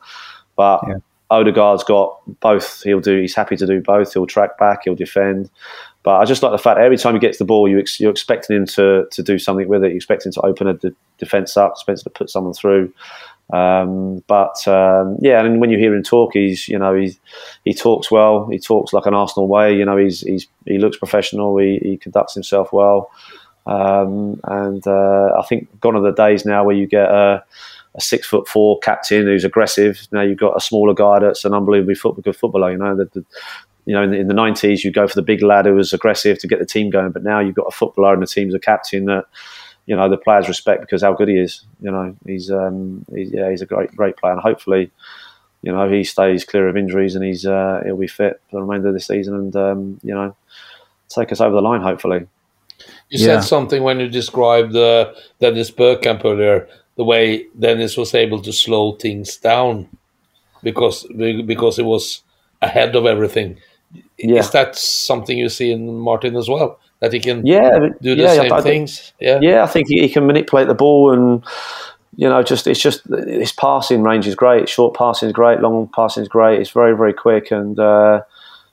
[0.56, 0.96] But Yeah.
[1.30, 2.82] Odegaard's got both.
[2.82, 3.20] He'll do.
[3.20, 4.12] He's happy to do both.
[4.12, 4.82] He'll track back.
[4.84, 5.50] He'll defend.
[6.02, 7.98] But I just like the fact that every time he gets the ball, you ex-
[7.98, 9.88] you're expecting him to to do something with it.
[9.88, 12.92] You're expecting him to open a de- defense up, expecting to put someone through.
[13.52, 17.18] Um, but um, yeah, and when you hear him talk, he's you know he
[17.64, 18.46] he talks well.
[18.48, 19.74] He talks like an Arsenal way.
[19.74, 21.56] You know, he's he's he looks professional.
[21.56, 23.10] He, he conducts himself well.
[23.66, 27.42] Um, and uh, I think gone are the days now where you get a,
[27.96, 30.06] a six foot four captain who's aggressive.
[30.12, 32.72] Now you've got a smaller guy that's an unbelievably football, good footballer.
[32.72, 33.24] You know, the, the,
[33.86, 35.92] you know in the, in the 90s you go for the big lad who was
[35.92, 38.54] aggressive to get the team going, but now you've got a footballer and the team's
[38.54, 39.26] a captain that
[39.86, 41.64] you know the players respect because how good he is.
[41.80, 44.90] You know, he's um, he's, yeah, he's a great great player, and hopefully.
[45.62, 48.62] You know he stays clear of injuries and he's uh, he'll be fit for the
[48.62, 50.36] remainder of the season and um, you know
[51.08, 52.26] take us over the line hopefully.
[53.08, 53.40] You Yeah.
[53.40, 58.52] said something when you described uh, Dennis Bergkamp earlier, the way Dennis was able to
[58.52, 59.88] slow things down
[60.62, 61.06] because
[61.46, 62.22] because it was
[62.62, 63.58] ahead of everything.
[64.18, 64.38] Yeah.
[64.40, 66.78] Is that something you see in Martin as well?
[67.00, 69.12] That he can Yeah, do the yeah, same I think- things?
[69.20, 69.38] Yeah.
[69.42, 71.44] Yeah, I think he, he can manipulate the ball, and
[72.16, 74.68] you know, just it's just his passing range is great.
[74.68, 75.60] Short passing is great.
[75.60, 76.60] Long passing is great.
[76.60, 78.22] It's very very quick, and uh,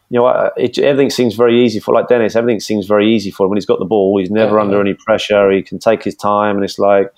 [0.10, 2.36] you know, it, everything seems very easy for like Dennis.
[2.36, 4.18] Everything seems very easy for him when he's got the ball.
[4.20, 4.62] He's never Yeah.
[4.62, 5.52] under any pressure.
[5.52, 7.12] He can take his time, and it's like.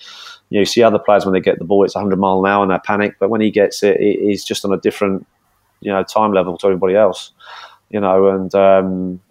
[0.54, 2.52] You, know, you see other players when they get the ball, it's 100 mile an
[2.52, 3.16] hour and they panic.
[3.20, 5.26] But when he gets it, he- he's just on a different,
[5.82, 7.32] you know, time level to everybody else.
[7.90, 9.22] You know, and um,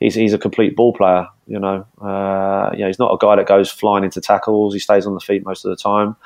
[0.00, 1.28] he's he's a complete ball player.
[1.46, 4.74] You know, uh, you know, he's not a guy that goes flying into tackles.
[4.74, 6.16] He stays on the feet most of the time,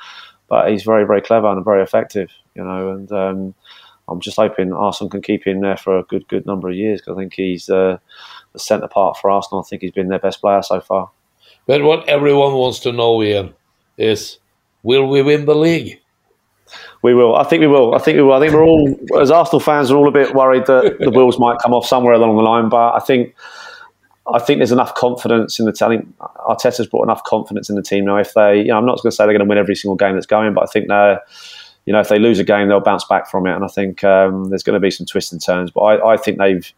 [0.49, 2.31] but he's very very clever and very effective.
[2.55, 3.55] You know, and um,
[4.09, 7.01] I'm just hoping Arsenal can keep him there for a good good number of years
[7.01, 7.99] because I think he's uh,
[8.53, 9.61] the centre part for Arsenal.
[9.63, 11.11] I think he's been their best player so far.
[11.67, 13.53] But what everyone wants to know, Ian,
[13.97, 14.38] is
[14.83, 15.99] will we win the league?
[17.01, 17.35] We will.
[17.35, 17.95] I think we will.
[17.95, 18.33] I think we will.
[18.33, 21.39] I think we're all, as Arsenal fans, are all a bit worried that the wheels
[21.39, 22.67] might come off somewhere along the line.
[22.67, 23.33] But I think,
[24.31, 25.73] I think there's enough confidence in the.
[25.81, 28.17] I Arteta's brought enough confidence in the team now.
[28.17, 29.95] If they, you know, I'm not going to say they're going to win every single
[29.95, 31.21] game that's going, but I think they're,
[31.85, 33.55] you know, if they lose a game, they'll bounce back from it.
[33.55, 35.71] And I think um, there's going to be some twists and turns.
[35.71, 36.73] But I, I think they've,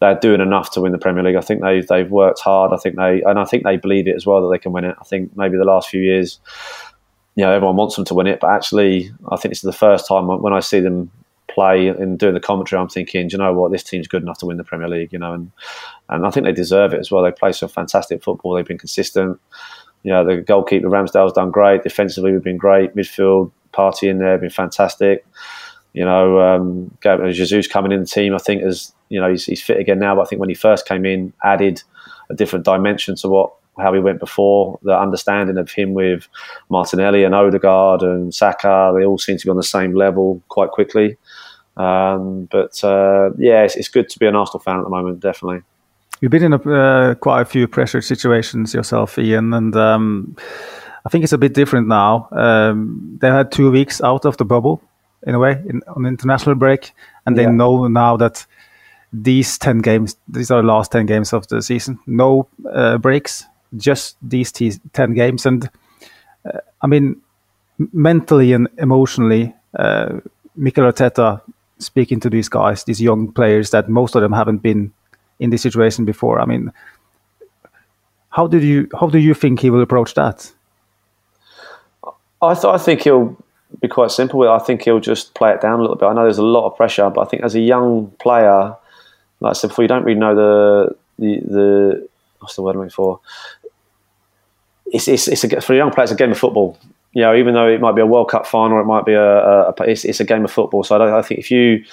[0.00, 1.36] they're doing enough to win the Premier League.
[1.36, 2.72] I think they they've worked hard.
[2.72, 4.84] I think they and I think they believe it as well that they can win
[4.84, 4.96] it.
[5.00, 6.40] I think maybe the last few years
[7.36, 9.72] you know, everyone wants them to win it, but actually, I think this is the
[9.72, 11.10] first time when I see them
[11.48, 14.38] play and doing the commentary, I'm thinking, do you know what, this team's good enough
[14.38, 15.50] to win the Premier League, you know, and
[16.08, 17.22] and I think they deserve it as well.
[17.22, 18.54] They play some fantastic football.
[18.54, 19.40] They've been consistent.
[20.02, 21.82] You know, the goalkeeper Ramsdale's done great.
[21.82, 22.94] Defensively, we've been great.
[22.94, 25.24] Midfield Partey in there, been fantastic.
[25.94, 26.96] You know, um,
[27.30, 30.16] Jesus coming in the team, I think, as you know, he's, he's fit again now.
[30.16, 31.82] But I think when he first came in, added
[32.28, 34.78] a different dimension to what how he went before.
[34.82, 36.28] The understanding of him with
[36.70, 40.70] Martinelli and Odegaard and Saka, they all seem to be on the same level quite
[40.70, 41.16] quickly.
[41.76, 45.20] Um, but uh, yeah, it's, it's good to be an Arsenal fan at the moment,
[45.20, 45.62] definitely.
[46.20, 50.36] You've been in a, uh, quite a few pressure situations yourself, Ian, and um,
[51.04, 52.28] I think it's a bit different now.
[52.32, 54.80] Um, they had two weeks out of the bubble,
[55.26, 56.92] in a way, in, on international break,
[57.26, 57.50] and they Yeah.
[57.50, 58.46] know now that
[59.12, 63.44] these 10 games, these are the last 10 games of the season, no uh, breaks,
[63.76, 65.46] just these t- 10 games.
[65.46, 65.68] And
[66.44, 67.20] uh, I mean,
[67.92, 70.20] mentally and emotionally, uh,
[70.56, 71.40] Mikel Arteta
[71.78, 74.92] speaking to these guys, these young players that most of them haven't been
[75.40, 76.40] in this situation before.
[76.40, 76.72] I mean,
[78.30, 80.52] how did you how do you think he will approach that?
[82.42, 83.36] I, th- I think he'll
[83.80, 84.52] be quite simple with it.
[84.52, 86.06] I think he'll just play it down a little bit.
[86.06, 88.76] I know there's a lot of pressure, but I think as a young player,
[89.40, 92.08] like I said before, you don't really know the the, the
[92.40, 93.20] what's the word I'm looking for.
[94.86, 96.78] It's, it's, it's a, for a young player, it's a game of football.
[97.12, 99.22] You know, even though it might be a World Cup final, it might be a,
[99.22, 100.82] a, a it's, it's, a game of football.
[100.82, 101.84] So I, I, think if you,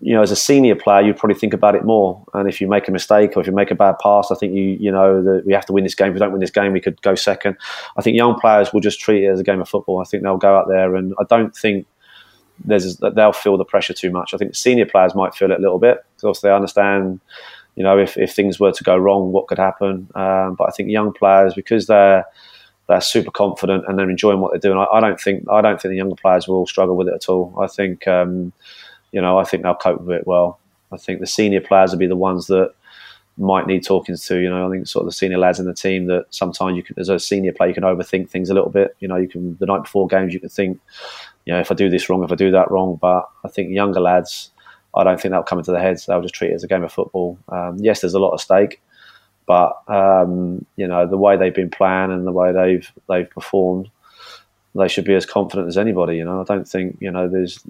[0.00, 2.22] you know, as a senior player, you'd probably think about it more.
[2.34, 4.54] And if you make a mistake or if you make a bad pass, I think
[4.54, 6.08] you, you know, that we have to win this game.
[6.08, 7.56] If we don't win this game, we could go second.
[7.96, 10.00] I think young players will just treat it as a game of football.
[10.00, 11.86] I think they'll go out there, and I don't think
[12.64, 14.34] there's they'll feel the pressure too much.
[14.34, 17.20] I think senior players might feel it a little bit because they understand
[17.76, 20.08] you know, if, if things were to go wrong, what could happen.
[20.14, 22.24] Um, but I think young players, because they're
[22.86, 25.80] they're super confident and they're enjoying what they're doing, I, I, don't think I don't
[25.80, 27.54] think the younger players will struggle with it at all.
[27.60, 28.52] I think um,
[29.12, 30.58] you know I think they'll cope with it well.
[30.92, 32.72] I think the senior players will be the ones that
[33.36, 34.38] might need talking to.
[34.38, 36.82] You know, I think sort of the senior lads in the team that sometimes you
[36.82, 38.94] can, as a senior player, you can overthink things a little bit.
[39.00, 40.78] You know, you can the night before games you can think,
[41.44, 42.96] you know, if I do this wrong, if I do that wrong.
[43.00, 44.50] But I think younger lads
[44.96, 46.06] I don't think that'll come into their heads.
[46.06, 47.38] They'll just treat it as a game of football.
[47.48, 48.80] Um, yes, there's a lot at stake,
[49.46, 53.90] but um, you know the way they've been playing and the way they've they've performed,
[54.74, 56.16] they should be as confident as anybody.
[56.16, 57.60] You know, I don't think you know there's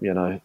[0.00, 0.40] you know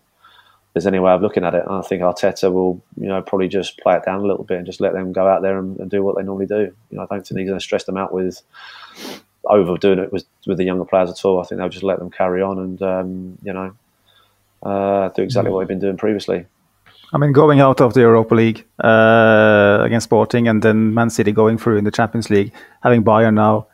[0.74, 1.66] there's any way of looking at it.
[1.66, 4.58] And I think Arteta will you know probably just play it down a little bit
[4.58, 6.74] and just let them go out there and, and do what they normally do.
[6.90, 8.42] You know, I don't think he's going to stress them out with
[9.46, 11.42] overdoing it with with the younger players at all.
[11.42, 13.74] I think they'll just let them carry on and um, you know
[14.64, 16.46] uh, do exactly what we've been doing previously.
[17.14, 21.32] I mean, going out of the Europa League uh, against Sporting and then Man City
[21.32, 23.68] going through in the Champions League, having Bayern now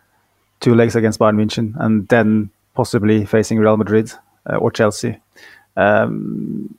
[0.60, 4.11] two legs against Bayern München, and then possibly facing Real Madrid
[4.49, 5.18] uh, or Chelsea.
[5.78, 6.78] Um,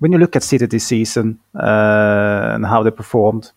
[0.00, 3.52] when you look at City this season uh, and how they performed,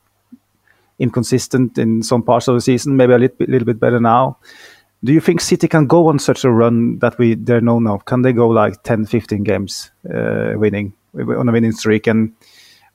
[1.00, 4.38] inconsistent in some parts of the season, maybe a little bit, little bit better now.
[5.04, 8.06] Do you think City can go on such a run that we they're known of?
[8.06, 12.34] Can they go like 10, 15 games uh, winning on a winning streak, and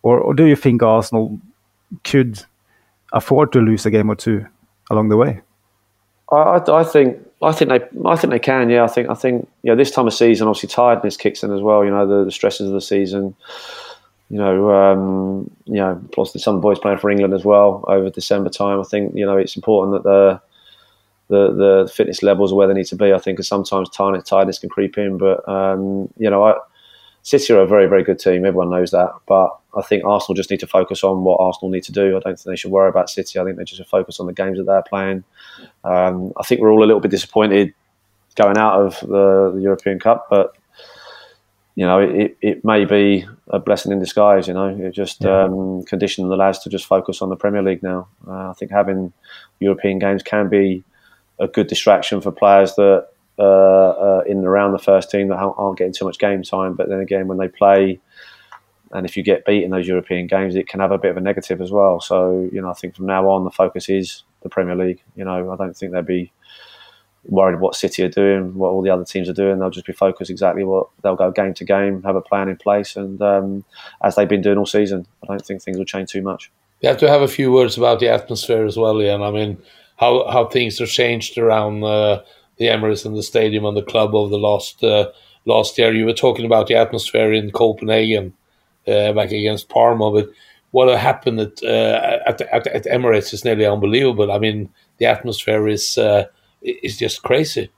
[0.03, 1.39] or, or do you think Arsenal
[2.05, 2.43] could
[3.13, 4.47] afford to lose a game or two
[4.91, 5.41] along the way?
[6.31, 8.71] I, I, think I think they I think they can.
[8.71, 11.53] Yeah, I think I think you know this time of season, obviously tiredness kicks in
[11.53, 11.85] as well.
[11.85, 13.35] You know the, the stresses of the season.
[14.29, 18.11] You know, um, you know, plus the some boys playing for England as well over
[18.11, 18.79] December time.
[18.79, 20.41] I think you know it's important that the
[21.31, 23.13] the the fitness levels where they need to be.
[23.13, 26.55] I think because sometimes tiredness, can creep in, but um, you know, I,
[27.23, 28.45] City are a very very good team.
[28.45, 31.85] Everyone knows that, but I think Arsenal just need to focus on what Arsenal need
[31.85, 32.17] to do.
[32.17, 33.39] I don't think they should worry about City.
[33.39, 35.25] I think they just focus on the games that they're playing.
[35.85, 37.73] Um, I think we're all a little bit disappointed
[38.37, 40.57] going out of the, the European Cup, but
[41.77, 44.49] you know, it, it may be a blessing in disguise.
[44.49, 45.45] You know, it just yeah.
[45.45, 48.09] um, condition the lads to just focus on the Premier League now.
[48.27, 49.13] Uh, I think having
[49.61, 50.85] European games can be
[51.41, 53.09] a good distraction for players that
[53.39, 56.75] uh, uh, in and around the first team that aren't getting too much game time.
[56.75, 57.99] But then again, when they play,
[58.93, 61.17] and if you get beat in those European games, it can have a bit of
[61.17, 62.01] a negative as well.
[62.01, 65.03] So you know, I think from now on, the focus is the Premier League.
[65.17, 66.33] You know, I don't think they'd be
[67.25, 69.59] worried what City are doing, what all the other teams are doing.
[69.59, 72.57] They'll just be focused exactly what they'll go game to game, have a plan in
[72.57, 73.65] place, and um,
[74.03, 76.51] as they've been doing all season, I don't think things will change too much.
[76.81, 79.23] You have to have a few words about the atmosphere as well, Ian.
[79.23, 79.63] I mean,
[80.01, 82.23] how how things have changed around uh,
[82.57, 85.11] the Emirates and the stadium and the club over the last uh,
[85.45, 85.95] last year.
[85.95, 88.33] You were talking about the atmosphere in Copenhagen
[88.89, 90.31] uh, back against Parma, but
[90.71, 94.33] what happened at, uh, at, at, at Emirates is nearly unbelievable.
[94.33, 96.25] I mean, the atmosphere is uh,
[96.63, 97.71] is just crazy.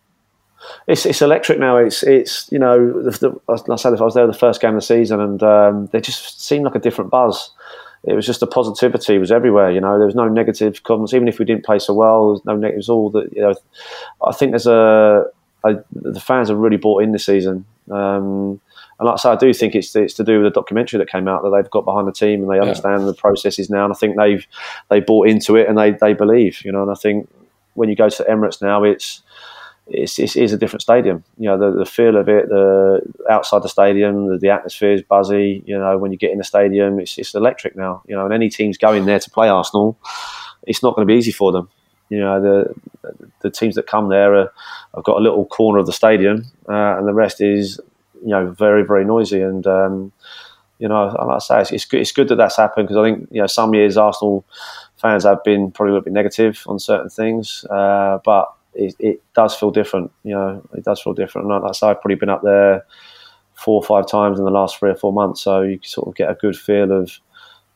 [0.87, 1.77] It's, it's electric now.
[1.77, 4.77] It's it's you know the, the, I said if I was there the first game
[4.77, 7.51] of the season and um, they just seemed like a different buzz
[8.05, 9.71] it was just the positivity was everywhere.
[9.71, 11.15] You know, there was no negative comments.
[11.15, 12.89] Even if we didn't play so well, there was no negatives.
[12.89, 13.55] All that you know,
[14.27, 15.25] I think there's a,
[15.65, 17.65] a the fans have really bought in this season.
[17.91, 18.61] Um,
[18.99, 21.11] and like I say, I do think it's it's to do with the documentary that
[21.11, 23.07] came out that they've got behind the team and they understand yeah.
[23.07, 23.85] the processes now.
[23.85, 24.47] And I think they've
[24.89, 26.65] they bought into it and they they believe.
[26.65, 27.29] You know, and I think
[27.75, 29.23] when you go to Emirates now, it's
[29.93, 31.23] it's, it is a different stadium.
[31.39, 33.01] You know, the, the feel of it, the
[33.31, 35.63] outside the stadium, the, the atmosphere is buzzy.
[35.67, 38.03] You know, when you get in the stadium, it's, it's electric now.
[38.07, 39.99] You know, and any teams going there to play Arsenal,
[40.67, 41.69] it's not going to be easy for them.
[42.09, 42.75] You know, the
[43.41, 44.53] the teams that come there are,
[44.95, 47.81] have got a little corner of the stadium, uh, and the rest is,
[48.23, 49.41] you know, very very noisy.
[49.41, 50.13] And um,
[50.79, 52.01] you know, like I say, it's, it's good.
[52.01, 54.45] It's good that that's happened because I think you know some years Arsenal
[54.97, 59.23] fans have been probably a little bit negative on certain things, uh, but it, it,
[59.35, 60.11] does feel different.
[60.25, 61.47] You know, it does feel different.
[61.51, 62.85] And like I I've probably been up there
[63.55, 66.15] four or five times in the last three or four months, so you sort of
[66.15, 67.19] get a good feel of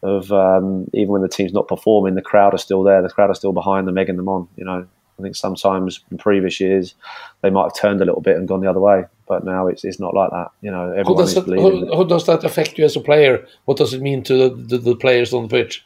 [0.02, 3.02] of um, even when the team's not performing, the crowd are still there.
[3.02, 4.46] The crowd are still behind them, egging them on.
[4.56, 4.86] You know,
[5.18, 6.94] I think sometimes in previous years
[7.42, 9.84] they might have turned a little bit and gone the other way, but now it's
[9.84, 10.48] it's not like that.
[10.60, 13.46] You know, everyone how does, that, how, how does that affect you as a player?
[13.64, 15.84] What does it mean to the, the, the players on the pitch?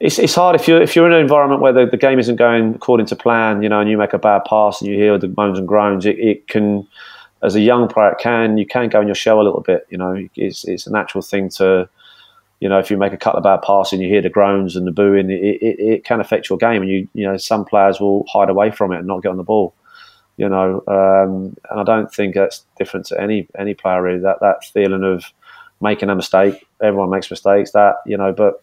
[0.00, 2.36] It's, it's hard if you're if you're in an environment where the, the game isn't
[2.36, 5.16] going according to plan, you know, and you make a bad pass and you hear
[5.18, 6.06] the moans and groans.
[6.06, 6.86] It, it can,
[7.42, 9.86] as a young player, it can you can go in your shell a little bit.
[9.90, 11.88] You know, it's it's a natural thing to,
[12.60, 14.76] you know, if you make a couple of bad passes and you hear the groans
[14.76, 16.82] and the booing, it, it, it can affect your game.
[16.82, 19.36] And you you know, some players will hide away from it and not get on
[19.36, 19.74] the ball.
[20.36, 24.20] You know, um, and I don't think that's different to any any player really.
[24.20, 25.32] That that feeling of
[25.80, 27.72] making a mistake, everyone makes mistakes.
[27.72, 28.62] That you know, but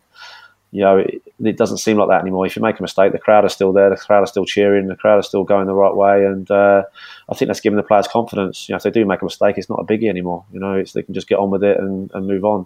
[0.71, 2.45] you know, it, it, doesn't seem like that anymore.
[2.45, 4.87] If you make a mistake, the crowd are still there, the crowd are still cheering,
[4.87, 6.83] the crowd are still going the right way, and uh,
[7.27, 8.69] I think that's giving the players confidence.
[8.69, 10.45] You know, if they do make a mistake, it's not a biggie anymore.
[10.53, 12.65] You know, they can just get on with it and, and move on.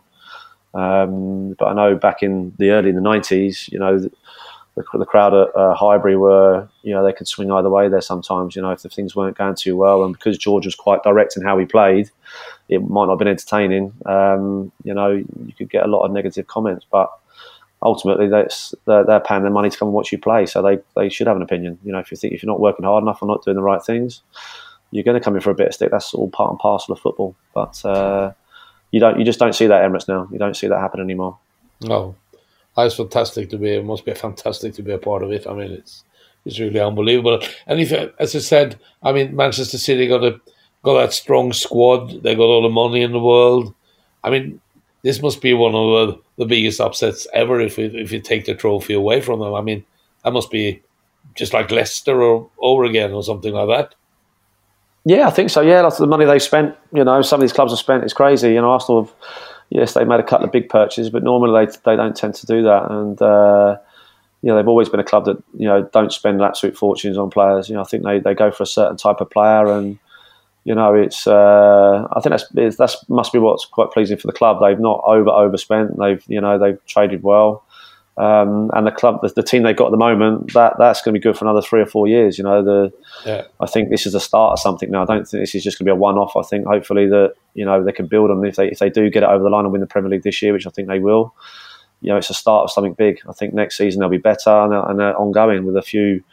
[0.74, 4.12] Um, but I know back in the early in the nineties, you know, the,
[4.76, 8.56] the, crowd at uh, Highbury were, you know, they could swing either way there sometimes.
[8.56, 11.38] You know, if the things weren't going too well, and because George was quite direct
[11.38, 12.10] in how he played,
[12.70, 13.94] it might not have been entertaining.
[14.08, 17.12] Um, you know, you could get a lot of negative comments, but
[17.84, 20.80] ultimately that's they're, they're, paying their money to come and watch you play, so they,
[20.96, 21.78] they should have an opinion.
[21.84, 23.64] You know, if you think if you're not working hard enough or not doing the
[23.64, 24.22] right things,
[24.92, 25.92] you're going to come in for a bit of stick.
[25.92, 27.36] That's all part and parcel of football.
[27.54, 28.34] But uh,
[28.92, 30.28] you don't you just don't see that Emirates now.
[30.32, 31.38] You don't see that happen anymore.
[31.82, 32.16] No,
[32.78, 33.72] it's fantastic to be.
[33.72, 35.48] It must be fantastic to be a part of it.
[35.48, 36.04] I mean, it's
[36.46, 37.40] it's really unbelievable.
[37.68, 40.40] And if, as I said, I mean, Manchester City got a
[40.84, 42.24] got that strong squad.
[42.24, 43.74] They got all the money in the world.
[44.24, 44.62] I mean,
[45.04, 48.56] this must be one of the, biggest upsets ever if we, if you take the
[48.56, 49.54] trophy away from them.
[49.54, 49.86] I mean,
[50.24, 50.82] that must be
[51.36, 53.96] just like Leicester or over again or something like that.
[55.06, 55.62] Yeah, I think so.
[55.62, 56.76] Yeah, that's the money they've spent.
[56.94, 58.04] You know, some of these clubs have spent.
[58.04, 58.50] It's crazy.
[58.54, 59.14] You know, Arsenal have,
[59.70, 62.46] yes, they made a couple of big purchases, but normally they, they don't tend to
[62.46, 62.90] do that.
[62.90, 63.78] And, uh,
[64.42, 67.30] you know, they've always been a club that, you know, don't spend absolute fortunes on
[67.30, 67.68] players.
[67.68, 70.00] You know, I think they, they go for a certain type of player and,
[70.64, 71.28] you know, it's.
[71.28, 74.60] Uh, I think that's that's must be what's quite pleasing for the club.
[74.62, 75.98] They've not over overspent.
[76.00, 77.66] They've you know they've traded well,
[78.16, 81.14] um, and the club, the, the, team they've got at the moment, that that's going
[81.14, 82.38] to be good for another three or four years.
[82.38, 82.94] You know, the
[83.26, 83.44] yeah.
[83.60, 85.02] I think this is the start of something now.
[85.02, 86.36] I don't think this is just going to be a one off.
[86.38, 89.10] I think hopefully that you know they can build on if they if they do
[89.10, 90.88] get it over the line and win the Premier League this year, which I think
[90.88, 91.36] they will.
[92.02, 93.20] You know, it's a start of something big.
[93.28, 96.24] I think next season they'll be better and, and ongoing with a few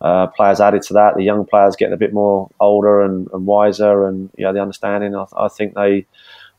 [0.00, 3.46] uh, players added to that, the young players getting a bit more older and, and
[3.46, 5.16] wiser, and you know the understanding.
[5.16, 6.06] I, I, think they,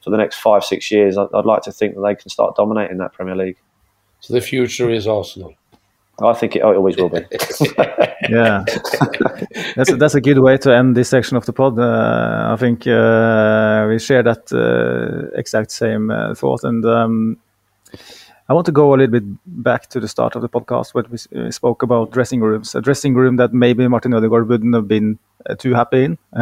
[0.04, 2.56] for the next five six years, I, would like to think that they can start
[2.56, 3.58] dominating that Premier League.
[4.20, 5.54] So the future is Arsenal.
[6.22, 7.20] I think it, always will be.
[8.30, 8.66] yeah,
[9.76, 11.80] that's a, that's a good way to end this section of the pod.
[11.80, 17.38] Uh, I think uh, we share that uh, exact same uh, thought, and um,
[18.50, 21.06] I want to go a little bit back to the start of the podcast where
[21.10, 22.74] we uh, spoke about dressing rooms.
[22.74, 26.18] A dressing room that maybe Martin Odegaard wouldn't have been uh, too happy in,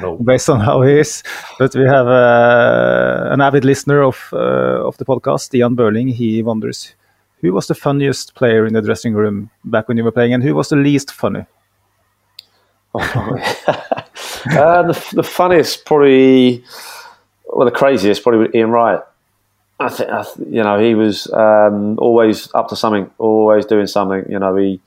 [0.00, 0.16] no.
[0.24, 1.22] based on how he is.
[1.58, 6.08] But we have uh, an avid listener of uh, of the podcast, Ian Burling.
[6.08, 6.94] He wonders
[7.42, 10.42] who was the funniest player in the dressing room back when you were playing, and
[10.42, 11.44] who was the least funny.
[12.94, 13.00] Oh,
[14.50, 16.64] uh, the, the funniest, probably,
[17.52, 19.00] well, the craziest, probably Ian Wright.
[19.78, 20.10] I think
[20.50, 24.24] you know he was um, always up to something, always doing something.
[24.28, 24.80] You know he.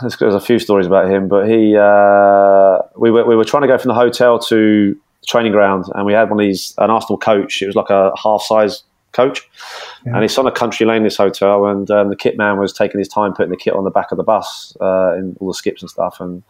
[0.00, 3.62] There's, there's a few stories about him, but he uh, we were we were trying
[3.62, 6.74] to go from the hotel to the training ground, and we had one of these
[6.78, 7.60] an Arsenal coach.
[7.62, 9.48] It was like a half size coach,
[10.06, 10.14] yeah.
[10.14, 11.02] and it's on a country lane.
[11.02, 13.84] This hotel, and um, the kit man was taking his time putting the kit on
[13.84, 16.42] the back of the bus uh, in all the skips and stuff, and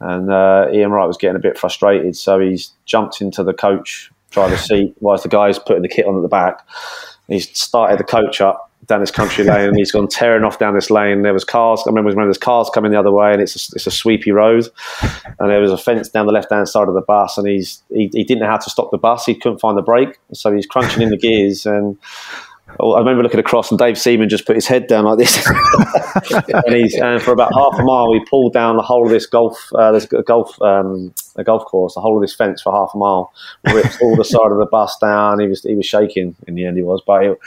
[0.00, 4.10] and uh, Ian Wright was getting a bit frustrated, so he's jumped into the coach
[4.34, 6.60] driver's seat whilst the guy's putting the kit on at the back.
[7.28, 10.74] He's started the coach up down this country lane and he's gone tearing off down
[10.74, 11.22] this lane.
[11.22, 11.82] There was cars.
[11.86, 14.30] I remember when there's cars coming the other way and it's a, it's a sweepy
[14.30, 14.68] road
[15.38, 17.82] and there was a fence down the left hand side of the bus and he's
[17.88, 19.24] he, he didn't know how to stop the bus.
[19.24, 21.96] He couldn't find the brake, so he's crunching in the gears and
[22.80, 25.46] I remember looking across and Dave Seaman just put his head down like this,
[26.66, 29.72] and and for about half a mile we pulled down the whole of this golf
[29.74, 32.98] uh, this golf um, a golf course, the whole of this fence for half a
[32.98, 33.32] mile,
[33.72, 35.40] ripped all the side of the bus down.
[35.40, 36.76] He was he was shaking in the end.
[36.76, 37.38] He was, but it,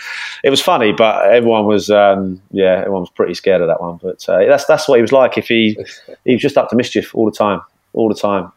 [0.44, 0.92] it was funny.
[0.92, 3.98] But everyone was um, yeah, everyone was pretty scared of that one.
[4.02, 5.38] But uh, that's that's what he was like.
[5.38, 5.78] If he
[6.26, 7.62] he was just up to mischief all the time,
[7.94, 8.52] all the time,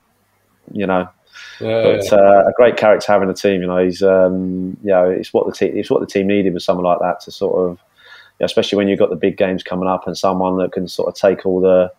[0.73, 1.09] you know.
[1.61, 3.61] Yeah, but uh, a great character having a team.
[3.61, 6.55] You know, he's um, you know, it's what the team it's what the team needed
[6.55, 9.37] was someone like that to sort of, you know, especially when you've got the big
[9.37, 11.93] games coming up and someone that can sort of take all the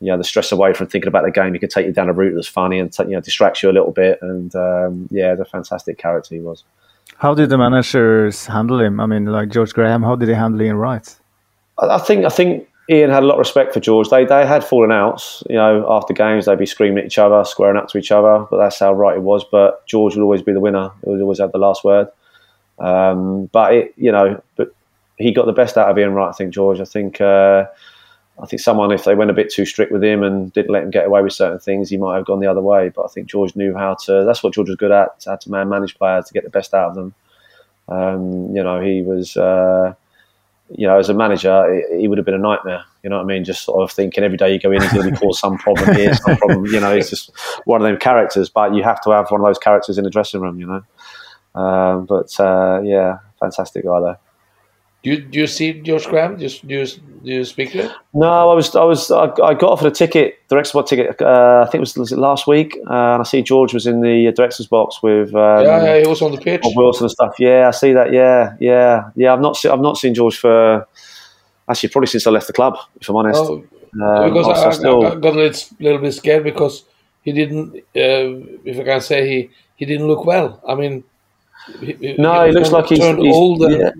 [0.00, 1.52] you know the stress away from thinking about the game.
[1.52, 3.72] He can take you down a route that's funny and you know distracts you a
[3.72, 4.18] little bit.
[4.22, 6.64] And um, yeah, the fantastic character he was.
[7.16, 8.98] How did the managers handle him?
[8.98, 11.16] I mean, like George Graham, how did they handle Ian Wright?
[11.78, 14.08] I think I think Ian had a lot of respect for George.
[14.08, 17.44] They they had fallen outs, you know, after games they'd be screaming at each other,
[17.44, 18.46] squaring up to each other.
[18.50, 19.44] But that's how Wrighty was.
[19.44, 20.90] But George would always be the winner.
[21.04, 22.08] He would always have the last word.
[22.80, 24.74] Um, but it, you know, but
[25.18, 26.30] he got the best out of Ian Wright.
[26.30, 26.80] I think George.
[26.80, 27.20] I think.
[27.20, 27.66] Uh,
[28.42, 30.82] I think someone, if they went a bit too strict with him and didn't let
[30.82, 32.88] him get away with certain things, he might have gone the other way.
[32.88, 34.24] But I think George knew how to.
[34.24, 36.72] That's what George was good at: how to man manage players to get the best
[36.72, 37.14] out of them.
[37.88, 39.36] Um, you know, he was.
[39.36, 39.94] Uh,
[40.70, 42.84] you know, as a manager, he would have been a nightmare.
[43.02, 43.44] You know what I mean?
[43.44, 45.94] Just sort of thinking every day you go in, he's going to cause some problem
[45.94, 46.66] here, some problem.
[46.66, 47.32] You know, he's just
[47.64, 48.48] one of them characters.
[48.48, 50.60] But you have to have one of those characters in the dressing room.
[50.60, 51.60] You know.
[51.60, 54.16] Um, but uh, yeah, fantastic guy though.
[55.02, 56.36] Do you, do you see George Graham?
[56.36, 57.90] Do you, do you, do you speak to him?
[58.12, 61.20] No, I was I was I, I got offered a ticket, director's box ticket.
[61.22, 63.86] Uh, I think it was, was it last week, uh, and I see George was
[63.86, 66.60] in the director's box with um, yeah, yeah, he was on the pitch.
[66.62, 67.34] Bob Wilson and stuff.
[67.38, 68.12] Yeah, I see that.
[68.12, 69.32] Yeah, yeah, yeah.
[69.32, 70.86] I've not se- I've not seen George for
[71.66, 72.76] actually probably since I left the club.
[73.00, 73.54] If I'm honest, Oh,
[74.02, 76.84] Um, because I- I still- I got a little, little bit scared because
[77.22, 80.60] he didn't, uh, if I can say, he, he didn't look well.
[80.68, 81.04] I mean,
[81.80, 83.62] he, no, he looks like he's, turned he's old.
[83.62, 83.90] and- yeah.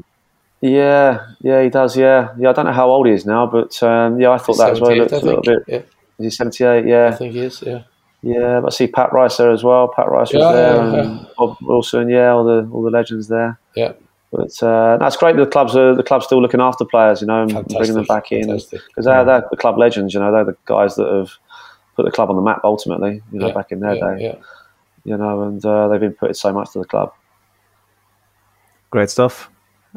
[0.60, 1.96] Yeah, yeah, he does.
[1.96, 2.50] Yeah, yeah.
[2.50, 4.80] I don't know how old he is now, but um, yeah, I thought that as
[4.80, 4.90] well.
[4.90, 5.58] He looked I a little bit.
[5.66, 5.84] Yeah, Is
[6.18, 6.92] he seventy-eight?
[6.92, 7.62] I think he is.
[7.62, 7.82] Yeah,
[8.22, 8.60] yeah.
[8.60, 9.88] But I see Pat Rice there as well.
[9.88, 12.10] Pat Rice was Yeah, there, yeah, and Bob Wilson.
[12.10, 13.58] Yeah, all the all the legends there.
[13.74, 13.92] yeah.
[14.32, 15.34] But uh, that's great.
[15.34, 17.78] that The clubs are the club's still looking after players, you know, and Fantastic.
[17.78, 18.70] bringing them back in because
[19.04, 20.14] they're, they're the club legends.
[20.14, 21.30] You know, they're the guys that have
[21.96, 23.22] put the club on the map ultimately.
[23.32, 24.22] You know, yeah, back in their yeah, day.
[24.24, 24.34] Yeah.
[25.04, 27.12] You know, and uh, they've inputted so much to the club.
[28.90, 29.50] Great stuff.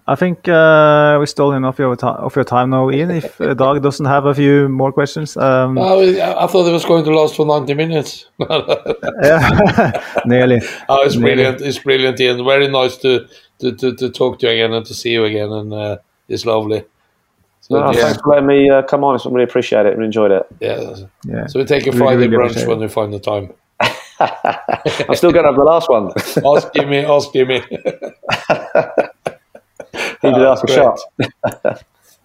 [0.07, 3.11] I think uh, we stole enough of your, of your time now, Ian.
[3.11, 6.71] If uh, Dag doesn't have a few more questions, um, Oh, I I thought it
[6.73, 8.25] was going to last for 90 minutes.
[8.49, 10.61] yeah, nearly.
[10.89, 11.35] Oh, it's Really?
[11.35, 11.61] brilliant!
[11.61, 12.43] It's brilliant, Ian.
[12.43, 13.27] Very nice to
[13.59, 15.97] to, to, to talk to you again and to see you again, and uh,
[16.27, 16.83] it's lovely.
[17.61, 19.15] So No, yeah, Thanks for letting me uh, come on.
[19.17, 20.43] I really appreciate it and enjoyed it.
[20.59, 20.95] yeah.
[21.25, 21.47] Yeah.
[21.47, 23.53] So we take a Really, Friday really brunch when we find the time.
[25.09, 26.11] I'm still going to have the last one.
[26.45, 27.05] Ask Jimmy.
[27.05, 27.61] Ask Jimmy.
[30.23, 30.75] He did ask a Great.
[30.75, 30.99] shot.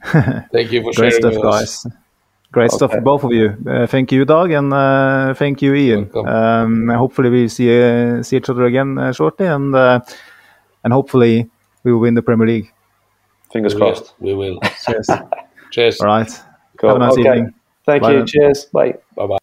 [0.53, 1.85] Thank you for Great sharing stuff, with us.
[1.85, 1.93] guys.
[2.51, 3.01] Great stuff, Okay.
[3.01, 3.55] both of you.
[3.69, 6.11] Uh, thank you, Dag, and uh, thank you, Ian.
[6.27, 10.01] Um, hopefully, we see uh, see each other again uh, shortly, and uh,
[10.83, 11.51] and hopefully,
[11.85, 12.73] we will win the Premier League.
[13.53, 13.93] Fingers We will.
[13.93, 14.15] crossed.
[14.19, 14.61] We will.
[14.87, 15.09] Cheers.
[15.73, 16.01] Cheers.
[16.01, 16.31] All right.
[16.79, 16.89] Cool.
[16.89, 17.21] Have a nice okay.
[17.29, 17.55] evening.
[17.85, 18.17] Thank Bye you.
[18.19, 18.27] then.
[18.27, 18.65] Cheers.
[18.73, 18.95] Bye.
[19.15, 19.38] Bye bye.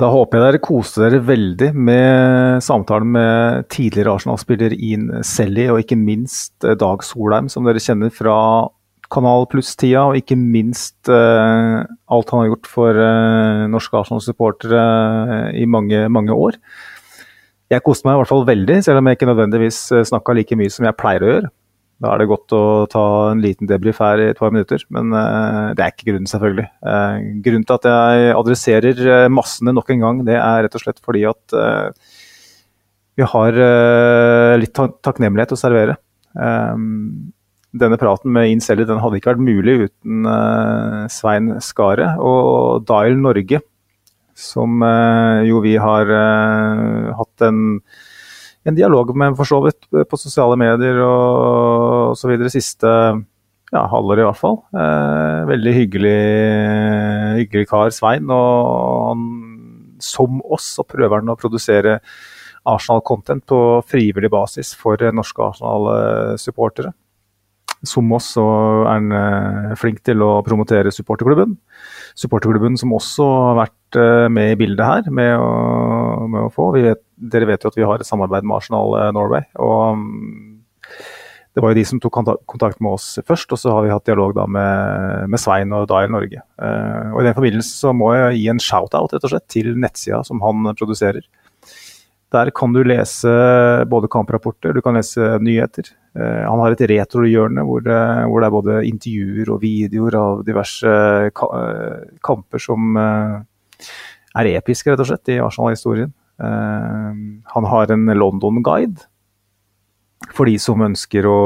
[0.00, 5.82] Da håper jeg dere koste dere veldig med samtalen med tidligere Arsenal-spiller Ian Selly, og
[5.82, 8.36] ikke minst eh, Dag Solheim, som dere kjenner fra
[9.12, 15.60] Kanal Pluss-tida, og ikke minst eh, alt han har gjort for eh, norske Arsenal-supportere eh,
[15.60, 16.56] i mange, mange år.
[17.70, 20.72] Jeg koste meg i hvert fall veldig, selv om jeg ikke nødvendigvis snakka like mye
[20.72, 21.52] som jeg pleier å gjøre.
[22.00, 25.12] Da er det godt å ta en liten debrief her i et par minutter, men
[25.12, 26.64] eh, det er ikke grunnen, selvfølgelig.
[26.80, 30.84] Eh, grunnen til at jeg adresserer eh, massene nok en gang, det er rett og
[30.84, 31.58] slett fordi at
[33.20, 33.56] vi har
[34.56, 35.98] litt ta takknemlighet å servere.
[36.32, 40.28] Denne praten med Incelli den hadde ikke vært mulig uten
[41.12, 43.60] Svein Skaret og Dial Norge,
[44.32, 44.80] som
[45.44, 46.14] jo vi har
[47.18, 47.60] hatt en
[48.68, 52.90] en dialog med for så vidt på sosiale medier og videre siste
[53.70, 54.58] ja, halvår i hvert fall.
[54.74, 56.18] Eh, veldig hyggelig,
[57.38, 58.26] hyggelig kar, Svein.
[58.34, 59.26] Og han,
[60.02, 62.00] som oss, så prøver han å produsere
[62.68, 66.92] Arsenal-content på frivillig basis for norske Arsenal-supportere.
[67.86, 68.44] Som oss så
[68.84, 71.54] er han eh, flink til å promotere supporterklubben.
[72.18, 76.70] Supporterklubben som også har vært med i bildet her, med å, med å få.
[76.76, 79.42] Vet, dere vet jo at vi har et samarbeid med Arsenal eh, Norway.
[79.58, 80.46] og mm,
[81.50, 82.14] det var jo de som tok
[82.46, 85.88] kontakt med oss først, og så har vi hatt dialog da med, med Svein og
[85.90, 86.38] Dial Norge.
[86.62, 89.72] Eh, og I den forbindelse så må jeg gi en shout-out rett og slett til
[89.82, 91.26] nettsida som han produserer.
[92.30, 93.32] Der kan du lese
[93.90, 95.90] både kamprapporter, du kan lese nyheter.
[96.14, 100.44] Eh, han har et retrohjørne hvor, det- hvor det er både intervjuer og videoer av
[100.46, 100.94] diverse
[101.34, 103.34] ka eh, kamper som eh,
[104.38, 106.12] er episk, rett og slett, i Arsenal-historien.
[106.40, 107.22] Eh,
[107.54, 109.08] han har en London-guide
[110.36, 111.38] for de som ønsker å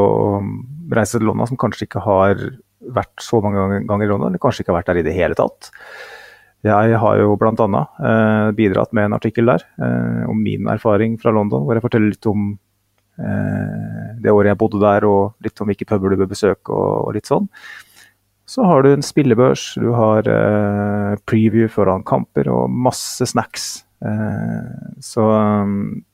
[0.95, 2.41] reise til London, som kanskje ikke har
[2.95, 5.39] vært så mange ganger- i London, eller kanskje ikke har vært der i det hele
[5.39, 5.71] tatt.
[6.65, 7.87] Jeg har jo bl.a.
[8.09, 12.13] Eh, bidratt med en artikkel der eh, om min erfaring fra London, hvor jeg forteller
[12.15, 12.55] litt om
[13.21, 17.09] eh, det året jeg bodde der, og litt om hvilke puber du bør besøke, og,
[17.09, 17.51] og litt sånn.
[18.47, 23.85] Så har du en spillebørs, du har eh, preview foran kamper og masse snacks.
[24.05, 25.25] Eh, så
[25.65, 26.05] um,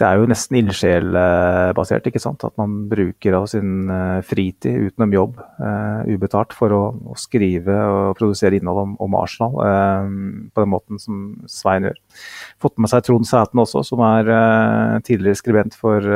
[0.00, 2.06] det er jo nesten ildsjelbasert.
[2.08, 2.44] ikke sant?
[2.46, 6.80] At man bruker av sin eh, fritid utenom jobb uh, ubetalt for å,
[7.12, 10.08] å, skrive og produsere innhold om, om Arsenal uh,
[10.48, 11.18] på den måten som
[11.50, 12.00] Svein gjør.
[12.62, 16.08] Fått med seg Trond Sæten også, som er uh, tidligere skribent for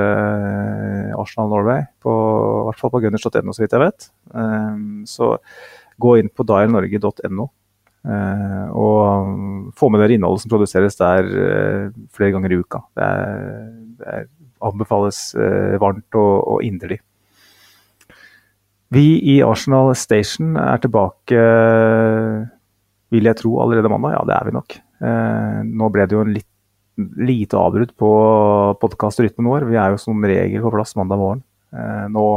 [1.21, 1.85] Arsenal Norway.
[2.01, 2.15] På,
[2.63, 4.09] I hvert fall på gunners.no, så vidt jeg vet.
[5.11, 5.35] så
[6.01, 7.51] gå inn på dialnorge.no
[8.07, 12.83] og få med dere innholdet som produseres der uh, flere ganger i uka.
[12.97, 13.71] Det, er,
[14.01, 14.27] det er,
[14.67, 17.01] anbefales uh, varmt og, og, inderlig.
[18.95, 21.41] Vi i Arsenal Station er tilbake,
[23.11, 24.15] vil jeg tro, allerede mandag.
[24.15, 24.77] Ja, det er vi nok.
[25.67, 26.53] nå ble det jo en litt
[27.19, 28.11] lite avbrudd på
[28.81, 29.67] podkastrytmen vår.
[29.69, 31.43] Vi er jo som regel på plass mandag morgen.
[32.15, 32.29] nå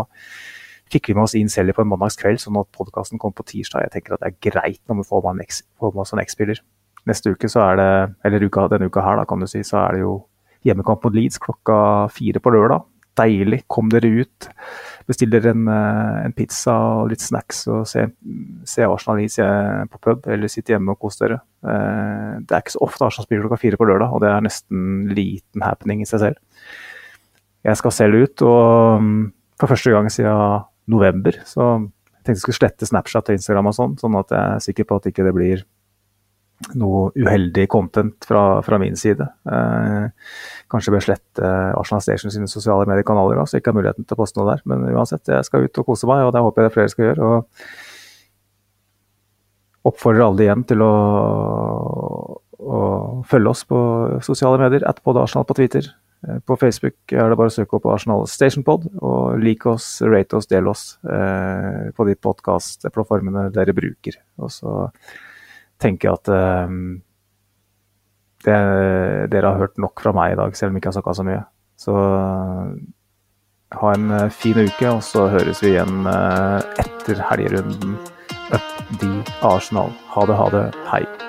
[0.94, 3.86] fikk vi med oss inn selv på en mandagskveld, sånn at podkasten kom på tirsdag.
[3.86, 6.62] Jeg tenker at det er greit når vi får med oss en X-spiller.
[7.10, 7.92] Neste uke, så er det,
[8.28, 10.16] eller uka, denne uka her, da, kan du si, så er det jo
[10.68, 11.78] hjemmekamp mot Leeds klokka
[12.14, 12.86] fire på lørdag.
[13.20, 13.64] Deilig.
[13.72, 14.48] Kom dere ut.
[15.10, 18.06] Bestill dere en, eh, en, pizza og litt snacks og se,
[18.70, 21.42] se Arsenal Leeds eh, på pub, eller sitte hjemme og kos dere.
[21.66, 24.46] Eh, det er ikke så ofte Arsenal spiller klokka fire på lørdag, og det er
[24.46, 26.40] nesten liten happening i seg selv.
[27.66, 29.24] Jeg skal selv ut, og mm,
[29.60, 31.38] for første gang siden november.
[31.48, 34.66] Så jeg tenkte jeg skulle slette Snapchat og Instagram og sånn, sånn at jeg er
[34.66, 35.68] sikker på at ikke det blir
[36.76, 39.24] noe uheldig content fra, fra min side.
[39.48, 40.08] Eh,
[40.72, 44.20] kanskje bør slette Arsenal Station sine sosiale mediekanaler, så jeg ikke har muligheten til å
[44.20, 44.66] poste noe der.
[44.70, 47.08] Men uansett, jeg skal ut og kose meg, og det håper jeg det flere skal
[47.08, 47.30] gjøre.
[47.30, 47.40] og
[49.90, 50.94] Oppfordrer alle igjen til å,
[52.60, 52.80] å
[53.30, 53.80] følge oss på
[54.26, 54.84] sosiale medier.
[54.90, 55.88] At både Arsenal på Twitter,
[56.20, 60.50] på Facebook er det bare å søke opp Arsenal Stationpod, og like oss, rate oss,
[60.52, 64.20] del oss eh, på de podkastplattformene dere bruker.
[64.44, 64.74] Og så
[65.80, 66.76] tenker jeg at eh,
[68.48, 68.60] det,
[69.32, 71.28] dere har hørt nok fra meg i dag, selv om jeg ikke har snakka så
[71.28, 71.44] mye.
[71.80, 71.96] Så
[73.80, 77.98] ha en eh, fin uke, og så høres vi igjen eh, etter helgerunden.
[78.50, 79.12] Up the
[79.46, 79.94] Arsenal.
[80.16, 80.68] Ha det, ha det.
[80.90, 81.29] Hei.